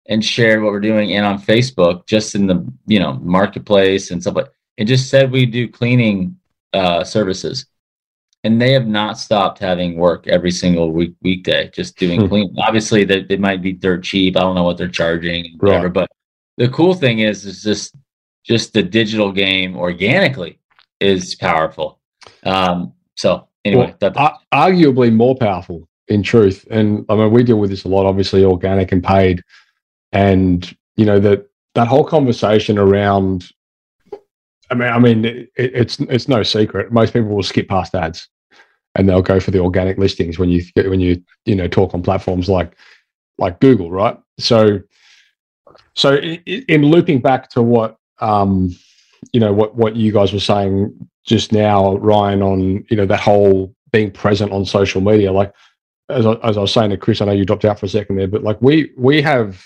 and 0.07 0.23
shared 0.23 0.63
what 0.63 0.71
we're 0.71 0.79
doing 0.79 1.13
and 1.13 1.25
on 1.25 1.41
Facebook, 1.41 2.05
just 2.05 2.35
in 2.35 2.47
the 2.47 2.65
you 2.85 2.99
know 2.99 3.13
marketplace 3.15 4.11
and 4.11 4.21
stuff 4.21 4.35
like. 4.35 4.51
It 4.77 4.85
just 4.85 5.09
said 5.09 5.31
we 5.31 5.47
do 5.47 5.67
cleaning 5.67 6.37
uh, 6.73 7.03
services, 7.03 7.65
and 8.43 8.61
they 8.61 8.73
have 8.73 8.87
not 8.87 9.17
stopped 9.17 9.59
having 9.59 9.97
work 9.97 10.27
every 10.27 10.51
single 10.51 10.91
week 10.91 11.15
weekday, 11.21 11.69
just 11.73 11.97
doing 11.97 12.21
hmm. 12.21 12.27
clean. 12.27 12.55
Obviously, 12.59 13.03
they, 13.03 13.25
it 13.29 13.39
might 13.39 13.61
be 13.61 13.73
dirt 13.73 14.03
cheap. 14.03 14.37
I 14.37 14.41
don't 14.41 14.55
know 14.55 14.63
what 14.63 14.77
they're 14.77 14.87
charging, 14.87 15.57
whatever. 15.59 15.85
Right. 15.85 15.93
But 15.93 16.11
the 16.57 16.69
cool 16.69 16.93
thing 16.93 17.19
is, 17.19 17.45
is 17.45 17.63
just 17.63 17.95
just 18.43 18.73
the 18.73 18.83
digital 18.83 19.31
game 19.31 19.75
organically 19.75 20.59
is 20.99 21.35
powerful. 21.35 21.99
Um, 22.43 22.93
so 23.15 23.47
anyway, 23.65 23.95
well, 23.99 24.11
that, 24.13 24.37
arguably 24.53 25.13
more 25.13 25.35
powerful 25.35 25.87
in 26.07 26.23
truth. 26.23 26.65
And 26.69 27.05
I 27.09 27.15
mean, 27.15 27.31
we 27.31 27.43
deal 27.43 27.59
with 27.59 27.69
this 27.69 27.83
a 27.83 27.87
lot. 27.87 28.05
Obviously, 28.05 28.43
organic 28.43 28.91
and 28.91 29.03
paid 29.03 29.43
and 30.11 30.75
you 30.95 31.05
know 31.05 31.19
that 31.19 31.47
that 31.75 31.87
whole 31.87 32.03
conversation 32.03 32.77
around 32.77 33.51
i 34.69 34.73
mean 34.73 34.89
i 34.89 34.99
mean 34.99 35.25
it, 35.25 35.49
it's 35.55 35.99
it's 36.01 36.27
no 36.27 36.43
secret 36.43 36.91
most 36.91 37.13
people 37.13 37.29
will 37.29 37.43
skip 37.43 37.67
past 37.67 37.93
ads 37.95 38.27
and 38.95 39.07
they'll 39.07 39.21
go 39.21 39.39
for 39.39 39.51
the 39.51 39.59
organic 39.59 39.97
listings 39.97 40.39
when 40.39 40.49
you 40.49 40.63
when 40.75 40.99
you 40.99 41.21
you 41.45 41.55
know 41.55 41.67
talk 41.67 41.93
on 41.93 42.01
platforms 42.01 42.49
like 42.49 42.75
like 43.37 43.59
google 43.59 43.91
right 43.91 44.17
so 44.39 44.79
so 45.93 46.15
in, 46.15 46.41
in 46.45 46.81
looping 46.83 47.19
back 47.19 47.49
to 47.49 47.61
what 47.61 47.97
um 48.19 48.75
you 49.33 49.39
know 49.39 49.53
what 49.53 49.75
what 49.75 49.95
you 49.95 50.11
guys 50.11 50.33
were 50.33 50.39
saying 50.39 50.91
just 51.25 51.51
now 51.51 51.95
ryan 51.97 52.41
on 52.41 52.85
you 52.89 52.97
know 52.97 53.05
that 53.05 53.19
whole 53.19 53.73
being 53.91 54.11
present 54.11 54.51
on 54.51 54.65
social 54.65 55.01
media 55.01 55.31
like 55.31 55.53
as 56.09 56.25
I, 56.25 56.33
as 56.43 56.57
I 56.57 56.61
was 56.61 56.73
saying 56.73 56.91
to 56.91 56.97
chris 56.97 57.21
i 57.21 57.25
know 57.25 57.31
you 57.31 57.45
dropped 57.45 57.65
out 57.65 57.79
for 57.79 57.85
a 57.85 57.89
second 57.89 58.15
there 58.15 58.27
but 58.27 58.43
like 58.43 58.61
we 58.61 58.91
we 58.97 59.21
have 59.21 59.63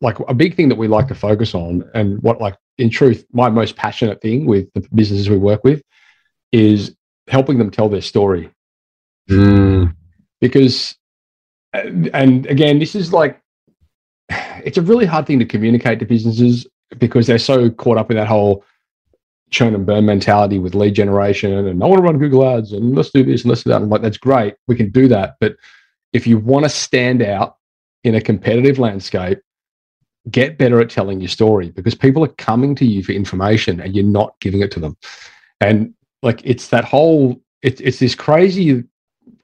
like 0.00 0.18
a 0.20 0.34
big 0.34 0.54
thing 0.54 0.68
that 0.68 0.76
we 0.76 0.88
like 0.88 1.08
to 1.08 1.14
focus 1.14 1.54
on 1.54 1.88
and 1.94 2.22
what 2.22 2.40
like 2.40 2.56
in 2.78 2.90
truth 2.90 3.24
my 3.32 3.48
most 3.48 3.76
passionate 3.76 4.20
thing 4.20 4.46
with 4.46 4.72
the 4.74 4.86
businesses 4.94 5.30
we 5.30 5.38
work 5.38 5.62
with 5.64 5.82
is 6.52 6.94
helping 7.28 7.58
them 7.58 7.70
tell 7.70 7.88
their 7.88 8.00
story 8.00 8.50
mm. 9.30 9.94
because 10.40 10.96
and 11.72 12.46
again 12.46 12.78
this 12.78 12.94
is 12.94 13.12
like 13.12 13.40
it's 14.28 14.78
a 14.78 14.82
really 14.82 15.06
hard 15.06 15.26
thing 15.26 15.38
to 15.38 15.44
communicate 15.44 15.98
to 15.98 16.04
businesses 16.04 16.66
because 16.98 17.26
they're 17.26 17.38
so 17.38 17.70
caught 17.70 17.98
up 17.98 18.10
in 18.10 18.16
that 18.16 18.28
whole 18.28 18.64
churn 19.54 19.74
and 19.74 19.86
burn 19.86 20.04
mentality 20.04 20.58
with 20.58 20.74
lead 20.74 20.94
generation 20.94 21.52
and 21.52 21.82
I 21.82 21.86
want 21.86 21.98
to 21.98 22.04
run 22.04 22.18
Google 22.18 22.46
ads 22.46 22.72
and 22.72 22.94
let's 22.94 23.10
do 23.10 23.24
this 23.24 23.42
and 23.42 23.50
let's 23.50 23.62
do 23.62 23.70
that. 23.70 23.80
And 23.80 23.90
like 23.90 24.02
that's 24.02 24.18
great. 24.18 24.56
We 24.66 24.76
can 24.76 24.90
do 24.90 25.08
that. 25.08 25.36
But 25.40 25.56
if 26.12 26.26
you 26.26 26.38
want 26.38 26.64
to 26.64 26.68
stand 26.68 27.22
out 27.22 27.56
in 28.02 28.14
a 28.14 28.20
competitive 28.20 28.78
landscape, 28.78 29.38
get 30.30 30.58
better 30.58 30.80
at 30.80 30.90
telling 30.90 31.20
your 31.20 31.28
story 31.28 31.70
because 31.70 31.94
people 31.94 32.24
are 32.24 32.28
coming 32.28 32.74
to 32.74 32.84
you 32.84 33.02
for 33.02 33.12
information 33.12 33.80
and 33.80 33.94
you're 33.94 34.04
not 34.04 34.34
giving 34.40 34.60
it 34.60 34.70
to 34.72 34.80
them. 34.80 34.96
And 35.60 35.94
like 36.22 36.40
it's 36.44 36.68
that 36.68 36.84
whole 36.84 37.40
it's 37.62 37.80
it's 37.80 37.98
this 37.98 38.14
crazy 38.14 38.82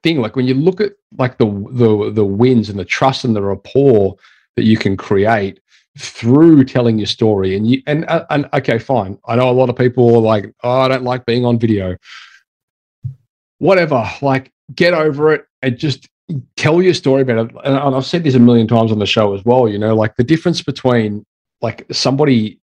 thing. 0.02 0.20
Like 0.20 0.36
when 0.36 0.46
you 0.46 0.54
look 0.54 0.80
at 0.80 0.92
like 1.18 1.38
the 1.38 1.46
the 1.70 2.10
the 2.12 2.24
wins 2.24 2.68
and 2.68 2.78
the 2.78 2.84
trust 2.84 3.24
and 3.24 3.36
the 3.36 3.42
rapport 3.42 4.16
that 4.56 4.64
you 4.64 4.76
can 4.76 4.96
create 4.96 5.59
through 5.98 6.64
telling 6.64 6.98
your 6.98 7.06
story 7.06 7.56
and 7.56 7.68
you 7.68 7.82
and 7.86 8.04
uh, 8.08 8.24
and 8.30 8.48
okay 8.52 8.78
fine 8.78 9.18
i 9.26 9.34
know 9.34 9.50
a 9.50 9.52
lot 9.52 9.68
of 9.68 9.76
people 9.76 10.14
are 10.14 10.20
like 10.20 10.46
oh 10.62 10.80
i 10.80 10.88
don't 10.88 11.02
like 11.02 11.26
being 11.26 11.44
on 11.44 11.58
video 11.58 11.96
whatever 13.58 14.08
like 14.22 14.52
get 14.74 14.94
over 14.94 15.32
it 15.32 15.44
and 15.62 15.76
just 15.76 16.08
tell 16.56 16.82
your 16.82 16.94
story 16.94 17.24
better. 17.24 17.48
And 17.64 17.76
I've 17.76 18.06
said 18.06 18.24
this 18.24 18.34
a 18.34 18.38
million 18.38 18.68
times 18.68 18.92
on 18.92 18.98
the 18.98 19.06
show 19.06 19.34
as 19.34 19.44
well. 19.44 19.68
You 19.68 19.78
know, 19.78 19.94
like 19.94 20.16
the 20.16 20.24
difference 20.24 20.62
between 20.62 21.24
like 21.60 21.86
somebody 21.90 22.60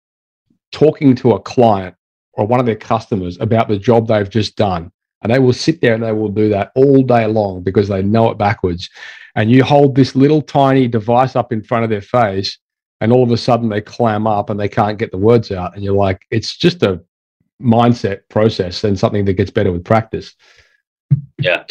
talking 0.72 1.16
to 1.16 1.32
a 1.32 1.40
client 1.40 1.96
or 2.34 2.46
one 2.46 2.60
of 2.60 2.66
their 2.66 2.76
customers 2.76 3.38
about 3.40 3.68
the 3.68 3.78
job 3.78 4.08
they've 4.08 4.30
just 4.30 4.56
done. 4.56 4.92
And 5.24 5.32
they 5.32 5.40
will 5.40 5.54
sit 5.54 5.82
there 5.82 5.94
and 5.94 6.04
they 6.04 6.14
will 6.14 6.30
do 6.30 6.50
that 6.50 6.72
all 6.76 7.04
day 7.04 7.28
long 7.28 7.62
because 7.62 7.88
they 7.88 8.02
know 8.02 8.32
it 8.32 8.38
backwards. 8.38 8.90
And 9.36 9.52
you 9.52 9.64
hold 9.64 9.96
this 9.96 10.16
little 10.16 10.42
tiny 10.42 10.88
device 10.88 11.36
up 11.36 11.54
in 11.54 11.62
front 11.62 11.84
of 11.84 11.90
their 11.90 12.02
face, 12.02 12.58
and 13.02 13.12
all 13.12 13.24
of 13.24 13.32
a 13.32 13.38
sudden 13.38 13.68
they 13.68 13.82
clam 13.82 14.28
up 14.28 14.50
and 14.50 14.60
they 14.60 14.70
can't 14.70 14.98
get 14.98 15.12
the 15.12 15.18
words 15.18 15.52
out. 15.52 15.76
And 15.76 15.84
you're 15.84 15.96
like, 15.96 16.26
it's 16.30 16.56
just 16.56 16.84
a 16.84 17.02
mindset 17.62 18.22
process 18.30 18.84
and 18.84 18.98
something 18.98 19.26
that 19.26 19.34
gets 19.34 19.52
better 19.52 19.72
with 19.72 19.84
practice. 19.84 20.36
Yeah. 21.40 21.64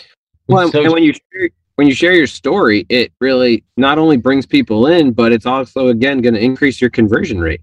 Well, 0.48 0.70
so, 0.70 0.82
and 0.82 0.92
when 0.92 1.04
you 1.04 1.14
share, 1.14 1.48
when 1.76 1.86
you 1.86 1.94
share 1.94 2.12
your 2.12 2.26
story, 2.26 2.84
it 2.88 3.12
really 3.20 3.64
not 3.76 3.96
only 3.98 4.16
brings 4.16 4.44
people 4.44 4.88
in, 4.88 5.12
but 5.12 5.32
it's 5.32 5.46
also 5.46 5.88
again 5.88 6.20
going 6.20 6.34
to 6.34 6.40
increase 6.40 6.80
your 6.80 6.90
conversion 6.90 7.40
rate. 7.40 7.62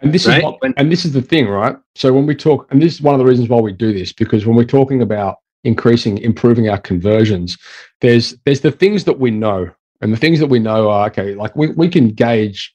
And 0.00 0.12
this 0.12 0.26
right? 0.26 0.38
is 0.38 0.44
what, 0.44 0.58
and 0.76 0.90
this 0.90 1.04
is 1.04 1.12
the 1.12 1.22
thing, 1.22 1.46
right? 1.46 1.76
So 1.94 2.12
when 2.12 2.26
we 2.26 2.34
talk, 2.34 2.66
and 2.70 2.82
this 2.82 2.94
is 2.94 3.02
one 3.02 3.14
of 3.14 3.18
the 3.18 3.24
reasons 3.24 3.48
why 3.48 3.60
we 3.60 3.72
do 3.72 3.92
this, 3.92 4.12
because 4.12 4.46
when 4.46 4.56
we're 4.56 4.64
talking 4.64 5.02
about 5.02 5.36
increasing, 5.62 6.18
improving 6.18 6.68
our 6.68 6.78
conversions, 6.78 7.56
there's 8.00 8.34
there's 8.44 8.62
the 8.62 8.72
things 8.72 9.04
that 9.04 9.20
we 9.20 9.30
know, 9.30 9.70
and 10.00 10.12
the 10.12 10.16
things 10.16 10.40
that 10.40 10.48
we 10.48 10.58
know 10.58 10.90
are 10.90 11.06
okay. 11.06 11.34
Like 11.34 11.54
we 11.54 11.68
we 11.68 11.88
can 11.88 12.08
gauge 12.08 12.74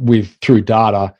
with 0.00 0.36
through 0.40 0.62
data 0.62 1.14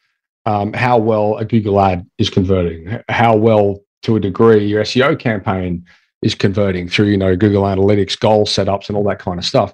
um, 0.47 0.73
how 0.73 0.99
well 0.99 1.37
a 1.37 1.45
Google 1.45 1.81
ad 1.81 2.07
is 2.19 2.31
converting, 2.31 2.99
how 3.09 3.37
well 3.37 3.81
to 4.03 4.17
a 4.17 4.21
degree 4.21 4.67
your 4.67 4.83
SEO 4.83 5.19
campaign 5.19 5.85
is 6.23 6.35
converting 6.35 6.89
through 6.89 7.07
you 7.07 7.17
know 7.17 7.37
google 7.37 7.63
analytics 7.63 8.19
goal 8.19 8.45
setups 8.47 8.89
and 8.89 8.97
all 8.97 9.05
that 9.05 9.19
kind 9.19 9.39
of 9.39 9.45
stuff. 9.45 9.73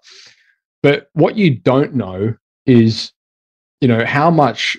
But 0.82 1.08
what 1.12 1.36
you 1.36 1.56
don't 1.56 1.94
know 1.94 2.34
is 2.66 3.12
you 3.80 3.88
know 3.88 4.04
how 4.04 4.30
much 4.30 4.76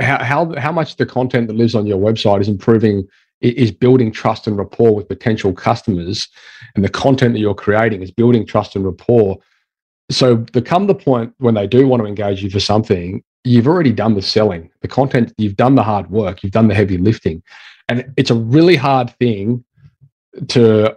how 0.00 0.22
how, 0.22 0.54
how 0.56 0.72
much 0.72 0.96
the 0.96 1.06
content 1.06 1.48
that 1.48 1.56
lives 1.56 1.74
on 1.74 1.86
your 1.86 1.98
website 1.98 2.40
is 2.40 2.48
improving 2.48 3.06
is 3.40 3.70
building 3.70 4.10
trust 4.10 4.46
and 4.46 4.56
rapport 4.56 4.94
with 4.94 5.08
potential 5.08 5.52
customers 5.52 6.28
and 6.74 6.84
the 6.84 6.88
content 6.88 7.34
that 7.34 7.40
you're 7.40 7.54
creating 7.54 8.02
is 8.02 8.10
building 8.10 8.46
trust 8.46 8.74
and 8.74 8.84
rapport 8.84 9.38
so 10.10 10.44
come 10.64 10.86
the 10.86 10.94
point 10.94 11.34
when 11.38 11.54
they 11.54 11.66
do 11.66 11.86
want 11.86 12.02
to 12.02 12.06
engage 12.06 12.42
you 12.42 12.50
for 12.50 12.60
something 12.60 13.22
you've 13.44 13.68
already 13.68 13.92
done 13.92 14.14
the 14.14 14.22
selling, 14.22 14.70
the 14.80 14.88
content, 14.88 15.32
you've 15.36 15.56
done 15.56 15.74
the 15.74 15.82
hard 15.82 16.10
work, 16.10 16.42
you've 16.42 16.52
done 16.52 16.68
the 16.68 16.74
heavy 16.74 16.96
lifting. 16.96 17.42
And 17.88 18.12
it's 18.16 18.30
a 18.30 18.34
really 18.34 18.76
hard 18.76 19.10
thing 19.18 19.64
to 20.48 20.96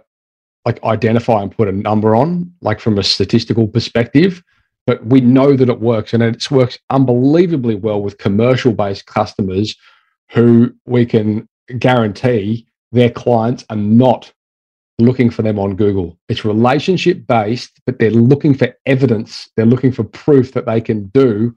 like 0.64 0.82
identify 0.82 1.42
and 1.42 1.54
put 1.54 1.68
a 1.68 1.72
number 1.72 2.16
on, 2.16 2.52
like 2.62 2.80
from 2.80 2.98
a 2.98 3.02
statistical 3.02 3.68
perspective. 3.68 4.42
But 4.86 5.04
we 5.04 5.20
know 5.20 5.54
that 5.54 5.68
it 5.68 5.80
works 5.80 6.14
and 6.14 6.22
it 6.22 6.50
works 6.50 6.78
unbelievably 6.88 7.76
well 7.76 8.00
with 8.00 8.18
commercial 8.18 8.72
based 8.72 9.06
customers 9.06 9.76
who 10.30 10.74
we 10.86 11.04
can 11.04 11.46
guarantee 11.78 12.66
their 12.92 13.10
clients 13.10 13.66
are 13.68 13.76
not 13.76 14.32
looking 14.98 15.30
for 15.30 15.42
them 15.42 15.58
on 15.58 15.76
Google. 15.76 16.18
It's 16.28 16.44
relationship 16.44 17.26
based, 17.26 17.80
but 17.86 17.98
they're 17.98 18.10
looking 18.10 18.54
for 18.54 18.74
evidence. 18.86 19.48
They're 19.56 19.66
looking 19.66 19.92
for 19.92 20.04
proof 20.04 20.52
that 20.52 20.66
they 20.66 20.80
can 20.80 21.06
do 21.08 21.54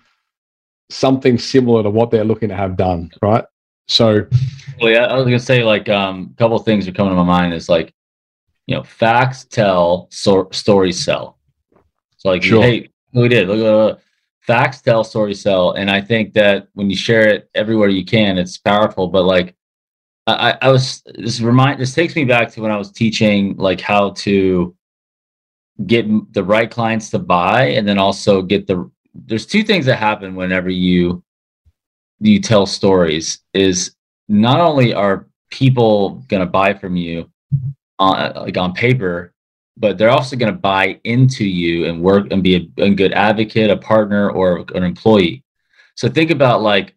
something 0.90 1.38
similar 1.38 1.84
to 1.84 1.90
what 1.90 2.12
they're 2.12 2.24
looking 2.24 2.50
to 2.50 2.56
have 2.56 2.78
done, 2.78 3.10
right? 3.22 3.46
So, 3.88 4.26
well, 4.80 4.92
yeah, 4.92 5.06
I 5.06 5.16
was 5.16 5.26
gonna 5.26 5.40
say 5.40 5.64
like 5.64 5.90
um, 5.90 6.32
a 6.34 6.38
couple 6.38 6.58
of 6.58 6.66
things 6.66 6.88
are 6.88 6.92
coming 6.92 7.12
to 7.12 7.16
my 7.16 7.24
mind 7.24 7.54
is 7.54 7.68
like, 7.68 7.94
you 8.68 8.76
know, 8.76 8.84
facts 8.84 9.46
tell, 9.46 10.08
so, 10.12 10.48
stories 10.52 11.04
sell. 11.04 11.40
So 12.18 12.30
like, 12.30 12.44
sure. 12.44 12.62
hey, 12.62 12.90
we 13.14 13.28
did 13.28 13.48
look 13.48 13.60
at 13.60 13.66
uh, 13.66 14.00
facts 14.42 14.82
tell, 14.82 15.04
stories 15.04 15.42
sell, 15.42 15.72
and 15.72 15.90
I 15.90 16.00
think 16.02 16.34
that 16.34 16.68
when 16.74 16.90
you 16.90 16.96
share 16.96 17.28
it 17.28 17.50
everywhere 17.56 17.90
you 17.90 18.06
can, 18.06 18.38
it's 18.38 18.58
powerful. 18.58 19.08
But 19.08 19.24
like, 19.24 19.56
I, 20.28 20.58
I 20.62 20.70
was 20.70 21.02
this 21.16 21.42
remind 21.42 21.80
this 21.80 21.96
takes 21.96 22.16
me 22.16 22.26
back 22.26 22.52
to 22.52 22.62
when 22.62 22.72
I 22.72 22.78
was 22.78 22.92
teaching 22.92 23.58
like 23.58 23.82
how 23.82 24.12
to 24.12 24.76
get 25.86 26.06
the 26.34 26.44
right 26.44 26.70
clients 26.70 27.10
to 27.12 27.20
buy, 27.20 27.70
and 27.70 27.88
then 27.88 27.98
also 27.98 28.42
get 28.42 28.68
the 28.68 28.90
there's 29.14 29.46
two 29.46 29.64
things 29.64 29.86
that 29.88 29.98
happen 29.98 30.36
whenever 30.36 30.70
you 30.70 31.24
you 32.20 32.40
tell 32.40 32.66
stories 32.66 33.40
is 33.54 33.96
not 34.28 34.60
only 34.60 34.94
are 34.94 35.28
people 35.50 36.24
going 36.28 36.40
to 36.40 36.46
buy 36.46 36.74
from 36.74 36.96
you 36.96 37.30
on 38.00 38.34
like 38.36 38.58
on 38.58 38.74
paper 38.74 39.34
but 39.78 39.98
they're 39.98 40.10
also 40.10 40.36
going 40.36 40.52
to 40.52 40.58
buy 40.58 41.00
into 41.04 41.46
you 41.46 41.86
and 41.86 42.02
work 42.02 42.28
and 42.32 42.44
be 42.44 42.56
a, 42.56 42.84
a, 42.84 42.90
good 42.92 43.14
advocate 43.14 43.72
a 43.72 43.78
partner 43.78 44.30
or 44.30 44.66
an 44.76 44.84
employee. 44.84 45.44
So 45.96 46.08
think 46.08 46.30
about 46.30 46.62
like 46.62 46.96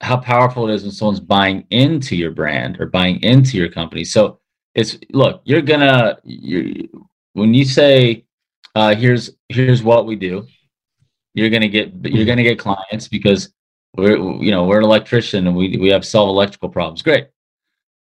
how 0.00 0.16
powerful 0.16 0.68
it 0.68 0.74
is 0.74 0.82
when 0.82 0.92
someone's 0.92 1.20
buying 1.20 1.64
into 1.70 2.16
your 2.16 2.30
brand 2.30 2.80
or 2.80 2.86
buying 2.86 3.22
into 3.22 3.56
your 3.56 3.68
company 3.68 4.04
so 4.04 4.38
it's 4.74 4.98
look 5.12 5.42
you're 5.44 5.62
gonna 5.62 6.18
you 6.24 6.88
when 7.34 7.52
you 7.54 7.64
say 7.64 8.24
uh, 8.74 8.94
here's 8.94 9.30
here's 9.48 9.82
what 9.82 10.06
we 10.06 10.14
do 10.16 10.46
you're 11.34 11.50
gonna 11.50 11.68
get 11.68 11.92
you're 12.04 12.26
gonna 12.26 12.42
get 12.42 12.58
clients 12.58 13.08
because 13.08 13.52
we're 13.96 14.16
you 14.16 14.50
know 14.50 14.64
we're 14.64 14.78
an 14.78 14.84
electrician 14.84 15.46
and 15.46 15.56
we 15.56 15.76
we 15.76 15.88
have 15.88 16.04
solve 16.04 16.28
electrical 16.28 16.68
problems. 16.68 17.02
Great. 17.02 17.28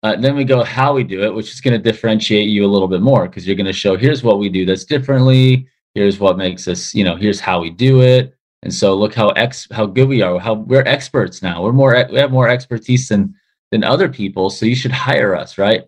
Uh, 0.02 0.14
then 0.16 0.36
we 0.36 0.44
go 0.44 0.62
how 0.62 0.94
we 0.94 1.02
do 1.02 1.22
it, 1.24 1.34
which 1.34 1.52
is 1.52 1.60
going 1.60 1.72
to 1.72 1.90
differentiate 1.90 2.48
you 2.48 2.64
a 2.64 2.68
little 2.70 2.86
bit 2.86 3.00
more 3.00 3.26
because 3.26 3.46
you're 3.46 3.56
going 3.56 3.66
to 3.66 3.72
show 3.72 3.96
here's 3.96 4.22
what 4.22 4.38
we 4.38 4.48
do 4.48 4.64
that's 4.64 4.84
differently. 4.84 5.66
Here's 5.94 6.20
what 6.20 6.38
makes 6.38 6.68
us, 6.68 6.94
you 6.94 7.02
know, 7.02 7.16
here's 7.16 7.40
how 7.40 7.60
we 7.60 7.70
do 7.70 8.02
it. 8.02 8.37
And 8.62 8.74
so 8.74 8.94
look 8.94 9.14
how 9.14 9.28
ex 9.30 9.68
how 9.70 9.86
good 9.86 10.08
we 10.08 10.22
are. 10.22 10.38
How 10.38 10.54
we're 10.54 10.82
experts 10.82 11.42
now. 11.42 11.62
We're 11.62 11.72
more 11.72 12.06
we 12.10 12.18
have 12.18 12.32
more 12.32 12.48
expertise 12.48 13.08
than 13.08 13.34
than 13.70 13.84
other 13.84 14.08
people. 14.08 14.50
So 14.50 14.66
you 14.66 14.74
should 14.74 14.92
hire 14.92 15.34
us, 15.36 15.58
right? 15.58 15.84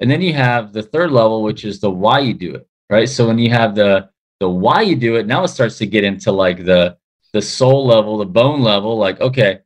And 0.00 0.10
then 0.10 0.22
you 0.22 0.32
have 0.34 0.72
the 0.72 0.82
third 0.82 1.12
level, 1.12 1.42
which 1.42 1.64
is 1.64 1.80
the 1.80 1.90
why 1.90 2.20
you 2.20 2.34
do 2.34 2.54
it, 2.54 2.66
right? 2.90 3.08
So 3.08 3.26
when 3.26 3.38
you 3.38 3.50
have 3.50 3.74
the 3.74 4.08
the 4.40 4.48
why 4.48 4.82
you 4.82 4.96
do 4.96 5.16
it 5.16 5.26
now 5.26 5.44
it 5.44 5.48
starts 5.48 5.78
to 5.78 5.86
get 5.86 6.04
into 6.04 6.32
like 6.32 6.64
the 6.64 6.96
the 7.32 7.42
soul 7.42 7.86
level 7.86 8.18
the 8.18 8.26
bone 8.26 8.60
level 8.60 8.98
like 8.98 9.20
okay 9.20 9.60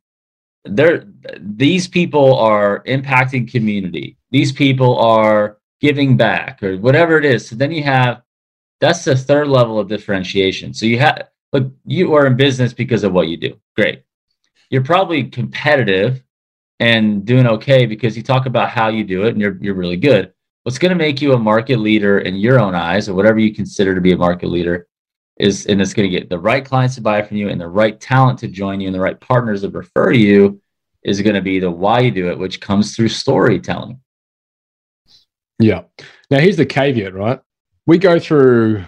there 0.64 1.04
these 1.40 1.88
people 1.88 2.36
are 2.36 2.84
impacting 2.84 3.50
community 3.50 4.16
these 4.30 4.52
people 4.52 4.98
are 4.98 5.58
giving 5.80 6.16
back 6.16 6.62
or 6.62 6.76
whatever 6.78 7.18
it 7.18 7.24
is 7.24 7.48
so 7.48 7.56
then 7.56 7.72
you 7.72 7.82
have 7.82 8.22
that's 8.80 9.04
the 9.04 9.16
third 9.16 9.48
level 9.48 9.78
of 9.78 9.88
differentiation 9.88 10.72
so 10.74 10.86
you 10.86 10.98
have 10.98 11.28
but 11.52 11.66
you 11.84 12.14
are 12.14 12.26
in 12.26 12.36
business 12.36 12.72
because 12.72 13.04
of 13.04 13.12
what 13.12 13.28
you 13.28 13.36
do. 13.36 13.58
Great. 13.76 14.04
You're 14.70 14.84
probably 14.84 15.24
competitive 15.24 16.22
and 16.80 17.24
doing 17.24 17.46
okay 17.46 17.86
because 17.86 18.16
you 18.16 18.22
talk 18.22 18.46
about 18.46 18.70
how 18.70 18.88
you 18.88 19.04
do 19.04 19.24
it 19.24 19.30
and 19.30 19.40
you're, 19.40 19.56
you're 19.60 19.74
really 19.74 19.96
good. 19.96 20.32
What's 20.62 20.78
going 20.78 20.90
to 20.90 20.96
make 20.96 21.22
you 21.22 21.32
a 21.32 21.38
market 21.38 21.78
leader 21.78 22.18
in 22.18 22.36
your 22.36 22.60
own 22.60 22.74
eyes 22.74 23.08
or 23.08 23.14
whatever 23.14 23.38
you 23.38 23.54
consider 23.54 23.94
to 23.94 24.00
be 24.00 24.12
a 24.12 24.16
market 24.16 24.48
leader 24.48 24.86
is 25.38 25.66
and 25.66 25.80
it's 25.80 25.94
going 25.94 26.10
to 26.10 26.16
get 26.16 26.28
the 26.28 26.38
right 26.38 26.64
clients 26.64 26.96
to 26.96 27.00
buy 27.00 27.22
from 27.22 27.36
you 27.36 27.48
and 27.48 27.60
the 27.60 27.68
right 27.68 28.00
talent 28.00 28.40
to 28.40 28.48
join 28.48 28.80
you 28.80 28.88
and 28.88 28.94
the 28.94 29.00
right 29.00 29.18
partners 29.20 29.62
to 29.62 29.70
refer 29.70 30.12
to 30.12 30.18
you 30.18 30.60
is 31.04 31.22
going 31.22 31.34
to 31.34 31.40
be 31.40 31.58
the 31.58 31.70
why 31.70 32.00
you 32.00 32.10
do 32.10 32.28
it 32.28 32.38
which 32.38 32.60
comes 32.60 32.94
through 32.94 33.08
storytelling. 33.08 34.00
Yeah. 35.58 35.84
Now 36.30 36.40
here's 36.40 36.56
the 36.56 36.66
caveat 36.66 37.14
right? 37.14 37.40
We 37.86 37.98
go 37.98 38.18
through 38.18 38.84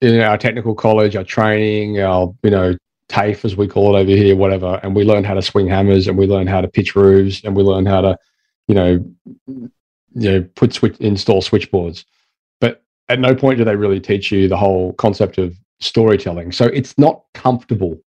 in 0.00 0.20
our 0.20 0.38
technical 0.38 0.74
college 0.74 1.16
our 1.16 1.24
training 1.24 2.00
our 2.00 2.32
you 2.42 2.50
know 2.50 2.76
TAFE 3.08 3.44
as 3.44 3.56
we 3.56 3.66
call 3.66 3.96
it 3.96 4.00
over 4.00 4.10
here 4.10 4.36
whatever 4.36 4.78
and 4.82 4.94
we 4.94 5.04
learn 5.04 5.24
how 5.24 5.34
to 5.34 5.42
swing 5.42 5.66
hammers 5.66 6.06
and 6.06 6.18
we 6.18 6.26
learn 6.26 6.46
how 6.46 6.60
to 6.60 6.68
pitch 6.68 6.94
roofs 6.94 7.42
and 7.42 7.56
we 7.56 7.62
learn 7.62 7.86
how 7.86 8.02
to 8.02 8.18
you 8.68 8.74
know 8.74 9.70
you 10.14 10.30
know 10.30 10.42
put 10.54 10.72
switch 10.72 10.96
install 10.98 11.42
switchboards. 11.42 12.04
But 12.60 12.82
at 13.08 13.20
no 13.20 13.34
point 13.34 13.58
do 13.58 13.64
they 13.64 13.76
really 13.76 14.00
teach 14.00 14.30
you 14.30 14.48
the 14.48 14.56
whole 14.56 14.92
concept 14.94 15.38
of 15.38 15.56
storytelling. 15.80 16.52
So 16.52 16.66
it's 16.66 16.96
not 16.98 17.22
comfortable 17.34 17.98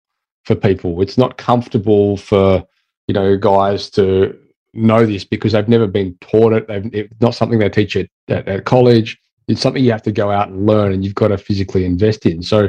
for 0.44 0.54
people. 0.54 1.00
It's 1.02 1.18
not 1.18 1.36
comfortable 1.36 2.16
for 2.16 2.64
you 3.06 3.14
know 3.14 3.36
guys 3.36 3.90
to 3.90 4.38
know 4.72 5.04
this 5.04 5.24
because 5.24 5.52
they've 5.52 5.68
never 5.68 5.86
been 5.86 6.16
taught 6.20 6.52
it. 6.52 6.68
They've 6.68 6.94
it's 6.94 7.20
not 7.20 7.34
something 7.34 7.58
they 7.58 7.68
teach 7.68 7.96
at, 7.96 8.08
at, 8.28 8.48
at 8.48 8.64
college 8.64 9.18
it's 9.48 9.60
something 9.60 9.84
you 9.84 9.90
have 9.92 10.02
to 10.02 10.12
go 10.12 10.30
out 10.30 10.48
and 10.48 10.66
learn 10.66 10.92
and 10.92 11.04
you've 11.04 11.14
got 11.14 11.28
to 11.28 11.38
physically 11.38 11.84
invest 11.84 12.26
in. 12.26 12.42
So 12.42 12.68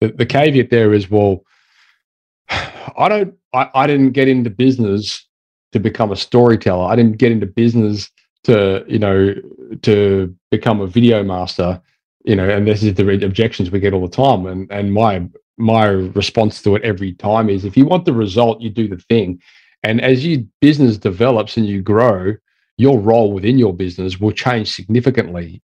the, 0.00 0.08
the 0.08 0.26
caveat 0.26 0.70
there 0.70 0.92
is 0.92 1.10
well 1.10 1.44
i 2.48 3.08
don't 3.08 3.34
I, 3.52 3.70
I 3.74 3.86
didn't 3.86 4.12
get 4.12 4.28
into 4.28 4.50
business 4.50 5.26
to 5.72 5.80
become 5.80 6.12
a 6.12 6.16
storyteller. 6.16 6.86
I 6.86 6.96
didn't 6.96 7.18
get 7.18 7.32
into 7.32 7.46
business 7.46 8.10
to 8.44 8.84
you 8.86 8.98
know 8.98 9.34
to 9.82 10.34
become 10.50 10.80
a 10.80 10.86
video 10.86 11.24
master 11.24 11.80
you 12.24 12.36
know 12.36 12.48
and 12.48 12.66
this 12.66 12.82
is 12.82 12.94
the 12.94 13.24
objections 13.24 13.70
we 13.70 13.80
get 13.80 13.92
all 13.92 14.06
the 14.06 14.08
time. 14.08 14.46
And 14.46 14.70
and 14.70 14.92
my 14.92 15.28
my 15.58 15.86
response 15.86 16.62
to 16.62 16.76
it 16.76 16.82
every 16.82 17.12
time 17.14 17.48
is 17.48 17.64
if 17.64 17.76
you 17.76 17.86
want 17.86 18.04
the 18.04 18.12
result 18.12 18.60
you 18.60 18.70
do 18.70 18.88
the 18.88 18.98
thing. 18.98 19.40
And 19.82 20.00
as 20.00 20.26
your 20.26 20.42
business 20.60 20.98
develops 20.98 21.56
and 21.56 21.66
you 21.66 21.80
grow 21.80 22.34
your 22.78 22.98
role 22.98 23.32
within 23.32 23.58
your 23.58 23.74
business 23.74 24.20
will 24.20 24.32
change 24.32 24.74
significantly 24.74 25.62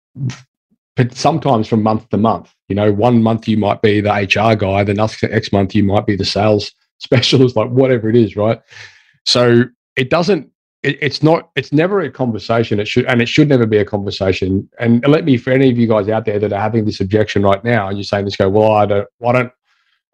but 0.96 1.14
sometimes 1.14 1.68
from 1.68 1.82
month 1.82 2.08
to 2.10 2.16
month. 2.16 2.54
You 2.68 2.76
know 2.76 2.92
one 2.92 3.22
month 3.22 3.48
you 3.48 3.56
might 3.56 3.82
be 3.82 4.00
the 4.00 4.10
hr 4.10 4.54
guy 4.54 4.84
the 4.84 4.94
next 4.94 5.52
month 5.52 5.74
you 5.74 5.84
might 5.84 6.06
be 6.06 6.16
the 6.16 6.24
sales 6.24 6.72
specialist 6.98 7.56
like 7.56 7.70
whatever 7.70 8.08
it 8.08 8.16
is 8.16 8.36
right? 8.36 8.60
So 9.26 9.64
it 9.96 10.10
doesn't 10.10 10.50
it, 10.82 10.98
it's 11.00 11.22
not 11.22 11.50
it's 11.56 11.72
never 11.72 12.00
a 12.00 12.10
conversation. 12.10 12.80
It 12.80 12.88
should 12.88 13.06
and 13.06 13.20
it 13.22 13.28
should 13.28 13.48
never 13.48 13.66
be 13.66 13.78
a 13.78 13.84
conversation. 13.84 14.68
And 14.78 15.06
let 15.06 15.24
me 15.24 15.36
for 15.36 15.50
any 15.50 15.70
of 15.70 15.78
you 15.78 15.86
guys 15.86 16.08
out 16.08 16.24
there 16.24 16.38
that 16.38 16.52
are 16.52 16.60
having 16.60 16.84
this 16.84 17.00
objection 17.00 17.42
right 17.42 17.62
now 17.64 17.88
and 17.88 17.96
you're 17.96 18.04
saying 18.04 18.24
this 18.24 18.36
go 18.36 18.48
well 18.48 18.72
i 18.72 18.86
don't 18.86 19.08
i 19.26 19.32
don't 19.32 19.52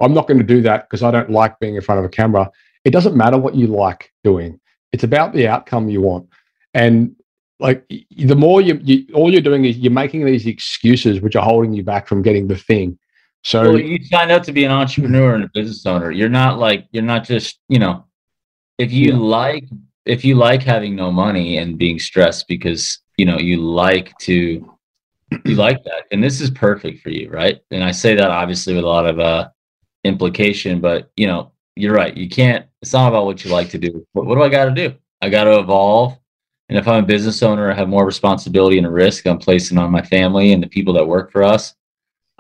i'm 0.00 0.14
not 0.14 0.26
going 0.26 0.38
to 0.38 0.44
do 0.44 0.62
that 0.62 0.88
because 0.88 1.02
i 1.02 1.10
don't 1.10 1.30
like 1.30 1.58
being 1.58 1.76
in 1.76 1.82
front 1.82 1.98
of 1.98 2.04
a 2.04 2.08
camera. 2.08 2.50
It 2.84 2.90
doesn't 2.90 3.16
matter 3.16 3.36
what 3.36 3.54
you 3.54 3.66
like 3.66 4.12
doing. 4.24 4.60
It's 4.92 5.04
about 5.04 5.34
the 5.34 5.48
outcome 5.48 5.90
you 5.90 6.00
want 6.00 6.28
and 6.74 7.14
like 7.60 7.84
the 7.88 8.36
more 8.36 8.60
you, 8.60 8.78
you 8.82 9.06
all 9.14 9.32
you're 9.32 9.40
doing 9.40 9.64
is 9.64 9.78
you're 9.78 9.92
making 9.92 10.24
these 10.24 10.46
excuses 10.46 11.20
which 11.20 11.36
are 11.36 11.44
holding 11.44 11.72
you 11.72 11.82
back 11.82 12.06
from 12.06 12.22
getting 12.22 12.46
the 12.46 12.56
thing. 12.56 12.98
So 13.44 13.62
well, 13.62 13.78
you 13.78 14.04
sign 14.04 14.30
up 14.30 14.42
to 14.44 14.52
be 14.52 14.64
an 14.64 14.70
entrepreneur 14.70 15.34
and 15.34 15.44
a 15.44 15.50
business 15.52 15.84
owner. 15.86 16.10
You're 16.10 16.28
not 16.28 16.58
like 16.58 16.86
you're 16.92 17.02
not 17.02 17.24
just 17.24 17.58
you 17.68 17.78
know 17.78 18.04
if 18.78 18.92
you 18.92 19.12
yeah. 19.12 19.18
like 19.18 19.64
if 20.04 20.24
you 20.24 20.36
like 20.36 20.62
having 20.62 20.94
no 20.94 21.10
money 21.10 21.58
and 21.58 21.78
being 21.78 21.98
stressed 21.98 22.48
because 22.48 22.98
you 23.16 23.26
know 23.26 23.38
you 23.38 23.60
like 23.60 24.16
to 24.18 24.76
you 25.44 25.54
like 25.54 25.82
that 25.84 26.04
and 26.10 26.22
this 26.22 26.40
is 26.40 26.50
perfect 26.50 27.02
for 27.02 27.10
you 27.10 27.28
right? 27.30 27.60
And 27.70 27.84
i 27.84 27.90
say 27.90 28.14
that 28.14 28.30
obviously 28.30 28.74
with 28.74 28.84
a 28.84 28.88
lot 28.88 29.06
of 29.06 29.18
uh 29.18 29.48
implication 30.04 30.80
but 30.80 31.10
you 31.16 31.26
know 31.26 31.52
you're 31.76 31.94
right. 31.94 32.16
You 32.16 32.28
can't 32.28 32.66
it's 32.82 32.92
not 32.92 33.08
about 33.08 33.26
what 33.26 33.44
you 33.44 33.50
like 33.50 33.70
to 33.70 33.78
do 33.78 34.06
what, 34.12 34.26
what 34.26 34.36
do 34.36 34.42
i 34.42 34.48
got 34.48 34.66
to 34.66 34.70
do? 34.70 34.94
I 35.20 35.28
got 35.28 35.44
to 35.44 35.58
evolve 35.58 36.16
and 36.68 36.78
if 36.78 36.86
i'm 36.88 37.04
a 37.04 37.06
business 37.06 37.42
owner 37.42 37.70
i 37.70 37.74
have 37.74 37.88
more 37.88 38.06
responsibility 38.06 38.78
and 38.78 38.92
risk 38.92 39.26
i'm 39.26 39.38
placing 39.38 39.78
on 39.78 39.90
my 39.90 40.02
family 40.02 40.52
and 40.52 40.62
the 40.62 40.68
people 40.68 40.94
that 40.94 41.06
work 41.06 41.30
for 41.32 41.42
us 41.42 41.74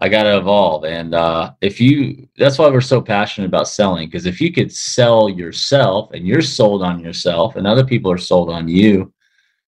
I 0.00 0.08
got 0.08 0.24
to 0.24 0.38
evolve. 0.38 0.84
And 0.84 1.14
uh, 1.14 1.52
if 1.60 1.80
you, 1.80 2.28
that's 2.36 2.58
why 2.58 2.68
we're 2.68 2.80
so 2.80 3.00
passionate 3.00 3.48
about 3.48 3.66
selling. 3.66 4.08
Because 4.08 4.26
if 4.26 4.40
you 4.40 4.52
could 4.52 4.72
sell 4.72 5.28
yourself 5.28 6.12
and 6.12 6.26
you're 6.26 6.42
sold 6.42 6.82
on 6.82 7.00
yourself 7.00 7.56
and 7.56 7.66
other 7.66 7.84
people 7.84 8.10
are 8.10 8.18
sold 8.18 8.48
on 8.48 8.68
you, 8.68 9.12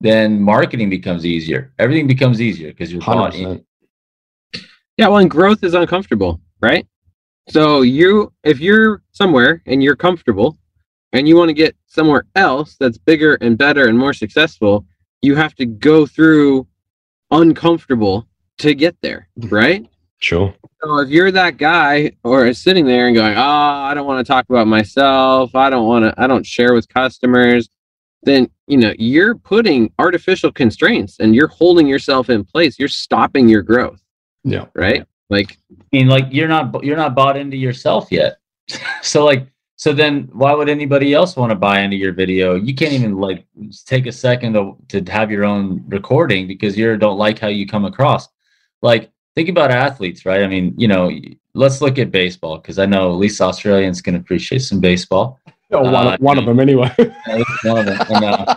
then 0.01 0.41
marketing 0.41 0.89
becomes 0.89 1.25
easier. 1.25 1.73
Everything 1.79 2.05
becomes 2.05 2.41
easier 2.41 2.69
because 2.69 2.91
you're 2.91 3.01
bought 3.01 3.35
in. 3.35 3.63
Yeah, 4.97 5.07
well, 5.07 5.19
and 5.19 5.31
growth 5.31 5.63
is 5.63 5.73
uncomfortable, 5.73 6.41
right? 6.59 6.85
So 7.49 7.81
you, 7.81 8.33
if 8.43 8.59
you're 8.59 9.01
somewhere 9.13 9.61
and 9.65 9.81
you're 9.81 9.95
comfortable, 9.95 10.57
and 11.13 11.27
you 11.27 11.35
want 11.35 11.49
to 11.49 11.53
get 11.53 11.75
somewhere 11.87 12.25
else 12.35 12.75
that's 12.79 12.97
bigger 12.97 13.35
and 13.35 13.57
better 13.57 13.87
and 13.87 13.97
more 13.97 14.13
successful, 14.13 14.85
you 15.21 15.35
have 15.35 15.55
to 15.55 15.65
go 15.65 16.05
through 16.05 16.67
uncomfortable 17.31 18.27
to 18.59 18.73
get 18.73 18.95
there, 19.01 19.27
mm-hmm. 19.39 19.53
right? 19.53 19.89
Sure. 20.19 20.53
So 20.81 20.99
if 20.99 21.09
you're 21.09 21.31
that 21.31 21.57
guy 21.57 22.11
or 22.23 22.45
is 22.45 22.61
sitting 22.61 22.85
there 22.85 23.07
and 23.07 23.15
going, 23.15 23.37
"Oh, 23.37 23.41
I 23.41 23.93
don't 23.93 24.05
want 24.05 24.25
to 24.25 24.29
talk 24.29 24.45
about 24.49 24.67
myself. 24.67 25.55
I 25.55 25.69
don't 25.69 25.87
want 25.87 26.05
to 26.05 26.13
I 26.21 26.27
don't 26.27 26.45
share 26.45 26.73
with 26.73 26.89
customers." 26.89 27.69
Then, 28.23 28.49
you 28.67 28.75
know, 28.75 28.93
you're 28.99 29.35
putting 29.35 29.93
artificial 29.97 30.51
constraints 30.51 31.19
and 31.19 31.33
you're 31.33 31.47
holding 31.47 31.87
yourself 31.87 32.29
in 32.29 32.43
place. 32.43 32.77
You're 32.77 32.89
stopping 32.89 33.47
your 33.47 33.61
growth, 33.61 34.01
Yeah. 34.43 34.65
right? 34.75 35.05
Like 35.29 35.57
I 35.71 35.83
mean, 35.93 36.07
like 36.09 36.25
you're 36.31 36.49
not 36.49 36.83
you're 36.83 36.97
not 36.97 37.15
bought 37.15 37.37
into 37.37 37.55
yourself 37.55 38.11
yet. 38.11 38.39
so 39.01 39.23
like 39.23 39.47
so 39.79 39.93
then 39.93 40.27
why 40.33 40.51
would 40.53 40.67
anybody 40.67 41.13
else 41.13 41.37
want 41.37 41.51
to 41.51 41.55
buy 41.55 41.79
into 41.79 41.95
your 41.95 42.11
video? 42.11 42.55
You 42.55 42.75
can't 42.75 42.91
even 42.91 43.15
like 43.15 43.45
take 43.85 44.07
a 44.07 44.11
second 44.11 44.51
to, 44.55 44.75
to 44.89 45.09
have 45.09 45.31
your 45.31 45.45
own 45.45 45.85
recording 45.87 46.47
because 46.47 46.77
you 46.77 46.97
don't 46.97 47.17
like 47.17 47.39
how 47.39 47.47
you 47.47 47.65
come 47.65 47.85
across. 47.85 48.27
Like 48.81 49.09
think 49.35 49.47
about 49.47 49.71
athletes, 49.71 50.25
right? 50.25 50.43
I 50.43 50.47
mean, 50.47 50.73
you 50.77 50.89
know, 50.89 51.09
let's 51.53 51.79
look 51.79 51.97
at 51.97 52.11
baseball 52.11 52.57
because 52.57 52.77
I 52.77 52.85
know 52.87 53.09
at 53.13 53.19
least 53.19 53.39
Australians 53.39 54.01
can 54.01 54.15
appreciate 54.15 54.63
some 54.63 54.81
baseball. 54.81 55.39
Oh, 55.71 55.83
one, 55.83 55.95
Uh, 56.07 56.17
one 56.19 56.37
of 56.37 56.45
them 56.45 56.59
anyway. 56.59 56.93
One 57.63 57.77
of 57.79 57.85
them. 57.85 57.99
And, 58.09 58.25
uh, 58.25 58.55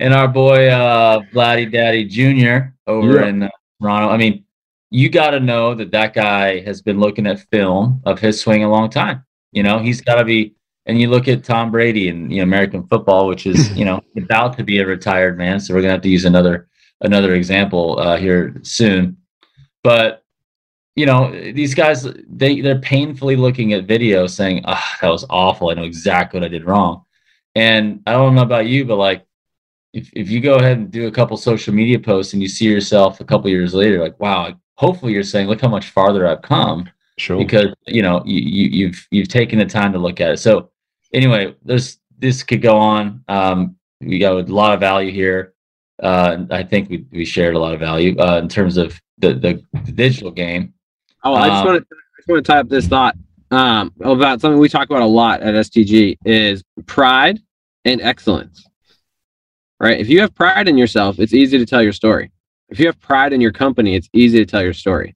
and 0.00 0.14
our 0.14 0.26
boy 0.28 0.70
uh, 0.70 1.20
Vladdy 1.34 1.70
Daddy 1.70 2.06
Jr. 2.06 2.72
over 2.86 3.20
Yeah. 3.20 3.26
in 3.26 3.42
uh, 3.42 3.50
Toronto. 3.82 4.08
I 4.08 4.16
mean, 4.16 4.44
you 4.90 5.10
got 5.10 5.32
to 5.32 5.40
know 5.40 5.74
that 5.74 5.90
that 5.90 6.14
guy 6.14 6.60
has 6.60 6.80
been 6.80 6.98
looking 6.98 7.26
at 7.26 7.40
film 7.50 8.00
of 8.06 8.20
his 8.20 8.40
swing 8.40 8.64
a 8.64 8.70
long 8.70 8.88
time. 8.88 9.22
You 9.52 9.62
know, 9.62 9.78
he's 9.78 10.00
got 10.00 10.16
to 10.16 10.24
be. 10.24 10.54
And 10.86 11.00
you 11.00 11.08
look 11.08 11.28
at 11.28 11.44
Tom 11.44 11.70
Brady 11.70 12.08
and 12.08 12.32
you 12.32 12.38
know 12.38 12.44
American 12.44 12.86
football, 12.86 13.28
which 13.28 13.46
is 13.46 13.70
you 13.78 13.84
know 13.84 14.00
about 14.16 14.56
to 14.58 14.64
be 14.64 14.78
a 14.78 14.86
retired 14.86 15.36
man. 15.38 15.60
So 15.60 15.74
we're 15.74 15.82
gonna 15.82 15.92
have 15.92 16.02
to 16.02 16.08
use 16.08 16.24
another 16.24 16.68
another 17.02 17.34
example 17.34 17.98
uh, 18.00 18.16
here 18.16 18.56
soon. 18.62 19.18
But 19.84 20.20
you 20.96 21.06
know 21.06 21.30
these 21.52 21.74
guys 21.74 22.06
they 22.28 22.60
they're 22.60 22.78
painfully 22.78 23.36
looking 23.36 23.72
at 23.72 23.84
video 23.84 24.26
saying 24.26 24.62
ah 24.66 24.98
that 25.00 25.08
was 25.08 25.24
awful 25.30 25.70
i 25.70 25.74
know 25.74 25.84
exactly 25.84 26.38
what 26.38 26.44
i 26.44 26.48
did 26.48 26.64
wrong 26.64 27.04
and 27.54 28.02
i 28.06 28.12
don't 28.12 28.34
know 28.34 28.42
about 28.42 28.66
you 28.66 28.84
but 28.84 28.96
like 28.96 29.24
if, 29.92 30.10
if 30.12 30.30
you 30.30 30.40
go 30.40 30.56
ahead 30.56 30.78
and 30.78 30.90
do 30.90 31.06
a 31.06 31.10
couple 31.10 31.36
social 31.36 31.72
media 31.74 31.98
posts 31.98 32.32
and 32.32 32.42
you 32.42 32.48
see 32.48 32.66
yourself 32.66 33.20
a 33.20 33.24
couple 33.24 33.48
years 33.48 33.72
later 33.72 34.00
like 34.00 34.18
wow 34.20 34.52
hopefully 34.74 35.12
you're 35.12 35.22
saying 35.22 35.46
look 35.46 35.60
how 35.60 35.68
much 35.68 35.90
farther 35.90 36.26
i've 36.26 36.42
come 36.42 36.88
sure. 37.20 37.38
because 37.38 37.68
you 37.86 38.02
know 38.02 38.22
you, 38.24 38.40
you 38.40 38.64
you've 38.78 39.06
you've 39.10 39.28
taken 39.28 39.58
the 39.58 39.64
time 39.64 39.92
to 39.92 39.98
look 39.98 40.20
at 40.20 40.32
it 40.32 40.38
so 40.38 40.70
anyway 41.12 41.54
there's 41.64 41.98
this 42.18 42.42
could 42.42 42.62
go 42.62 42.76
on 42.76 43.22
um 43.28 43.76
we 44.00 44.18
got 44.18 44.32
a 44.32 44.52
lot 44.52 44.72
of 44.74 44.80
value 44.80 45.12
here 45.12 45.54
uh 46.02 46.38
i 46.50 46.62
think 46.62 46.88
we, 46.90 47.04
we 47.12 47.24
shared 47.24 47.54
a 47.54 47.58
lot 47.58 47.74
of 47.74 47.80
value 47.80 48.16
uh 48.18 48.38
in 48.38 48.48
terms 48.48 48.76
of 48.76 48.98
the 49.18 49.34
the, 49.34 49.62
the 49.84 49.92
digital 49.92 50.30
game 50.30 50.72
Oh, 51.22 51.34
I 51.34 51.48
just 51.48 51.60
Um, 51.60 51.66
want 51.66 51.78
to 51.88 51.96
I 51.96 52.16
just 52.18 52.28
want 52.28 52.46
to 52.46 52.52
tie 52.52 52.58
up 52.60 52.68
this 52.68 52.86
thought 52.86 53.16
um, 53.50 53.92
about 54.00 54.40
something 54.40 54.58
we 54.58 54.68
talk 54.68 54.88
about 54.88 55.02
a 55.02 55.06
lot 55.06 55.42
at 55.42 55.54
STG 55.54 56.16
is 56.24 56.62
pride 56.86 57.40
and 57.84 58.00
excellence. 58.00 58.64
Right? 59.78 59.98
If 60.00 60.08
you 60.08 60.20
have 60.20 60.34
pride 60.34 60.68
in 60.68 60.78
yourself, 60.78 61.18
it's 61.18 61.34
easy 61.34 61.58
to 61.58 61.66
tell 61.66 61.82
your 61.82 61.92
story. 61.92 62.30
If 62.68 62.78
you 62.78 62.86
have 62.86 63.00
pride 63.00 63.32
in 63.32 63.40
your 63.40 63.52
company, 63.52 63.96
it's 63.96 64.08
easy 64.12 64.38
to 64.38 64.46
tell 64.46 64.62
your 64.62 64.72
story. 64.74 65.14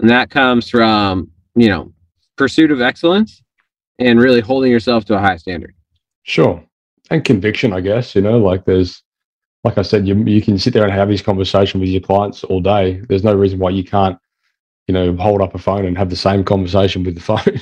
And 0.00 0.10
that 0.10 0.30
comes 0.30 0.68
from, 0.68 1.30
you 1.54 1.68
know, 1.68 1.92
pursuit 2.36 2.70
of 2.70 2.80
excellence 2.80 3.42
and 3.98 4.20
really 4.20 4.40
holding 4.40 4.70
yourself 4.70 5.04
to 5.06 5.14
a 5.14 5.18
high 5.18 5.36
standard. 5.36 5.74
Sure. 6.24 6.62
And 7.10 7.24
conviction, 7.24 7.72
I 7.72 7.80
guess, 7.80 8.14
you 8.14 8.22
know, 8.22 8.38
like 8.38 8.64
there's, 8.64 9.02
like 9.64 9.78
I 9.78 9.82
said, 9.82 10.08
you, 10.08 10.16
you 10.24 10.42
can 10.42 10.58
sit 10.58 10.72
there 10.72 10.82
and 10.82 10.92
have 10.92 11.08
this 11.08 11.22
conversation 11.22 11.80
with 11.80 11.88
your 11.88 12.00
clients 12.00 12.42
all 12.44 12.60
day. 12.60 13.00
There's 13.08 13.24
no 13.24 13.34
reason 13.34 13.58
why 13.58 13.70
you 13.70 13.84
can't, 13.84 14.18
you 14.88 14.94
know, 14.94 15.14
hold 15.16 15.40
up 15.40 15.54
a 15.54 15.58
phone 15.58 15.84
and 15.84 15.96
have 15.96 16.10
the 16.10 16.16
same 16.16 16.42
conversation 16.42 17.04
with 17.04 17.14
the 17.14 17.20
phone. 17.20 17.60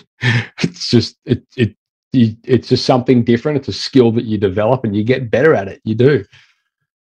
it's 0.62 0.89
just, 0.89 1.16
it, 1.24 1.43
it, 1.57 1.76
you, 2.12 2.37
it's 2.45 2.68
just 2.68 2.87
something 2.87 3.24
different. 3.24 3.59
It's 3.59 3.68
a 3.68 3.72
skill 3.72 4.12
that 4.12 4.24
you 4.24 4.39
develop 4.39 4.85
and 4.85 4.97
you 4.97 5.05
get 5.05 5.31
better 5.31 5.55
at 5.55 5.68
it. 5.68 5.81
You 5.85 5.95
do. 5.95 6.24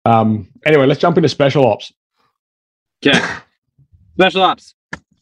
Um, 0.05 0.49
anyway, 0.67 0.87
let's 0.87 1.01
jump 1.01 1.17
into 1.17 1.29
special 1.29 1.67
ops. 1.67 1.93
Okay. 3.05 3.19
Special 4.15 4.43
ops. 4.43 4.74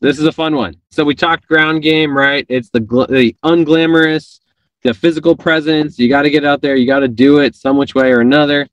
This 0.03 0.19
is 0.19 0.25
a 0.25 0.33
fun 0.33 0.57
one. 0.57 0.75
So 0.91 1.05
we 1.05 1.15
talked 1.15 1.47
ground 1.47 1.81
game, 1.81 2.17
right? 2.17 2.45
It's 2.49 2.71
the 2.71 2.81
gl- 2.81 3.09
the 3.09 3.37
unglamorous, 3.45 4.41
the 4.83 4.93
physical 4.93 5.37
presence. 5.37 5.97
You 5.97 6.09
got 6.09 6.23
to 6.23 6.31
get 6.31 6.45
out 6.45 6.61
there. 6.61 6.75
You 6.75 6.89
got 6.89 7.01
to 7.01 7.09
do 7.09 7.39
it 7.39 7.55
some 7.55 7.77
which 7.77 7.95
way 7.95 8.11
or 8.11 8.21
another. 8.21 8.67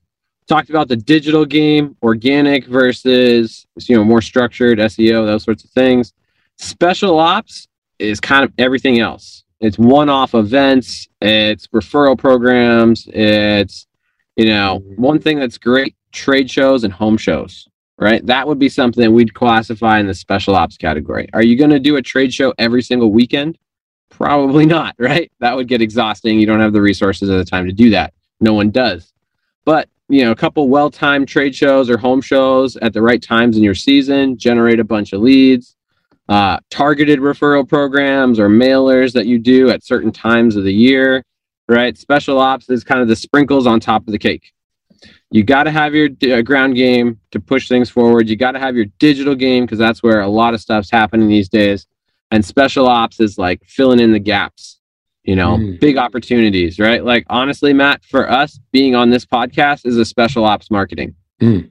Talked 0.48 0.70
about 0.70 0.88
the 0.88 0.96
digital 0.96 1.44
game, 1.44 1.96
organic 2.02 2.66
versus 2.66 3.64
you 3.86 3.94
know 3.94 4.02
more 4.02 4.20
structured 4.20 4.80
SEO, 4.80 5.24
those 5.24 5.44
sorts 5.44 5.62
of 5.62 5.70
things. 5.70 6.12
Special 6.58 7.16
ops 7.20 7.68
is 8.00 8.18
kind 8.18 8.44
of 8.44 8.52
everything 8.58 8.98
else. 8.98 9.44
It's 9.60 9.78
one-off 9.78 10.34
events. 10.34 11.06
It's 11.20 11.68
referral 11.68 12.18
programs. 12.18 13.06
It's 13.06 13.86
you 14.34 14.46
know 14.46 14.82
one 14.96 15.20
thing 15.20 15.38
that's 15.38 15.58
great: 15.58 15.94
trade 16.10 16.50
shows 16.50 16.82
and 16.82 16.92
home 16.92 17.16
shows 17.16 17.68
right? 18.00 18.24
That 18.26 18.48
would 18.48 18.58
be 18.58 18.70
something 18.70 19.12
we'd 19.12 19.34
classify 19.34 20.00
in 20.00 20.06
the 20.06 20.14
special 20.14 20.56
ops 20.56 20.76
category. 20.76 21.28
Are 21.34 21.42
you 21.42 21.56
going 21.56 21.70
to 21.70 21.78
do 21.78 21.96
a 21.96 22.02
trade 22.02 22.32
show 22.32 22.54
every 22.58 22.82
single 22.82 23.12
weekend? 23.12 23.58
Probably 24.08 24.66
not, 24.66 24.96
right? 24.98 25.30
That 25.40 25.54
would 25.54 25.68
get 25.68 25.82
exhausting. 25.82 26.40
You 26.40 26.46
don't 26.46 26.60
have 26.60 26.72
the 26.72 26.80
resources 26.80 27.30
or 27.30 27.36
the 27.36 27.44
time 27.44 27.66
to 27.66 27.72
do 27.72 27.90
that. 27.90 28.14
No 28.40 28.54
one 28.54 28.70
does. 28.70 29.12
But, 29.66 29.88
you 30.08 30.24
know, 30.24 30.32
a 30.32 30.36
couple 30.36 30.68
well-timed 30.68 31.28
trade 31.28 31.54
shows 31.54 31.90
or 31.90 31.98
home 31.98 32.22
shows 32.22 32.76
at 32.78 32.94
the 32.94 33.02
right 33.02 33.22
times 33.22 33.56
in 33.58 33.62
your 33.62 33.74
season 33.74 34.38
generate 34.38 34.80
a 34.80 34.84
bunch 34.84 35.12
of 35.12 35.20
leads. 35.20 35.76
Uh, 36.28 36.58
targeted 36.70 37.18
referral 37.18 37.68
programs 37.68 38.38
or 38.38 38.48
mailers 38.48 39.12
that 39.12 39.26
you 39.26 39.38
do 39.38 39.68
at 39.68 39.84
certain 39.84 40.12
times 40.12 40.54
of 40.56 40.62
the 40.62 40.72
year, 40.72 41.24
right? 41.68 41.98
Special 41.98 42.38
ops 42.38 42.70
is 42.70 42.84
kind 42.84 43.02
of 43.02 43.08
the 43.08 43.16
sprinkles 43.16 43.66
on 43.66 43.80
top 43.80 44.06
of 44.06 44.12
the 44.12 44.18
cake 44.18 44.52
you 45.30 45.42
got 45.44 45.64
to 45.64 45.70
have 45.70 45.94
your 45.94 46.08
uh, 46.32 46.42
ground 46.42 46.74
game 46.74 47.18
to 47.30 47.38
push 47.40 47.68
things 47.68 47.88
forward. 47.88 48.28
You 48.28 48.36
got 48.36 48.52
to 48.52 48.58
have 48.58 48.74
your 48.76 48.86
digital 48.98 49.34
game 49.34 49.64
because 49.64 49.78
that's 49.78 50.02
where 50.02 50.20
a 50.20 50.28
lot 50.28 50.54
of 50.54 50.60
stuff's 50.60 50.90
happening 50.90 51.28
these 51.28 51.48
days. 51.48 51.86
And 52.32 52.44
special 52.44 52.88
ops 52.88 53.20
is 53.20 53.38
like 53.38 53.62
filling 53.64 54.00
in 54.00 54.12
the 54.12 54.18
gaps, 54.18 54.80
you 55.24 55.36
know, 55.36 55.56
Mm. 55.56 55.80
big 55.80 55.96
opportunities, 55.98 56.78
right? 56.78 57.04
Like, 57.04 57.24
honestly, 57.30 57.72
Matt, 57.72 58.04
for 58.04 58.30
us, 58.30 58.58
being 58.72 58.94
on 58.94 59.10
this 59.10 59.24
podcast 59.24 59.86
is 59.86 59.96
a 59.96 60.04
special 60.04 60.44
ops 60.44 60.70
marketing, 60.70 61.14
Mm. 61.40 61.70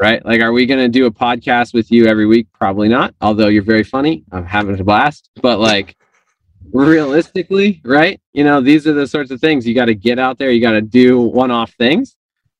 right? 0.00 0.24
Like, 0.24 0.40
are 0.40 0.52
we 0.52 0.64
going 0.66 0.80
to 0.80 0.88
do 0.88 1.06
a 1.06 1.10
podcast 1.10 1.74
with 1.74 1.90
you 1.92 2.06
every 2.06 2.26
week? 2.26 2.46
Probably 2.52 2.88
not, 2.88 3.14
although 3.20 3.48
you're 3.48 3.62
very 3.62 3.84
funny. 3.84 4.24
I'm 4.32 4.44
having 4.46 4.78
a 4.80 4.84
blast. 4.84 5.28
But, 5.42 5.58
like, 5.60 5.96
realistically, 6.72 7.80
right? 7.84 8.20
You 8.32 8.44
know, 8.44 8.60
these 8.60 8.86
are 8.86 8.92
the 8.94 9.06
sorts 9.06 9.30
of 9.30 9.40
things 9.40 9.66
you 9.66 9.74
got 9.74 9.86
to 9.86 9.94
get 9.94 10.18
out 10.18 10.38
there, 10.38 10.50
you 10.50 10.60
got 10.60 10.72
to 10.72 10.82
do 10.82 11.20
one 11.20 11.50
off 11.50 11.72
things 11.74 12.16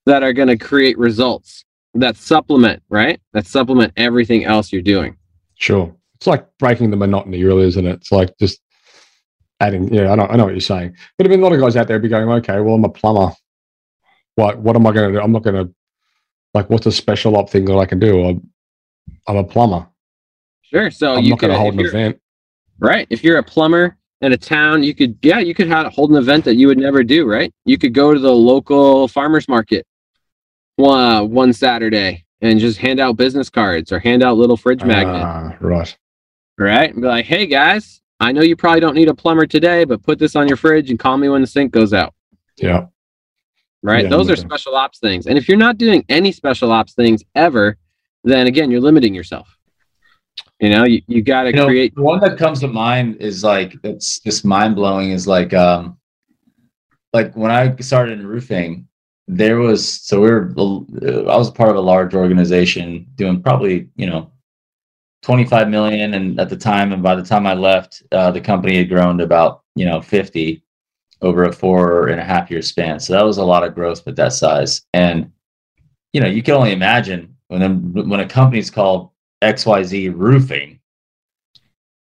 that 0.06 0.22
are 0.22 0.32
going 0.32 0.48
to 0.48 0.58
create 0.58 0.98
results 0.98 1.64
that 1.94 2.16
supplement, 2.16 2.82
right? 2.88 3.20
That 3.32 3.46
supplement 3.46 3.92
everything 3.96 4.44
else 4.44 4.72
you're 4.72 4.82
doing. 4.82 5.16
Sure. 5.54 5.94
It's 6.16 6.26
like 6.26 6.46
breaking 6.58 6.90
the 6.90 6.96
monotony, 6.96 7.42
really, 7.44 7.64
isn't 7.64 7.86
it? 7.86 7.94
It's 7.94 8.12
like 8.12 8.36
just 8.38 8.60
adding, 9.60 9.92
yeah, 9.92 10.10
I 10.10 10.16
know, 10.16 10.26
I 10.26 10.36
know 10.36 10.44
what 10.44 10.54
you're 10.54 10.60
saying. 10.60 10.96
But 11.16 11.26
I 11.26 11.30
mean, 11.30 11.40
a 11.40 11.42
lot 11.42 11.52
of 11.52 11.60
guys 11.60 11.76
out 11.76 11.86
there 11.86 11.98
be 11.98 12.08
going, 12.08 12.28
okay, 12.28 12.60
well, 12.60 12.74
I'm 12.74 12.84
a 12.84 12.88
plumber. 12.88 13.32
What, 14.34 14.58
what 14.58 14.74
am 14.74 14.86
I 14.86 14.92
going 14.92 15.12
to 15.12 15.18
do? 15.18 15.24
I'm 15.24 15.32
not 15.32 15.44
going 15.44 15.66
to, 15.66 15.72
like, 16.52 16.68
what's 16.70 16.86
a 16.86 16.92
special 16.92 17.36
op 17.36 17.50
thing 17.50 17.64
that 17.66 17.76
I 17.76 17.86
can 17.86 18.00
do? 18.00 18.24
I'm, 18.24 18.50
I'm 19.28 19.36
a 19.36 19.44
plumber. 19.44 19.86
Sure. 20.62 20.90
So 20.90 21.14
I'm 21.14 21.24
you 21.24 21.30
not 21.30 21.38
going 21.38 21.52
could 21.52 21.56
to 21.56 21.60
hold 21.60 21.74
an 21.74 21.86
event. 21.86 22.20
right? 22.78 23.06
If 23.10 23.22
you're 23.22 23.38
a 23.38 23.42
plumber 23.42 23.96
in 24.20 24.32
a 24.32 24.36
town, 24.36 24.82
you 24.82 24.94
could, 24.94 25.16
yeah, 25.22 25.38
you 25.38 25.54
could 25.54 25.68
have, 25.68 25.92
hold 25.92 26.10
an 26.10 26.16
event 26.16 26.44
that 26.44 26.56
you 26.56 26.66
would 26.66 26.78
never 26.78 27.04
do, 27.04 27.26
right? 27.26 27.52
You 27.64 27.78
could 27.78 27.94
go 27.94 28.12
to 28.12 28.18
the 28.18 28.32
local 28.32 29.08
farmers 29.08 29.48
market 29.48 29.86
one, 30.76 31.30
one 31.30 31.52
Saturday 31.52 32.24
and 32.40 32.58
just 32.58 32.78
hand 32.78 33.00
out 33.00 33.16
business 33.16 33.48
cards 33.48 33.92
or 33.92 33.98
hand 33.98 34.22
out 34.22 34.36
little 34.36 34.56
fridge 34.56 34.82
magnets, 34.84 35.24
Ah, 35.24 35.56
right. 35.60 35.96
right? 36.58 36.92
And 36.92 37.02
be 37.02 37.08
like, 37.08 37.24
hey 37.24 37.46
guys, 37.46 38.02
I 38.20 38.32
know 38.32 38.42
you 38.42 38.56
probably 38.56 38.80
don't 38.80 38.94
need 38.94 39.08
a 39.08 39.14
plumber 39.14 39.46
today, 39.46 39.84
but 39.84 40.02
put 40.02 40.18
this 40.18 40.36
on 40.36 40.46
your 40.48 40.56
fridge 40.56 40.90
and 40.90 40.98
call 40.98 41.16
me 41.16 41.28
when 41.28 41.40
the 41.40 41.46
sink 41.46 41.72
goes 41.72 41.92
out. 41.92 42.14
Yeah. 42.56 42.86
right? 43.82 44.04
Yeah, 44.04 44.10
Those 44.10 44.30
are 44.30 44.36
special 44.36 44.74
ops 44.76 44.98
things. 44.98 45.26
And 45.26 45.36
if 45.38 45.48
you're 45.48 45.56
not 45.58 45.78
doing 45.78 46.04
any 46.08 46.32
special 46.32 46.70
ops 46.70 46.92
things 46.94 47.22
ever, 47.34 47.76
then 48.22 48.46
again, 48.46 48.70
you're 48.70 48.80
limiting 48.80 49.14
yourself. 49.14 49.56
You 50.60 50.70
know, 50.70 50.84
you, 50.84 51.02
you 51.06 51.22
got 51.22 51.44
to 51.44 51.50
you 51.50 51.56
know, 51.56 51.66
create. 51.66 51.96
one 51.98 52.20
that 52.20 52.38
comes 52.38 52.60
to 52.60 52.68
mind 52.68 53.16
is 53.16 53.42
like 53.44 53.74
that's 53.82 54.18
just 54.20 54.44
mind 54.44 54.74
blowing 54.76 55.10
is 55.10 55.26
like 55.26 55.52
um 55.54 55.98
like 57.12 57.34
when 57.36 57.50
I 57.50 57.74
started 57.76 58.18
in 58.20 58.26
roofing, 58.26 58.88
there 59.26 59.58
was 59.58 59.88
so 59.88 60.20
we 60.20 60.30
were 60.30 60.52
I 61.30 61.36
was 61.36 61.50
part 61.50 61.70
of 61.70 61.76
a 61.76 61.80
large 61.80 62.14
organization 62.14 63.06
doing 63.14 63.42
probably 63.42 63.88
you 63.96 64.06
know 64.06 64.30
25 65.24 65.70
million, 65.70 66.14
and 66.14 66.38
at 66.38 66.50
the 66.50 66.56
time, 66.56 66.92
and 66.92 67.02
by 67.02 67.14
the 67.14 67.22
time 67.22 67.46
I 67.46 67.54
left, 67.54 68.02
uh, 68.12 68.30
the 68.30 68.42
company 68.42 68.76
had 68.76 68.90
grown 68.90 69.16
to 69.18 69.24
about 69.24 69.62
you 69.74 69.86
know 69.86 70.00
50 70.00 70.62
over 71.22 71.44
a 71.44 71.52
four 71.52 72.08
and 72.08 72.20
a 72.20 72.24
half 72.24 72.50
year 72.50 72.60
span. 72.60 73.00
So 73.00 73.14
that 73.14 73.24
was 73.24 73.38
a 73.38 73.44
lot 73.44 73.64
of 73.64 73.74
growth 73.74 74.04
with 74.04 74.16
that 74.16 74.34
size. 74.34 74.82
And 74.92 75.32
you 76.12 76.20
know, 76.20 76.26
you 76.26 76.42
can 76.42 76.54
only 76.54 76.72
imagine 76.72 77.36
when 77.48 77.92
when 77.92 78.20
a 78.20 78.28
company's 78.28 78.70
called 78.70 79.10
XYZ 79.42 80.12
Roofing, 80.14 80.78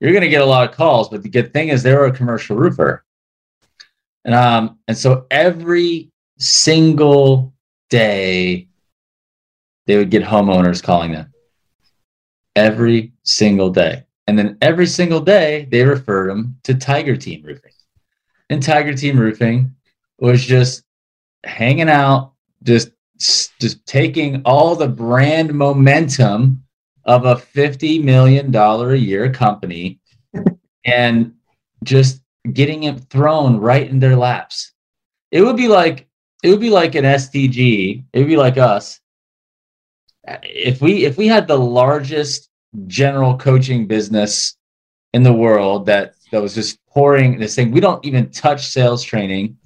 you're 0.01 0.13
going 0.13 0.23
to 0.23 0.29
get 0.29 0.43
a 0.43 0.47
lot 0.47 0.69
of 0.69 0.77
calls. 0.77 1.09
But 1.09 1.23
the 1.23 1.31
good 1.31 1.55
thing 1.55 1.69
is 1.69 1.83
they're 1.83 2.05
a 2.05 2.13
commercial 2.13 2.57
roofer, 2.57 3.03
and 4.27 4.35
um, 4.35 4.79
and 4.89 4.97
so 4.97 5.27
every 5.31 6.13
single 6.39 7.55
day 7.91 8.69
they 9.87 9.97
would 9.97 10.11
get 10.11 10.25
homeowners 10.25 10.83
calling 10.83 11.13
them 11.13 11.33
every 12.55 13.13
single 13.23 13.71
day. 13.71 14.03
And 14.27 14.39
then 14.39 14.59
every 14.61 14.87
single 14.87 15.21
day 15.21 15.69
they 15.71 15.85
referred 15.85 16.31
them 16.31 16.59
to 16.65 16.75
Tiger 16.75 17.17
Team 17.17 17.43
Roofing. 17.43 17.73
And 18.51 18.63
Tiger 18.63 18.95
Team 18.95 19.19
Roofing 19.19 19.75
was 20.19 20.45
just 20.45 20.83
hanging 21.45 21.89
out, 21.89 22.33
just 22.63 22.91
just 23.19 23.87
taking 23.87 24.43
all 24.45 24.77
the 24.77 24.89
brand 24.89 25.55
momentum 25.55 26.63
of 27.05 27.25
a 27.25 27.37
$50 27.37 28.03
million 28.03 28.55
a 28.55 28.95
year 28.95 29.33
company 29.33 30.01
and 30.85 31.33
just 31.83 32.21
getting 32.53 32.83
it 32.85 33.01
thrown 33.09 33.59
right 33.59 33.89
in 33.89 34.01
their 34.01 34.17
laps. 34.17 34.73
It 35.31 35.41
would 35.41 35.57
be 35.57 35.69
like 35.69 36.09
it 36.43 36.51
would 36.51 36.61
be 36.61 36.71
like 36.71 36.95
an 36.95 37.05
STG. 37.05 38.05
It 38.13 38.19
would 38.19 38.29
be 38.29 38.37
like 38.37 38.59
us. 38.59 39.01
If 40.43 40.81
we 40.81 41.05
if 41.05 41.17
we 41.17 41.29
had 41.29 41.47
the 41.47 41.59
largest 41.59 42.51
general 42.87 43.37
coaching 43.39 43.87
business 43.87 44.57
in 45.13 45.23
the 45.23 45.33
world 45.33 45.87
that 45.87 46.15
that 46.33 46.43
was 46.43 46.55
just 46.55 46.79
pouring 46.87 47.39
this 47.39 47.55
thing, 47.55 47.71
we 47.71 47.81
don't 47.81 48.05
even 48.05 48.31
touch 48.31 48.67
sales 48.67 49.03
training. 49.03 49.57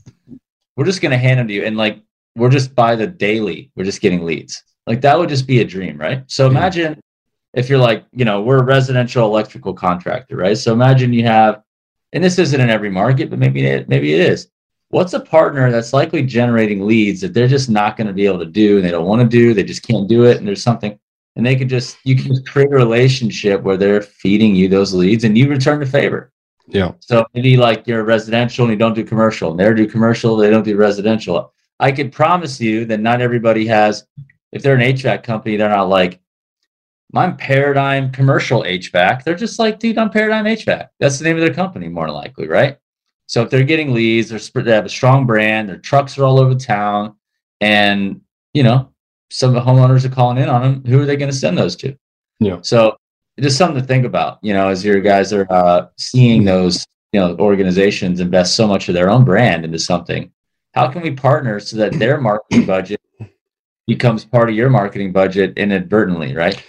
We're 0.77 0.85
just 0.85 1.01
gonna 1.01 1.18
hand 1.18 1.41
them 1.41 1.49
to 1.49 1.55
you, 1.55 1.64
and 1.64 1.77
like 1.77 2.03
we're 2.37 2.51
just 2.51 2.75
by 2.75 2.95
the 2.97 3.07
daily, 3.07 3.71
we're 3.75 3.85
just 3.85 4.01
getting 4.01 4.25
leads. 4.25 4.62
Like 4.87 5.01
that 5.03 5.18
would 5.18 5.29
just 5.29 5.47
be 5.47 5.61
a 5.61 5.64
dream, 5.64 5.99
right? 5.99 6.25
So 6.27 6.47
imagine 6.47 7.01
if 7.55 7.68
you're 7.68 7.79
like, 7.79 8.05
you 8.12 8.25
know, 8.25 8.43
we're 8.43 8.59
a 8.59 8.64
residential 8.64 9.25
electrical 9.25 9.75
contractor, 9.75 10.37
right? 10.37 10.57
So 10.57 10.73
imagine 10.73 11.12
you 11.12 11.25
have, 11.25 11.62
and 12.12 12.23
this 12.23 12.39
isn't 12.39 12.61
in 12.61 12.71
every 12.71 12.91
market, 12.91 13.31
but 13.31 13.39
maybe 13.39 13.64
it, 13.66 13.89
maybe 13.89 14.14
it 14.14 14.21
is. 14.21 14.49
What's 14.91 15.12
a 15.12 15.20
partner 15.20 15.70
that's 15.70 15.93
likely 15.93 16.22
generating 16.22 16.84
leads 16.84 17.20
that 17.20 17.32
they're 17.32 17.49
just 17.49 17.70
not 17.70 17.97
going 17.97 18.09
to 18.09 18.12
be 18.12 18.26
able 18.26 18.41
to 18.41 18.47
do 18.47 18.76
and 18.76 18.84
they 18.84 18.91
don't 18.91 19.07
want 19.07 19.22
to 19.22 19.28
do, 19.28 19.55
they 19.55 19.62
just 19.62 19.82
can't 19.82 20.09
do 20.09 20.24
it, 20.24 20.38
and 20.38 20.47
there's 20.47 20.62
something, 20.62 20.99
and 21.36 21.47
they 21.47 21.57
can 21.57 21.68
just 21.68 21.97
you 22.05 22.16
can 22.16 22.45
create 22.45 22.72
a 22.72 22.76
relationship 22.76 23.62
where 23.62 23.76
they're 23.76 24.03
feeding 24.03 24.55
you 24.55 24.68
those 24.68 24.93
leads 24.93 25.24
and 25.24 25.38
you 25.38 25.49
return 25.49 25.80
the 25.80 25.86
favor. 25.86 26.32
Yeah. 26.66 26.93
So 27.01 27.24
maybe 27.34 27.57
like 27.57 27.86
you're 27.86 28.05
residential 28.05 28.64
and 28.64 28.72
you 28.72 28.78
don't 28.78 28.95
do 28.95 29.05
commercial, 29.05 29.51
and 29.51 29.61
they 29.61 29.72
do 29.74 29.86
commercial, 29.88 30.36
they 30.36 30.51
don't 30.51 30.64
do 30.64 30.76
residential. 30.76 31.53
I 31.78 31.93
could 31.93 32.12
promise 32.12 32.61
you 32.61 32.84
that 32.86 33.01
not 33.01 33.20
everybody 33.20 33.66
has. 33.66 34.07
If 34.53 34.62
they're 34.62 34.74
an 34.74 34.80
HVAC 34.80 35.22
company, 35.22 35.57
they're 35.57 35.68
not 35.68 35.88
like, 35.88 36.20
I'm 37.14 37.36
Paradigm 37.36 38.11
Commercial 38.11 38.64
HVAC. 38.64 39.22
They're 39.22 39.36
just 39.36 39.61
like, 39.61 39.78
dude, 39.78 39.99
I'm 39.99 40.11
Paradigm 40.11 40.45
HVAC. 40.45 40.88
That's 40.99 41.18
the 41.18 41.24
name 41.24 41.36
of 41.36 41.43
their 41.43 41.55
company, 41.55 41.88
more 41.88 42.07
than 42.07 42.14
likely, 42.14 42.49
right? 42.49 42.76
So 43.31 43.43
if 43.43 43.51
they're 43.51 43.62
getting 43.62 43.95
leads, 43.95 44.28
they're, 44.28 44.62
they 44.64 44.72
have 44.72 44.85
a 44.85 44.89
strong 44.89 45.24
brand, 45.24 45.68
their 45.68 45.76
trucks 45.76 46.18
are 46.18 46.24
all 46.24 46.41
over 46.41 46.57
town, 46.57 47.14
and 47.61 48.22
you 48.55 48.64
know, 48.64 48.93
some 49.31 49.55
of 49.55 49.55
the 49.55 49.70
homeowners 49.70 50.05
are 50.05 50.09
calling 50.09 50.39
in 50.39 50.49
on 50.49 50.62
them. 50.62 50.85
Who 50.85 51.01
are 51.01 51.07
they 51.07 51.16
going 51.16 51.31
to 51.31 51.37
send 51.37 51.57
those 51.57 51.76
to? 51.76 51.97
Yeah. 52.41 52.59
So 52.62 52.97
just 53.39 53.57
something 53.57 53.81
to 53.81 53.87
think 53.87 54.05
about, 54.05 54.41
you 54.43 54.53
know, 54.53 54.66
as 54.66 54.85
your 54.85 55.01
guys 55.01 55.33
are 55.33 55.47
uh, 55.49 55.87
seeing 55.97 56.45
those, 56.45 56.85
you 57.12 57.20
know, 57.20 57.37
organizations 57.37 58.18
invest 58.18 58.57
so 58.57 58.66
much 58.66 58.89
of 58.89 58.97
their 58.97 59.09
own 59.09 59.24
brand 59.24 59.64
into 59.64 59.78
something. 59.78 60.33
How 60.74 60.89
can 60.89 61.01
we 61.01 61.12
partner 61.12 61.61
so 61.61 61.76
that 61.76 61.93
their 62.01 62.20
marketing 62.20 62.66
budget 62.66 63.01
becomes 63.87 64.24
part 64.24 64.49
of 64.51 64.57
your 64.57 64.70
marketing 64.70 65.12
budget 65.12 65.57
inadvertently, 65.57 66.35
right? 66.35 66.61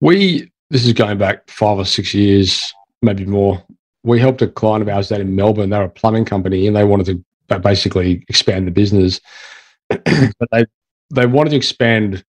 We 0.00 0.50
this 0.68 0.84
is 0.84 0.94
going 0.94 1.18
back 1.18 1.48
five 1.48 1.78
or 1.78 1.84
six 1.84 2.12
years, 2.12 2.74
maybe 3.02 3.24
more. 3.24 3.62
We 4.08 4.18
helped 4.18 4.42
a 4.42 4.48
client 4.48 4.82
of 4.82 4.88
ours 4.88 5.12
out 5.12 5.20
in 5.20 5.36
Melbourne. 5.36 5.70
They're 5.70 5.82
a 5.82 5.88
plumbing 5.88 6.24
company, 6.24 6.66
and 6.66 6.74
they 6.74 6.84
wanted 6.84 7.06
to 7.48 7.58
basically 7.58 8.24
expand 8.28 8.66
the 8.66 8.70
business. 8.70 9.20
but 9.88 10.48
they 10.50 10.64
they 11.10 11.26
wanted 11.26 11.50
to 11.50 11.56
expand 11.56 12.24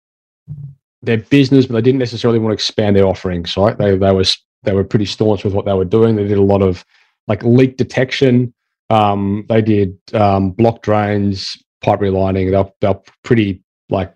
their 1.01 1.17
business, 1.17 1.65
but 1.65 1.73
they 1.73 1.81
didn't 1.81 1.99
necessarily 1.99 2.39
want 2.39 2.51
to 2.51 2.53
expand 2.53 2.95
their 2.95 3.07
offerings. 3.07 3.55
Right? 3.55 3.77
They 3.77 3.97
they 3.97 4.11
were 4.11 4.25
they 4.63 4.73
were 4.73 4.83
pretty 4.83 5.05
staunch 5.05 5.43
with 5.43 5.53
what 5.53 5.65
they 5.65 5.73
were 5.73 5.85
doing. 5.85 6.15
They 6.15 6.27
did 6.27 6.37
a 6.37 6.43
lot 6.43 6.61
of 6.61 6.83
like 7.27 7.43
leak 7.43 7.77
detection. 7.77 8.53
Um, 8.89 9.45
they 9.47 9.61
did 9.61 9.97
um, 10.13 10.51
block 10.51 10.81
drains, 10.81 11.57
pipe 11.81 11.99
relining. 11.99 12.51
They're 12.51 12.71
they're 12.81 13.01
pretty 13.23 13.63
like 13.89 14.13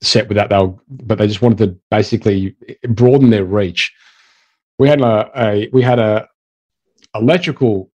set 0.00 0.28
with 0.28 0.36
that. 0.36 0.50
They 0.50 0.58
were, 0.58 0.74
but 0.88 1.18
they 1.18 1.26
just 1.26 1.42
wanted 1.42 1.58
to 1.58 1.78
basically 1.90 2.56
broaden 2.88 3.30
their 3.30 3.44
reach. 3.44 3.92
We 4.78 4.88
had 4.88 5.00
a, 5.00 5.30
a 5.36 5.68
we 5.72 5.82
had 5.82 5.98
a 5.98 6.28
electrical 7.14 7.90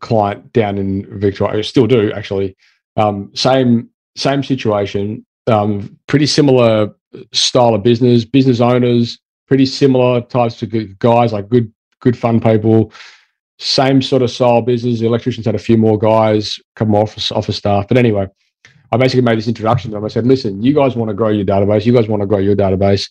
client 0.00 0.52
down 0.52 0.78
in 0.78 1.18
Victoria. 1.18 1.62
Still 1.64 1.86
do 1.86 2.12
actually. 2.12 2.56
Um, 2.96 3.30
same 3.34 3.90
same 4.16 4.42
situation. 4.42 5.24
Um, 5.46 5.98
pretty 6.06 6.26
similar 6.26 6.94
style 7.32 7.74
of 7.74 7.82
business. 7.82 8.24
Business 8.24 8.60
owners, 8.60 9.18
pretty 9.46 9.66
similar 9.66 10.20
types 10.22 10.62
of 10.62 10.98
guys, 10.98 11.32
like 11.32 11.48
good 11.48 11.72
good 12.00 12.16
fun 12.16 12.40
people. 12.40 12.92
Same 13.60 14.00
sort 14.00 14.22
of 14.22 14.30
style 14.30 14.58
of 14.58 14.66
business. 14.66 15.00
The 15.00 15.06
electricians 15.06 15.46
had 15.46 15.56
a 15.56 15.58
few 15.58 15.76
more 15.76 15.98
guys, 15.98 16.60
come 16.76 16.94
off 16.94 17.32
office 17.32 17.56
staff. 17.56 17.88
But 17.88 17.98
anyway, 17.98 18.28
I 18.92 18.96
basically 18.96 19.22
made 19.22 19.36
this 19.36 19.48
introduction 19.48 19.90
to 19.90 19.96
them. 19.96 20.04
I 20.04 20.08
said, 20.08 20.26
listen, 20.26 20.62
you 20.62 20.72
guys 20.72 20.94
want 20.94 21.08
to 21.08 21.14
grow 21.14 21.30
your 21.30 21.44
database. 21.44 21.84
You 21.84 21.92
guys 21.92 22.08
want 22.08 22.22
to 22.22 22.26
grow 22.26 22.38
your 22.38 22.54
database. 22.54 23.10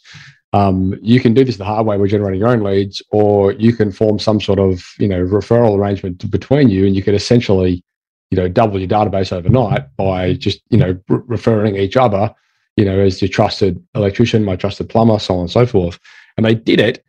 Um, 0.57 0.97
you 1.01 1.19
can 1.19 1.33
do 1.33 1.43
this 1.43 1.57
the 1.57 1.65
hard 1.65 1.85
way 1.85 1.97
by 1.97 2.07
generating 2.07 2.39
your 2.39 2.49
own 2.49 2.63
leads, 2.63 3.01
or 3.11 3.51
you 3.53 3.73
can 3.73 3.91
form 3.91 4.17
some 4.17 4.39
sort 4.41 4.59
of, 4.59 4.83
you 4.97 5.07
know, 5.07 5.23
referral 5.25 5.77
arrangement 5.77 6.29
between 6.31 6.69
you, 6.69 6.85
and 6.85 6.95
you 6.95 7.03
could 7.03 7.13
essentially, 7.13 7.83
you 8.31 8.37
know, 8.37 8.47
double 8.47 8.79
your 8.79 8.87
database 8.87 9.31
overnight 9.31 9.95
by 9.95 10.33
just, 10.33 10.61
you 10.69 10.77
know, 10.77 10.99
re- 11.09 11.21
referring 11.27 11.75
each 11.75 11.95
other, 11.95 12.33
you 12.75 12.85
know, 12.85 12.99
as 12.99 13.21
your 13.21 13.29
trusted 13.29 13.81
electrician, 13.93 14.43
my 14.43 14.55
trusted 14.55 14.89
plumber, 14.89 15.19
so 15.19 15.35
on 15.35 15.41
and 15.41 15.51
so 15.51 15.65
forth. 15.65 15.99
And 16.37 16.45
they 16.45 16.55
did 16.55 16.79
it, 16.79 17.03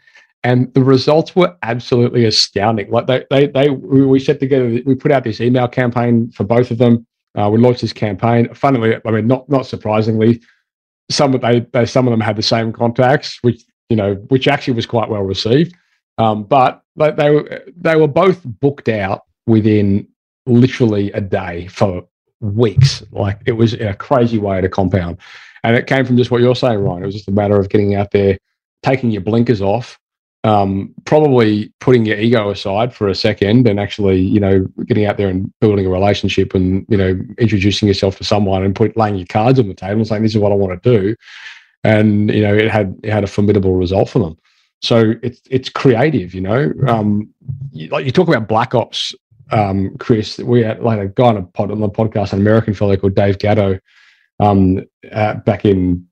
and 0.45 0.73
the 0.75 0.85
results 0.85 1.35
were 1.35 1.57
absolutely 1.63 2.27
astounding. 2.27 2.91
Like 2.91 3.07
they, 3.07 3.25
they, 3.31 3.47
they, 3.47 3.71
we 3.71 4.21
set 4.21 4.41
together, 4.41 4.81
we 4.85 4.95
put 4.95 5.13
out 5.13 5.25
this 5.25 5.41
email 5.41 5.69
campaign 5.69 6.31
for 6.33 6.45
both 6.45 6.71
of 6.71 6.79
them 6.79 7.07
uh, 7.39 7.49
we 7.49 7.59
launched 7.59 7.83
this 7.83 7.93
campaign. 7.93 8.53
Funnily, 8.55 8.97
I 9.05 9.11
mean, 9.11 9.27
not 9.27 9.49
not 9.49 9.67
surprisingly, 9.67 10.41
some 11.11 11.35
of 11.35 11.41
they, 11.41 11.61
they 11.73 11.87
some 11.87 12.07
of 12.07 12.11
them 12.11 12.21
had 12.21 12.37
the 12.37 12.43
same 12.43 12.73
contacts, 12.73 13.39
which 13.43 13.63
you 13.89 13.97
know, 13.97 14.15
which 14.29 14.49
actually 14.49 14.75
was 14.75 14.87
quite 14.87 15.09
well 15.09 15.23
received. 15.23 15.75
Um, 16.19 16.45
but 16.45 16.83
they, 16.97 17.11
they 17.13 17.31
were 17.31 17.63
they 17.77 17.97
were 17.97 18.09
both 18.09 18.41
booked 18.45 18.89
out 18.89 19.23
within 19.47 20.07
literally 20.47 21.11
a 21.13 21.21
day 21.21 21.67
for 21.69 22.05
weeks. 22.41 23.03
Like 23.13 23.41
it 23.47 23.53
was 23.53 23.75
a 23.75 23.95
crazy 23.95 24.39
way 24.39 24.61
to 24.61 24.69
compound, 24.69 25.19
and 25.65 25.77
it 25.77 25.87
came 25.87 26.05
from 26.05 26.17
just 26.17 26.31
what 26.31 26.41
you're 26.41 26.57
saying, 26.57 26.81
Ryan. 26.81 27.03
It 27.03 27.07
was 27.07 27.15
just 27.15 27.29
a 27.29 27.33
matter 27.33 27.59
of 27.59 27.69
getting 27.69 27.95
out 27.95 28.11
there, 28.11 28.39
taking 28.83 29.11
your 29.11 29.23
blinkers 29.23 29.63
off, 29.63 29.99
um, 30.45 30.95
probably 31.05 31.73
putting 31.81 32.07
your 32.07 32.19
ego 32.19 32.51
aside 32.51 32.95
for 32.95 33.09
a 33.09 33.15
second 33.15 33.67
and 33.67 33.81
actually, 33.81 34.21
you 34.21 34.39
know, 34.39 34.67
getting 34.87 35.05
out 35.05 35.17
there 35.17 35.29
and 35.29 35.53
building 35.61 35.87
a 35.87 35.91
relationship 35.91 36.55
and, 36.55 36.87
you 36.89 36.97
know, 36.97 37.19
introducing 37.39 37.89
yourself 37.89 38.17
to 38.19 38.25
someone 38.25 38.65
and 38.65 38.75
put 38.75 38.97
laying 38.97 39.17
your 39.17 39.27
cards 39.27 39.59
on 39.59 39.69
the 39.69 39.75
table 39.75 39.97
and 39.97 40.07
saying, 40.07 40.23
this 40.23 40.35
is 40.35 40.39
what 40.39 40.53
I 40.53 40.55
want 40.55 40.81
to 40.81 40.99
do. 40.99 41.17
And, 41.83 42.31
you 42.31 42.43
know, 42.43 42.55
it 42.55 42.71
had, 42.71 42.97
it 43.03 43.11
had 43.11 43.25
a 43.25 43.29
formidable 43.29 43.75
result 43.75 44.11
for 44.11 44.21
them. 44.21 44.39
So 44.81 45.15
it's, 45.23 45.41
it's 45.51 45.69
creative, 45.69 46.35
you 46.35 46.41
know, 46.41 46.73
um, 46.87 47.29
you, 47.73 47.89
like 47.89 48.07
you 48.07 48.13
talk 48.13 48.29
about 48.29 48.47
black 48.47 48.75
ops, 48.77 49.13
um, 49.51 49.97
Chris, 49.99 50.39
we 50.39 50.63
had 50.63 50.83
like 50.83 51.01
a 51.01 51.09
guy 51.09 51.29
on 51.29 51.37
a 51.37 51.43
pod 51.43 51.73
on 51.73 51.81
the 51.81 51.89
podcast, 51.89 52.33
an 52.33 52.39
American 52.39 52.75
fellow 52.75 52.97
called 52.97 53.17
Dave 53.17 53.39
Gatto, 53.39 53.81
um, 54.39 54.85
uh, 55.11 55.35
back 55.35 55.65
in, 55.65 56.07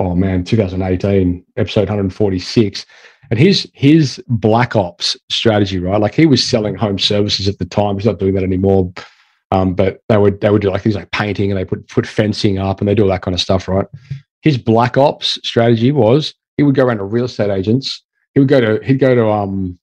oh 0.00 0.16
man, 0.16 0.42
2018, 0.42 1.44
episode 1.56 1.88
146 1.88 2.86
and 3.30 3.38
his 3.38 3.70
his 3.74 4.22
black 4.28 4.74
ops 4.74 5.16
strategy, 5.30 5.78
right? 5.78 6.00
Like 6.00 6.14
he 6.14 6.26
was 6.26 6.42
selling 6.42 6.74
home 6.74 6.98
services 6.98 7.48
at 7.48 7.58
the 7.58 7.64
time. 7.64 7.96
He's 7.96 8.06
not 8.06 8.18
doing 8.18 8.34
that 8.34 8.42
anymore. 8.42 8.92
Um, 9.50 9.74
but 9.74 10.02
they 10.08 10.16
would 10.16 10.40
they 10.40 10.50
would 10.50 10.62
do 10.62 10.70
like 10.70 10.82
things 10.82 10.94
like 10.94 11.10
painting 11.10 11.50
and 11.50 11.58
they 11.58 11.64
put 11.64 11.88
put 11.88 12.06
fencing 12.06 12.58
up 12.58 12.80
and 12.80 12.88
they 12.88 12.94
do 12.94 13.02
all 13.02 13.08
that 13.08 13.22
kind 13.22 13.34
of 13.34 13.40
stuff, 13.40 13.68
right? 13.68 13.86
His 14.42 14.58
black 14.58 14.96
ops 14.96 15.38
strategy 15.46 15.92
was 15.92 16.34
he 16.56 16.62
would 16.62 16.74
go 16.74 16.84
around 16.84 16.98
to 16.98 17.04
real 17.04 17.24
estate 17.24 17.50
agents. 17.50 18.02
He 18.34 18.40
would 18.40 18.48
go 18.48 18.60
to 18.60 18.84
he'd 18.84 18.98
go 18.98 19.14
to 19.14 19.28
um 19.28 19.78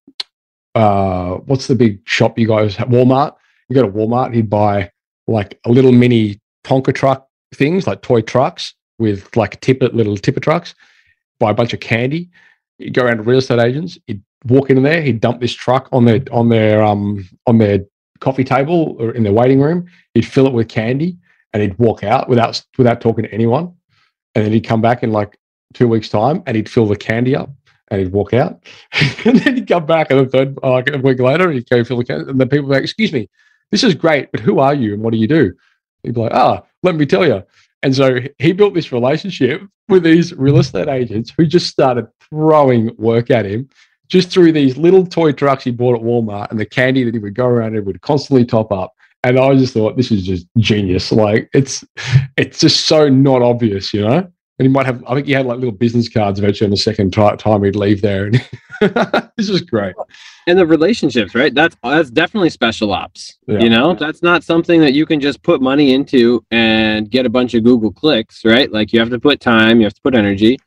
uh 0.76 1.36
what's 1.46 1.68
the 1.68 1.76
big 1.76 2.08
shop 2.08 2.38
you 2.38 2.48
guys 2.48 2.76
have? 2.76 2.90
Walmart. 2.90 3.36
You 3.70 3.76
go 3.76 3.82
to 3.82 3.92
Walmart, 3.92 4.34
he'd 4.34 4.50
buy 4.50 4.92
like 5.28 5.60
a 5.66 5.72
little 5.72 5.92
mini 5.92 6.40
Tonka 6.64 6.94
truck 6.94 7.28
things, 7.54 7.88
like 7.88 8.02
toy 8.02 8.22
trucks 8.22 8.74
with 9.00 9.36
like 9.36 9.60
tipper 9.62 9.90
little 9.90 10.18
tipper 10.18 10.40
trucks, 10.40 10.76
buy 11.40 11.52
a 11.52 11.54
bunch 11.56 11.74
of 11.74 11.80
candy 11.80 12.30
he'd 12.78 12.94
go 12.94 13.04
around 13.04 13.18
to 13.18 13.24
real 13.24 13.40
estate 13.40 13.60
agents. 13.60 13.98
He'd 14.08 14.22
walk 14.46 14.70
in 14.70 14.82
there. 14.84 15.02
He'd 15.02 15.22
dump 15.22 15.42
this 15.42 15.54
truck 15.54 15.90
on 15.92 16.06
their 16.06 16.22
on 16.32 16.50
their 16.50 16.84
um 16.84 17.28
on 17.48 17.58
their 17.58 17.86
coffee 18.20 18.44
table 18.44 18.96
or 19.00 19.12
in 19.12 19.24
their 19.24 19.34
waiting 19.34 19.62
room. 19.62 19.88
He'd 20.14 20.26
fill 20.26 20.48
it 20.48 20.54
with 20.54 20.70
candy 20.70 21.18
and 21.54 21.62
he'd 21.62 21.78
walk 21.78 22.04
out 22.04 22.30
without 22.30 22.62
without 22.78 23.02
talking 23.02 23.24
to 23.26 23.34
anyone. 23.34 23.74
And 24.36 24.46
then 24.46 24.52
he'd 24.52 24.66
come 24.66 24.82
back 24.82 25.04
in 25.04 25.12
like 25.12 25.38
two 25.74 25.88
weeks' 25.88 26.10
time 26.10 26.44
and 26.46 26.56
he'd 26.56 26.70
fill 26.70 26.88
the 26.88 26.96
candy 26.96 27.36
up 27.36 27.50
and 27.90 28.02
he'd 28.02 28.12
walk 28.12 28.34
out. 28.34 28.64
and 29.26 29.40
then 29.40 29.56
he'd 29.56 29.68
come 29.68 29.86
back 29.86 30.12
and 30.12 30.20
the 30.20 30.30
third 30.30 30.58
uh, 30.64 30.72
like 30.72 30.94
a 30.94 30.98
week 30.98 31.20
later 31.20 31.46
and 31.46 31.56
he'd 31.56 31.70
go 31.70 31.84
fill 31.84 31.98
the 31.98 32.06
candy. 32.06 32.30
And 32.30 32.40
the 32.40 32.46
people 32.46 32.66
would 32.66 32.74
be 32.74 32.76
like, 32.76 32.84
excuse 32.84 33.14
me, 33.14 33.30
this 33.72 33.84
is 33.84 33.96
great, 33.96 34.32
but 34.32 34.42
who 34.42 34.60
are 34.60 34.74
you 34.74 34.94
and 34.94 35.02
what 35.02 35.14
do 35.14 35.20
you 35.20 35.28
do? 35.28 35.54
He'd 36.04 36.14
be 36.14 36.22
like, 36.22 36.34
ah, 36.34 36.64
let 36.84 36.96
me 36.96 37.06
tell 37.06 37.26
you. 37.26 37.44
And 37.86 37.96
so 37.96 38.18
he 38.40 38.52
built 38.52 38.74
this 38.74 38.92
relationship 38.92 39.62
with 39.90 40.02
these 40.02 40.34
real 40.34 40.58
estate 40.58 40.88
agents 40.88 41.32
who 41.38 41.46
just 41.46 41.68
started 41.68 42.08
throwing 42.20 42.90
work 42.98 43.30
at 43.30 43.46
him 43.46 43.70
just 44.08 44.32
through 44.32 44.54
these 44.54 44.76
little 44.76 45.06
toy 45.06 45.32
trucks 45.32 45.66
he 45.66 45.70
bought 45.70 45.96
at 45.96 46.02
Walmart 46.02 46.50
and 46.50 46.60
the 46.60 46.66
candy 46.66 47.04
that 47.04 47.14
he 47.14 47.20
would 47.20 47.36
go 47.36 47.46
around 47.46 47.76
and 47.76 47.86
would 47.86 48.02
constantly 48.02 48.44
top 48.44 48.72
up. 48.72 48.92
And 49.24 49.38
I 49.38 49.54
just 49.54 49.76
thought 49.76 49.98
this 49.98 50.10
is 50.10 50.26
just 50.26 50.48
genius. 50.58 51.12
Like 51.12 51.48
it's 51.54 51.86
it's 52.38 52.60
just 52.60 52.88
so 52.88 53.08
not 53.08 53.44
obvious, 53.44 53.94
you 53.94 54.02
know. 54.02 54.32
And 54.58 54.66
he 54.66 54.72
might 54.72 54.86
have, 54.86 55.04
I 55.06 55.16
think 55.16 55.28
he 55.28 55.34
had 55.34 55.46
like 55.46 55.58
little 55.58 55.74
business 55.74 56.08
cards 56.08 56.40
eventually 56.40 56.68
on 56.68 56.72
the 56.72 56.78
second 56.78 57.12
t- 57.14 57.36
time 57.38 57.64
he'd 57.64 57.76
leave 57.76 58.02
there. 58.02 58.28
And 58.28 58.36
this 59.38 59.50
is 59.50 59.62
great. 59.62 59.96
And 60.48 60.58
the 60.58 60.66
relationships, 60.66 61.36
right? 61.36 61.54
That's 61.54 61.76
that's 61.84 62.10
definitely 62.10 62.52
special 62.52 62.94
ops. 62.94 63.38
Yeah. 63.48 63.60
You 63.60 63.70
know, 63.70 63.96
that's 63.96 64.24
not 64.24 64.44
something 64.44 64.80
that 64.80 64.94
you 64.94 65.06
can 65.06 65.20
just 65.20 65.44
put 65.44 65.62
money 65.62 65.94
into 65.94 66.46
and 66.52 67.10
get 67.12 67.26
a 67.26 67.30
bunch 67.30 67.54
of 67.54 67.64
Google 67.66 67.92
clicks, 67.92 68.46
right? 68.46 68.72
Like 68.72 68.94
you 68.94 69.00
have 69.02 69.10
to 69.10 69.20
put 69.20 69.42
time, 69.42 69.80
you 69.80 69.86
have 69.86 69.94
to 69.96 70.02
put 70.02 70.16
energy. 70.16 70.58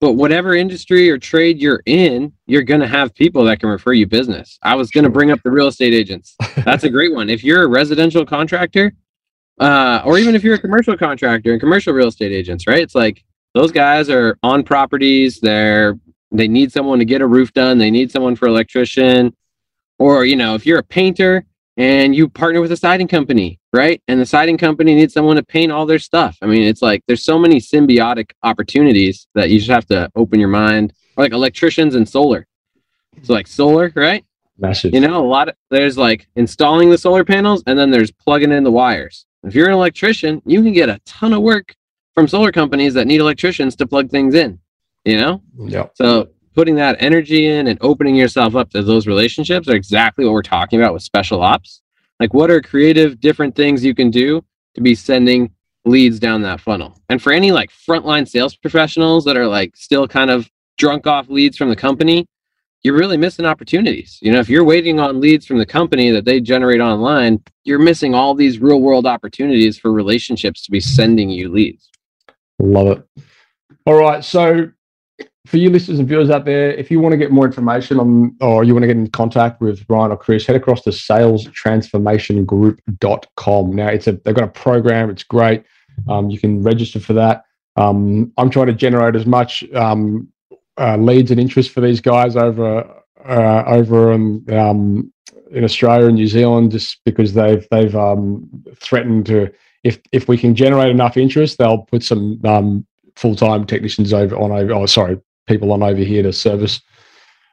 But 0.00 0.12
whatever 0.12 0.54
industry 0.54 1.08
or 1.08 1.16
trade 1.16 1.58
you're 1.60 1.82
in, 1.86 2.32
you're 2.46 2.62
going 2.62 2.82
to 2.82 2.86
have 2.86 3.14
people 3.14 3.44
that 3.44 3.60
can 3.60 3.68
refer 3.70 3.92
you 3.94 4.06
business. 4.06 4.58
I 4.62 4.74
was 4.74 4.90
going 4.90 5.04
to 5.04 5.08
Sure. 5.08 5.14
bring 5.14 5.30
up 5.30 5.40
the 5.42 5.50
real 5.50 5.68
estate 5.68 5.94
agents. 5.94 6.34
That's 6.64 6.84
a 6.84 6.90
great 6.90 7.14
one. 7.14 7.30
If 7.30 7.42
you're 7.42 7.62
a 7.62 7.68
residential 7.68 8.26
contractor, 8.26 8.92
uh, 9.58 10.02
or 10.04 10.18
even 10.18 10.34
if 10.34 10.44
you're 10.44 10.56
a 10.56 10.58
commercial 10.58 10.96
contractor 10.98 11.52
and 11.52 11.60
commercial 11.60 11.94
real 11.94 12.08
estate 12.08 12.30
agents, 12.32 12.66
right? 12.66 12.82
It's 12.82 12.94
like 12.94 13.24
those 13.56 13.72
guys 13.72 14.10
are 14.10 14.38
on 14.42 14.62
properties. 14.62 15.40
They're 15.40 15.98
they 16.30 16.46
need 16.46 16.72
someone 16.72 16.98
to 16.98 17.06
get 17.06 17.22
a 17.22 17.26
roof 17.26 17.54
done. 17.54 17.78
They 17.78 17.90
need 17.90 18.10
someone 18.10 18.36
for 18.36 18.46
electrician, 18.46 19.34
or 19.98 20.26
you 20.26 20.36
know, 20.36 20.54
if 20.54 20.66
you're 20.66 20.80
a 20.80 20.84
painter 20.84 21.46
and 21.78 22.14
you 22.14 22.28
partner 22.28 22.60
with 22.60 22.72
a 22.72 22.76
siding 22.76 23.08
company, 23.08 23.58
right? 23.72 24.02
And 24.08 24.20
the 24.20 24.26
siding 24.26 24.58
company 24.58 24.94
needs 24.94 25.14
someone 25.14 25.36
to 25.36 25.42
paint 25.42 25.72
all 25.72 25.86
their 25.86 25.98
stuff. 25.98 26.36
I 26.42 26.46
mean, 26.46 26.64
it's 26.64 26.82
like 26.82 27.02
there's 27.06 27.24
so 27.24 27.38
many 27.38 27.56
symbiotic 27.56 28.32
opportunities 28.42 29.26
that 29.34 29.48
you 29.48 29.58
just 29.58 29.70
have 29.70 29.86
to 29.86 30.10
open 30.14 30.38
your 30.38 30.50
mind. 30.50 30.92
Or 31.16 31.24
like 31.24 31.32
electricians 31.32 31.94
and 31.94 32.06
solar. 32.06 32.46
So 33.22 33.32
like 33.32 33.46
solar, 33.46 33.90
right? 33.94 34.22
Massive. 34.58 34.92
You 34.92 35.00
know, 35.00 35.24
a 35.24 35.26
lot 35.26 35.48
of 35.48 35.54
there's 35.70 35.96
like 35.96 36.28
installing 36.36 36.90
the 36.90 36.98
solar 36.98 37.24
panels 37.24 37.62
and 37.66 37.78
then 37.78 37.90
there's 37.90 38.10
plugging 38.10 38.52
in 38.52 38.64
the 38.64 38.70
wires. 38.70 39.24
If 39.44 39.54
you're 39.54 39.68
an 39.68 39.74
electrician, 39.74 40.42
you 40.44 40.62
can 40.62 40.74
get 40.74 40.90
a 40.90 41.00
ton 41.06 41.32
of 41.32 41.40
work 41.40 41.74
from 42.16 42.26
solar 42.26 42.50
companies 42.50 42.94
that 42.94 43.06
need 43.06 43.20
electricians 43.20 43.76
to 43.76 43.86
plug 43.86 44.10
things 44.10 44.34
in. 44.34 44.58
You 45.04 45.18
know? 45.18 45.42
yeah. 45.58 45.86
So 45.94 46.30
putting 46.54 46.74
that 46.76 46.96
energy 46.98 47.46
in 47.46 47.66
and 47.66 47.78
opening 47.82 48.16
yourself 48.16 48.56
up 48.56 48.70
to 48.70 48.82
those 48.82 49.06
relationships 49.06 49.68
are 49.68 49.76
exactly 49.76 50.24
what 50.24 50.32
we're 50.32 50.42
talking 50.42 50.80
about 50.80 50.94
with 50.94 51.02
special 51.02 51.42
ops. 51.42 51.82
Like 52.18 52.32
what 52.32 52.50
are 52.50 52.62
creative 52.62 53.20
different 53.20 53.54
things 53.54 53.84
you 53.84 53.94
can 53.94 54.10
do 54.10 54.42
to 54.74 54.80
be 54.80 54.94
sending 54.94 55.52
leads 55.84 56.18
down 56.18 56.42
that 56.42 56.60
funnel? 56.60 56.98
And 57.10 57.22
for 57.22 57.32
any 57.32 57.52
like 57.52 57.70
frontline 57.70 58.26
sales 58.26 58.56
professionals 58.56 59.24
that 59.26 59.36
are 59.36 59.46
like 59.46 59.76
still 59.76 60.08
kind 60.08 60.30
of 60.30 60.50
drunk 60.78 61.06
off 61.06 61.28
leads 61.28 61.58
from 61.58 61.68
the 61.68 61.76
company, 61.76 62.26
you're 62.82 62.96
really 62.96 63.18
missing 63.18 63.44
opportunities. 63.44 64.18
You 64.22 64.32
know, 64.32 64.40
if 64.40 64.48
you're 64.48 64.64
waiting 64.64 64.98
on 64.98 65.20
leads 65.20 65.44
from 65.44 65.58
the 65.58 65.66
company 65.66 66.10
that 66.10 66.24
they 66.24 66.40
generate 66.40 66.80
online, 66.80 67.42
you're 67.64 67.78
missing 67.78 68.14
all 68.14 68.34
these 68.34 68.58
real 68.58 68.80
world 68.80 69.06
opportunities 69.06 69.78
for 69.78 69.92
relationships 69.92 70.62
to 70.62 70.70
be 70.70 70.80
sending 70.80 71.28
you 71.28 71.50
leads. 71.50 71.90
Love 72.58 72.88
it. 72.88 73.06
All 73.84 73.94
right. 73.94 74.24
So, 74.24 74.72
for 75.46 75.56
you 75.58 75.68
listeners 75.70 76.00
and 76.00 76.08
viewers 76.08 76.30
out 76.30 76.44
there, 76.44 76.72
if 76.72 76.90
you 76.90 76.98
want 77.00 77.12
to 77.12 77.16
get 77.16 77.30
more 77.30 77.46
information 77.46 78.00
on 78.00 78.34
or 78.40 78.64
you 78.64 78.74
want 78.74 78.82
to 78.82 78.88
get 78.88 78.96
in 78.96 79.08
contact 79.08 79.60
with 79.60 79.84
Ryan 79.88 80.10
or 80.10 80.16
Chris, 80.16 80.44
head 80.44 80.56
across 80.56 80.82
to 80.82 80.90
salestransformationgroup.com. 80.90 83.72
Now, 83.72 83.86
it's 83.88 84.08
a 84.08 84.12
they've 84.12 84.34
got 84.34 84.44
a 84.44 84.48
program. 84.48 85.10
It's 85.10 85.22
great. 85.22 85.62
Um, 86.08 86.30
you 86.30 86.40
can 86.40 86.62
register 86.62 87.00
for 87.00 87.12
that. 87.14 87.44
Um, 87.76 88.32
I'm 88.38 88.50
trying 88.50 88.66
to 88.66 88.72
generate 88.72 89.14
as 89.14 89.26
much 89.26 89.62
um, 89.74 90.28
uh, 90.78 90.96
leads 90.96 91.30
and 91.30 91.38
interest 91.38 91.70
for 91.70 91.80
these 91.80 92.00
guys 92.00 92.34
over 92.36 92.84
uh, 93.24 93.62
over 93.66 94.12
in, 94.12 94.44
um, 94.52 95.12
in 95.50 95.64
Australia 95.64 96.06
and 96.06 96.16
New 96.16 96.26
Zealand, 96.26 96.72
just 96.72 97.00
because 97.04 97.34
they've 97.34 97.66
they've 97.70 97.94
um, 97.94 98.48
threatened 98.76 99.26
to 99.26 99.52
if 99.86 100.00
if 100.10 100.28
we 100.28 100.36
can 100.36 100.54
generate 100.54 100.90
enough 100.90 101.16
interest, 101.16 101.58
they'll 101.58 101.78
put 101.78 102.02
some 102.02 102.40
um, 102.44 102.86
full 103.14 103.36
time 103.36 103.64
technicians 103.64 104.12
over 104.12 104.36
on 104.36 104.50
over. 104.50 104.72
Oh, 104.72 104.86
sorry, 104.86 105.20
people 105.46 105.72
on 105.72 105.82
over 105.82 106.02
here 106.02 106.22
to 106.24 106.32
service 106.32 106.80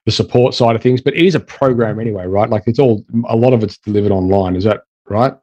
the 0.05 0.11
support 0.11 0.55
side 0.55 0.75
of 0.75 0.81
things. 0.81 0.99
But 0.99 1.13
it 1.13 1.25
is 1.25 1.36
a 1.36 1.39
program 1.39 1.99
anyway, 1.99 2.25
right? 2.25 2.49
Like 2.49 2.63
it's 2.65 2.79
all 2.79 3.05
a 3.27 3.36
lot 3.36 3.53
of 3.53 3.63
it's 3.63 3.77
delivered 3.77 4.11
online. 4.11 4.55
Is 4.55 4.63
that 4.63 4.81
right? 5.07 5.36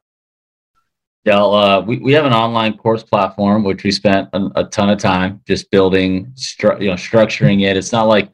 Yeah, 1.23 1.43
uh, 1.43 1.83
we, 1.85 1.97
we 1.99 2.13
have 2.13 2.25
an 2.25 2.33
online 2.33 2.77
course 2.77 3.03
platform 3.03 3.63
which 3.63 3.83
we 3.83 3.91
spent 3.91 4.27
a, 4.33 4.49
a 4.55 4.63
ton 4.65 4.89
of 4.89 4.97
time 4.97 5.39
just 5.47 5.69
building, 5.69 6.25
stru- 6.35 6.81
you 6.81 6.87
know, 6.87 6.95
structuring 6.95 7.61
it. 7.61 7.77
It's 7.77 7.91
not 7.91 8.07
like 8.07 8.29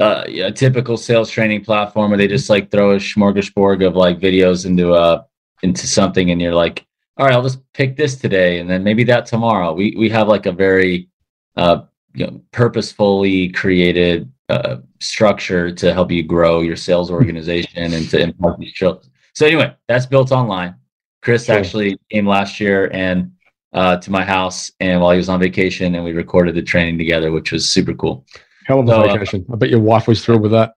uh, 0.00 0.24
a 0.26 0.50
typical 0.50 0.96
sales 0.96 1.30
training 1.30 1.64
platform 1.64 2.10
where 2.10 2.18
they 2.18 2.26
just 2.26 2.50
like 2.50 2.70
throw 2.70 2.92
a 2.92 2.96
smorgasbord 2.96 3.86
of 3.86 3.94
like 3.94 4.18
videos 4.18 4.66
into 4.66 4.92
a 4.94 5.24
into 5.62 5.86
something, 5.86 6.30
and 6.30 6.40
you're 6.42 6.54
like, 6.54 6.84
all 7.20 7.26
right, 7.26 7.34
I'll 7.34 7.42
just 7.42 7.60
pick 7.74 7.98
this 7.98 8.16
today, 8.16 8.60
and 8.60 8.70
then 8.70 8.82
maybe 8.82 9.04
that 9.04 9.26
tomorrow. 9.26 9.74
We 9.74 9.94
we 9.98 10.08
have 10.08 10.26
like 10.26 10.46
a 10.46 10.52
very 10.52 11.10
uh, 11.54 11.82
you 12.14 12.26
know, 12.26 12.40
purposefully 12.50 13.50
created 13.50 14.32
uh, 14.48 14.78
structure 15.00 15.70
to 15.70 15.92
help 15.92 16.10
you 16.10 16.22
grow 16.22 16.62
your 16.62 16.76
sales 16.76 17.10
organization 17.10 17.92
and 17.92 18.08
to 18.08 18.18
impact 18.20 18.58
these 18.58 18.72
shows. 18.72 19.10
So 19.34 19.44
anyway, 19.46 19.76
that's 19.86 20.06
built 20.06 20.32
online. 20.32 20.76
Chris 21.20 21.44
Sure. 21.44 21.56
actually 21.56 21.98
came 22.10 22.26
last 22.26 22.58
year 22.58 22.88
and 22.94 23.32
uh, 23.74 23.98
to 23.98 24.10
my 24.10 24.24
house, 24.24 24.72
and 24.80 25.02
while 25.02 25.10
he 25.10 25.18
was 25.18 25.28
on 25.28 25.40
vacation, 25.40 25.94
and 25.94 26.02
we 26.02 26.12
recorded 26.12 26.54
the 26.54 26.62
training 26.62 26.96
together, 26.96 27.30
which 27.30 27.52
was 27.52 27.68
super 27.68 27.92
cool. 27.92 28.24
Hell 28.64 28.80
of 28.80 28.88
a 28.88 28.92
So, 28.92 29.02
uh, 29.02 29.12
vacation. 29.12 29.44
I 29.52 29.56
bet 29.56 29.68
your 29.68 29.80
wife 29.80 30.08
was 30.08 30.24
thrilled 30.24 30.40
with 30.40 30.52
that. 30.52 30.72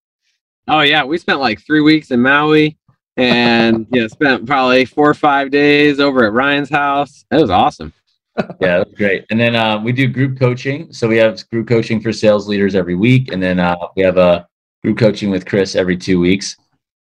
Oh 0.67 0.81
yeah, 0.81 1.05
we 1.05 1.17
spent 1.17 1.39
like 1.39 1.65
three 1.65 1.79
weeks 1.81 2.11
in 2.11 2.21
Maui, 2.21 2.77
and 3.18 3.88
yeah, 3.91 4.07
spent 4.07 4.45
probably 4.45 4.86
four 4.86 5.09
or 5.09 5.14
five 5.14 5.51
days 5.51 5.99
over 5.99 6.26
at 6.26 6.34
Ryan's 6.34 6.70
house. 6.70 7.26
It 7.32 7.41
was 7.41 7.49
awesome. 7.49 7.93
Yeah, 8.38 8.80
that 8.80 8.88
was 8.88 8.95
great. 8.95 9.26
And 9.30 9.39
then 9.39 9.55
uh, 9.55 9.80
we 9.80 9.91
do 9.91 10.07
group 10.07 10.39
coaching. 10.39 10.91
So 10.91 11.07
we 11.07 11.18
have 11.18 11.47
group 11.49 11.68
coaching 11.68 12.01
for 12.01 12.11
sales 12.11 12.47
leaders 12.47 12.74
every 12.74 12.95
week, 12.95 13.32
and 13.32 13.41
then 13.41 13.59
uh, 13.59 13.76
we 13.95 14.01
have 14.01 14.18
a 14.18 14.47
group 14.84 14.97
coaching 14.97 15.30
with 15.30 15.45
Chris 15.45 15.76
every 15.76 15.97
two 15.97 16.20
weeks. 16.20 16.57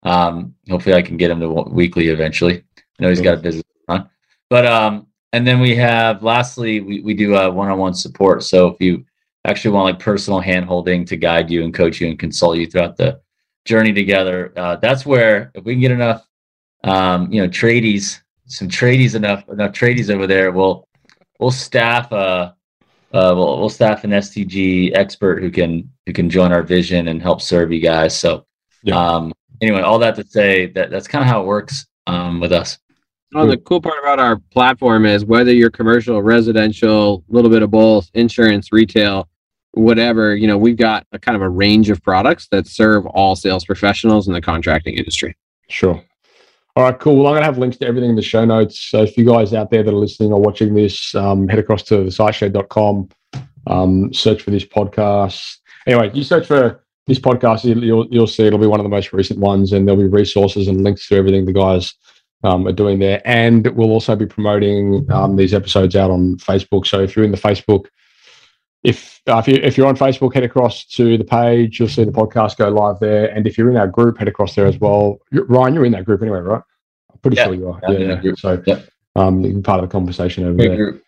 Um, 0.05 0.55
hopefully, 0.71 0.95
I 0.95 1.03
can 1.03 1.17
get 1.17 1.31
him 1.31 1.41
to 1.41 1.49
weekly 1.49 2.09
eventually. 2.09 2.65
I 2.79 3.03
know 3.03 3.09
he's 3.11 3.21
got 3.21 3.35
a 3.39 3.41
business 3.41 3.65
on, 3.89 4.09
but 4.49 4.65
um, 4.67 5.07
and 5.33 5.47
then 5.47 5.61
we 5.61 5.77
have 5.77 6.23
lastly 6.23 6.81
we 6.81 7.01
we 7.01 7.15
do 7.15 7.37
uh, 7.37 7.51
one-on-one 7.51 7.95
support. 7.95 8.43
So 8.43 8.69
if 8.69 8.81
you 8.81 9.05
actually 9.45 9.73
want 9.73 9.85
like 9.85 10.03
personal 10.03 10.41
hand 10.41 10.65
holding 10.65 11.05
to 11.07 11.17
guide 11.17 11.51
you 11.51 11.63
and 11.65 11.75
coach 11.75 12.01
you 12.01 12.09
and 12.09 12.19
consult 12.19 12.57
you 12.57 12.67
throughout 12.67 12.97
the 12.97 13.21
journey 13.69 13.93
together, 13.93 14.53
uh, 14.57 14.77
that's 14.77 15.05
where 15.05 15.51
if 15.55 15.63
we 15.65 15.75
can 15.75 15.81
get 15.83 15.91
enough, 15.91 16.27
um, 16.85 17.31
you 17.31 17.43
know, 17.43 17.49
tradies, 17.49 18.21
some 18.47 18.69
tradies 18.69 19.15
enough 19.15 19.47
enough 19.51 19.73
tradies 19.73 20.09
over 20.13 20.27
there, 20.27 20.51
we'll 20.53 20.89
we'll 21.39 21.51
staff 21.51 22.11
a 22.13 22.17
uh 23.13 23.33
we'll, 23.37 23.59
we'll 23.61 23.69
staff 23.69 24.05
an 24.05 24.11
STG 24.11 24.97
expert 24.97 25.43
who 25.43 25.51
can 25.51 25.91
who 26.07 26.13
can 26.15 26.31
join 26.31 26.51
our 26.51 26.63
vision 26.63 27.09
and 27.09 27.21
help 27.23 27.41
serve 27.43 27.71
you 27.71 27.81
guys. 27.81 28.19
So 28.19 28.47
Yeah. 28.83 28.97
um 28.97 29.33
anyway, 29.61 29.83
all 29.83 29.99
that 29.99 30.17
to 30.17 30.25
say 30.27 30.67
that 30.73 30.91
that's 30.91 31.07
kind 31.09 31.23
of 31.23 31.29
how 31.29 31.43
it 31.43 31.47
works 31.47 31.87
um 32.07 32.41
with 32.41 32.53
us. 32.53 32.79
Oh, 33.35 33.47
the 33.47 33.59
cool 33.59 33.83
part 33.83 33.99
about 34.03 34.19
our 34.19 34.39
platform 34.51 35.05
is 35.05 35.27
whether 35.27 35.53
you're 35.53 35.71
commercial, 35.71 36.23
residential, 36.23 37.23
a 37.29 37.33
little 37.37 37.51
bit 37.51 37.63
of 37.63 37.71
both, 37.71 38.11
insurance, 38.15 38.73
retail, 38.73 39.29
whatever, 39.73 40.35
you 40.35 40.47
know, 40.47 40.59
we've 40.59 40.77
got 40.77 41.07
a 41.13 41.19
kind 41.19 41.37
of 41.37 41.43
a 41.43 41.49
range 41.49 41.91
of 41.91 42.03
products 42.03 42.49
that 42.51 42.67
serve 42.67 43.07
all 43.07 43.37
sales 43.37 43.65
professionals 43.65 44.27
in 44.27 44.35
the 44.35 44.41
contracting 44.41 44.97
industry. 44.97 45.37
Sure. 45.69 46.03
All 46.77 46.85
right, 46.85 46.99
cool. 46.99 47.17
Well, 47.17 47.27
I'm 47.27 47.33
going 47.33 47.43
to 47.43 47.47
have 47.47 47.59
links 47.59 47.77
to 47.79 47.87
everything 47.87 48.11
in 48.11 48.17
the 48.17 48.23
show 48.23 48.45
notes. 48.45 48.79
So 48.79 49.03
if 49.03 49.17
you 49.19 49.25
guys 49.25 49.53
out 49.53 49.71
there 49.71 49.83
that 49.83 49.93
are 49.93 49.97
listening 49.97 50.33
or 50.33 50.41
watching 50.41 50.75
this, 50.75 51.15
um, 51.15 51.49
head 51.49 51.59
across 51.59 51.83
to 51.85 52.05
siteshed.com, 52.05 53.09
um, 53.67 54.15
search 54.15 54.43
for 54.43 54.53
this 54.53 54.65
podcast. 54.65 55.57
Anyway, 55.87 56.11
you 56.15 56.23
search 56.23 56.47
for 56.47 56.85
this 57.09 57.19
podcast, 57.19 57.65
you'll, 57.65 57.83
you'll, 57.83 58.07
you'll 58.11 58.27
see 58.27 58.47
it'll 58.47 58.59
be 58.59 58.67
one 58.67 58.79
of 58.79 58.85
the 58.85 58.91
most 58.91 59.13
recent 59.13 59.41
ones, 59.41 59.73
and 59.73 59.89
there'll 59.89 60.01
be 60.01 60.07
resources 60.07 60.69
and 60.69 60.85
links 60.85 61.09
to 61.09 61.17
everything 61.17 61.45
the 61.47 61.53
guys 61.53 61.95
um, 62.45 62.67
are 62.67 62.73
doing 62.73 62.99
there. 62.99 63.21
And 63.25 63.67
we'll 63.69 63.91
also 63.91 64.15
be 64.15 64.27
promoting 64.27 65.11
um, 65.11 65.37
these 65.37 65.55
episodes 65.55 65.97
out 65.97 66.11
on 66.11 66.37
Facebook. 66.37 66.87
So 66.87 67.01
if 67.01 67.17
you're 67.17 67.25
in 67.25 67.33
the 67.33 67.39
Facebook 67.39 67.87
if 68.85 69.21
uh, 69.27 69.39
if, 69.39 69.49
you, 69.49 69.55
if 69.57 69.77
you're 69.77 69.87
on 69.87 69.97
Facebook, 69.97 70.35
head 70.35 70.45
across 70.45 70.85
to 70.87 71.19
the 71.19 71.25
page. 71.25 71.79
You'll 71.81 71.89
see 71.89 72.05
the 72.05 72.13
podcast 72.13 72.57
go 72.57 72.69
live 72.69 72.99
there. 73.01 73.27
And 73.35 73.47
if 73.47 73.59
you're 73.59 73.71
in 73.71 73.77
our 73.77 73.89
group, 73.89 74.19
head 74.19 74.29
across 74.29 74.55
there 74.55 74.67
as 74.67 74.79
well. 74.79 75.19
Ryan, 75.33 75.75
you're 75.75 75.85
in 75.85 75.93
that 75.93 76.05
group 76.05 76.23
anyway, 76.23 76.39
right? 76.39 76.63
I'm 77.13 77.19
pretty 77.21 77.37
Yeah. 77.37 77.45
sure 77.47 77.55
you 77.55 77.69
are. 77.69 77.81
Yeah, 77.83 77.91
Yeah, 77.91 78.13
I'm 78.13 78.19
in 78.21 78.25
yeah. 78.25 78.33
So 78.37 78.63
Yeah. 78.67 78.81
um, 79.17 79.41
you're 79.41 79.61
part 79.63 79.83
of 79.83 79.89
the 79.89 79.93
conversation 79.93 80.45
over 80.45 80.57
there. 80.57 80.77
group. 80.77 81.03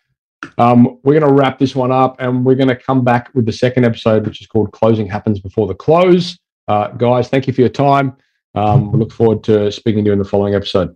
Um, 0.57 0.99
we're 1.03 1.19
going 1.19 1.27
to 1.31 1.39
wrap 1.39 1.59
this 1.59 1.75
one 1.75 1.91
up 1.91 2.17
and 2.19 2.43
we're 2.43 2.55
going 2.55 2.67
to 2.67 2.75
come 2.75 3.03
back 3.03 3.29
with 3.35 3.45
the 3.45 3.51
second 3.53 3.85
episode, 3.85 4.25
which 4.25 4.41
is 4.41 4.47
called 4.47 4.71
Closing 4.71 5.07
Happens 5.07 5.39
Before 5.39 5.67
the 5.67 5.75
Close. 5.75 6.37
Uh, 6.67 6.87
guys, 6.89 7.29
thank 7.29 7.47
you 7.47 7.53
for 7.53 7.61
your 7.61 7.69
time. 7.69 8.17
Um, 8.55 8.91
we 8.91 8.99
look 8.99 9.11
forward 9.13 9.43
to 9.45 9.71
speaking 9.71 10.03
to 10.03 10.09
you 10.09 10.13
in 10.13 10.19
the 10.19 10.25
following 10.25 10.55
episode. 10.55 10.95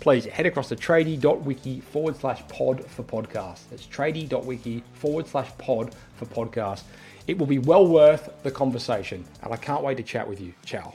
please 0.00 0.24
head 0.24 0.46
across 0.46 0.68
to 0.68 0.76
tradie.wiki 0.76 1.80
forward 1.80 2.16
slash 2.16 2.46
pod 2.48 2.84
for 2.86 3.02
podcast. 3.02 3.60
That's 3.70 3.86
tradie.wiki 3.86 4.82
forward 4.94 5.26
slash 5.26 5.50
pod 5.58 5.94
for 6.16 6.26
podcast. 6.26 6.82
It 7.26 7.38
will 7.38 7.46
be 7.46 7.58
well 7.58 7.86
worth 7.86 8.30
the 8.42 8.50
conversation, 8.50 9.24
and 9.42 9.52
I 9.52 9.56
can't 9.56 9.82
wait 9.82 9.96
to 9.96 10.02
chat 10.02 10.28
with 10.28 10.40
you. 10.40 10.54
Ciao. 10.64 10.94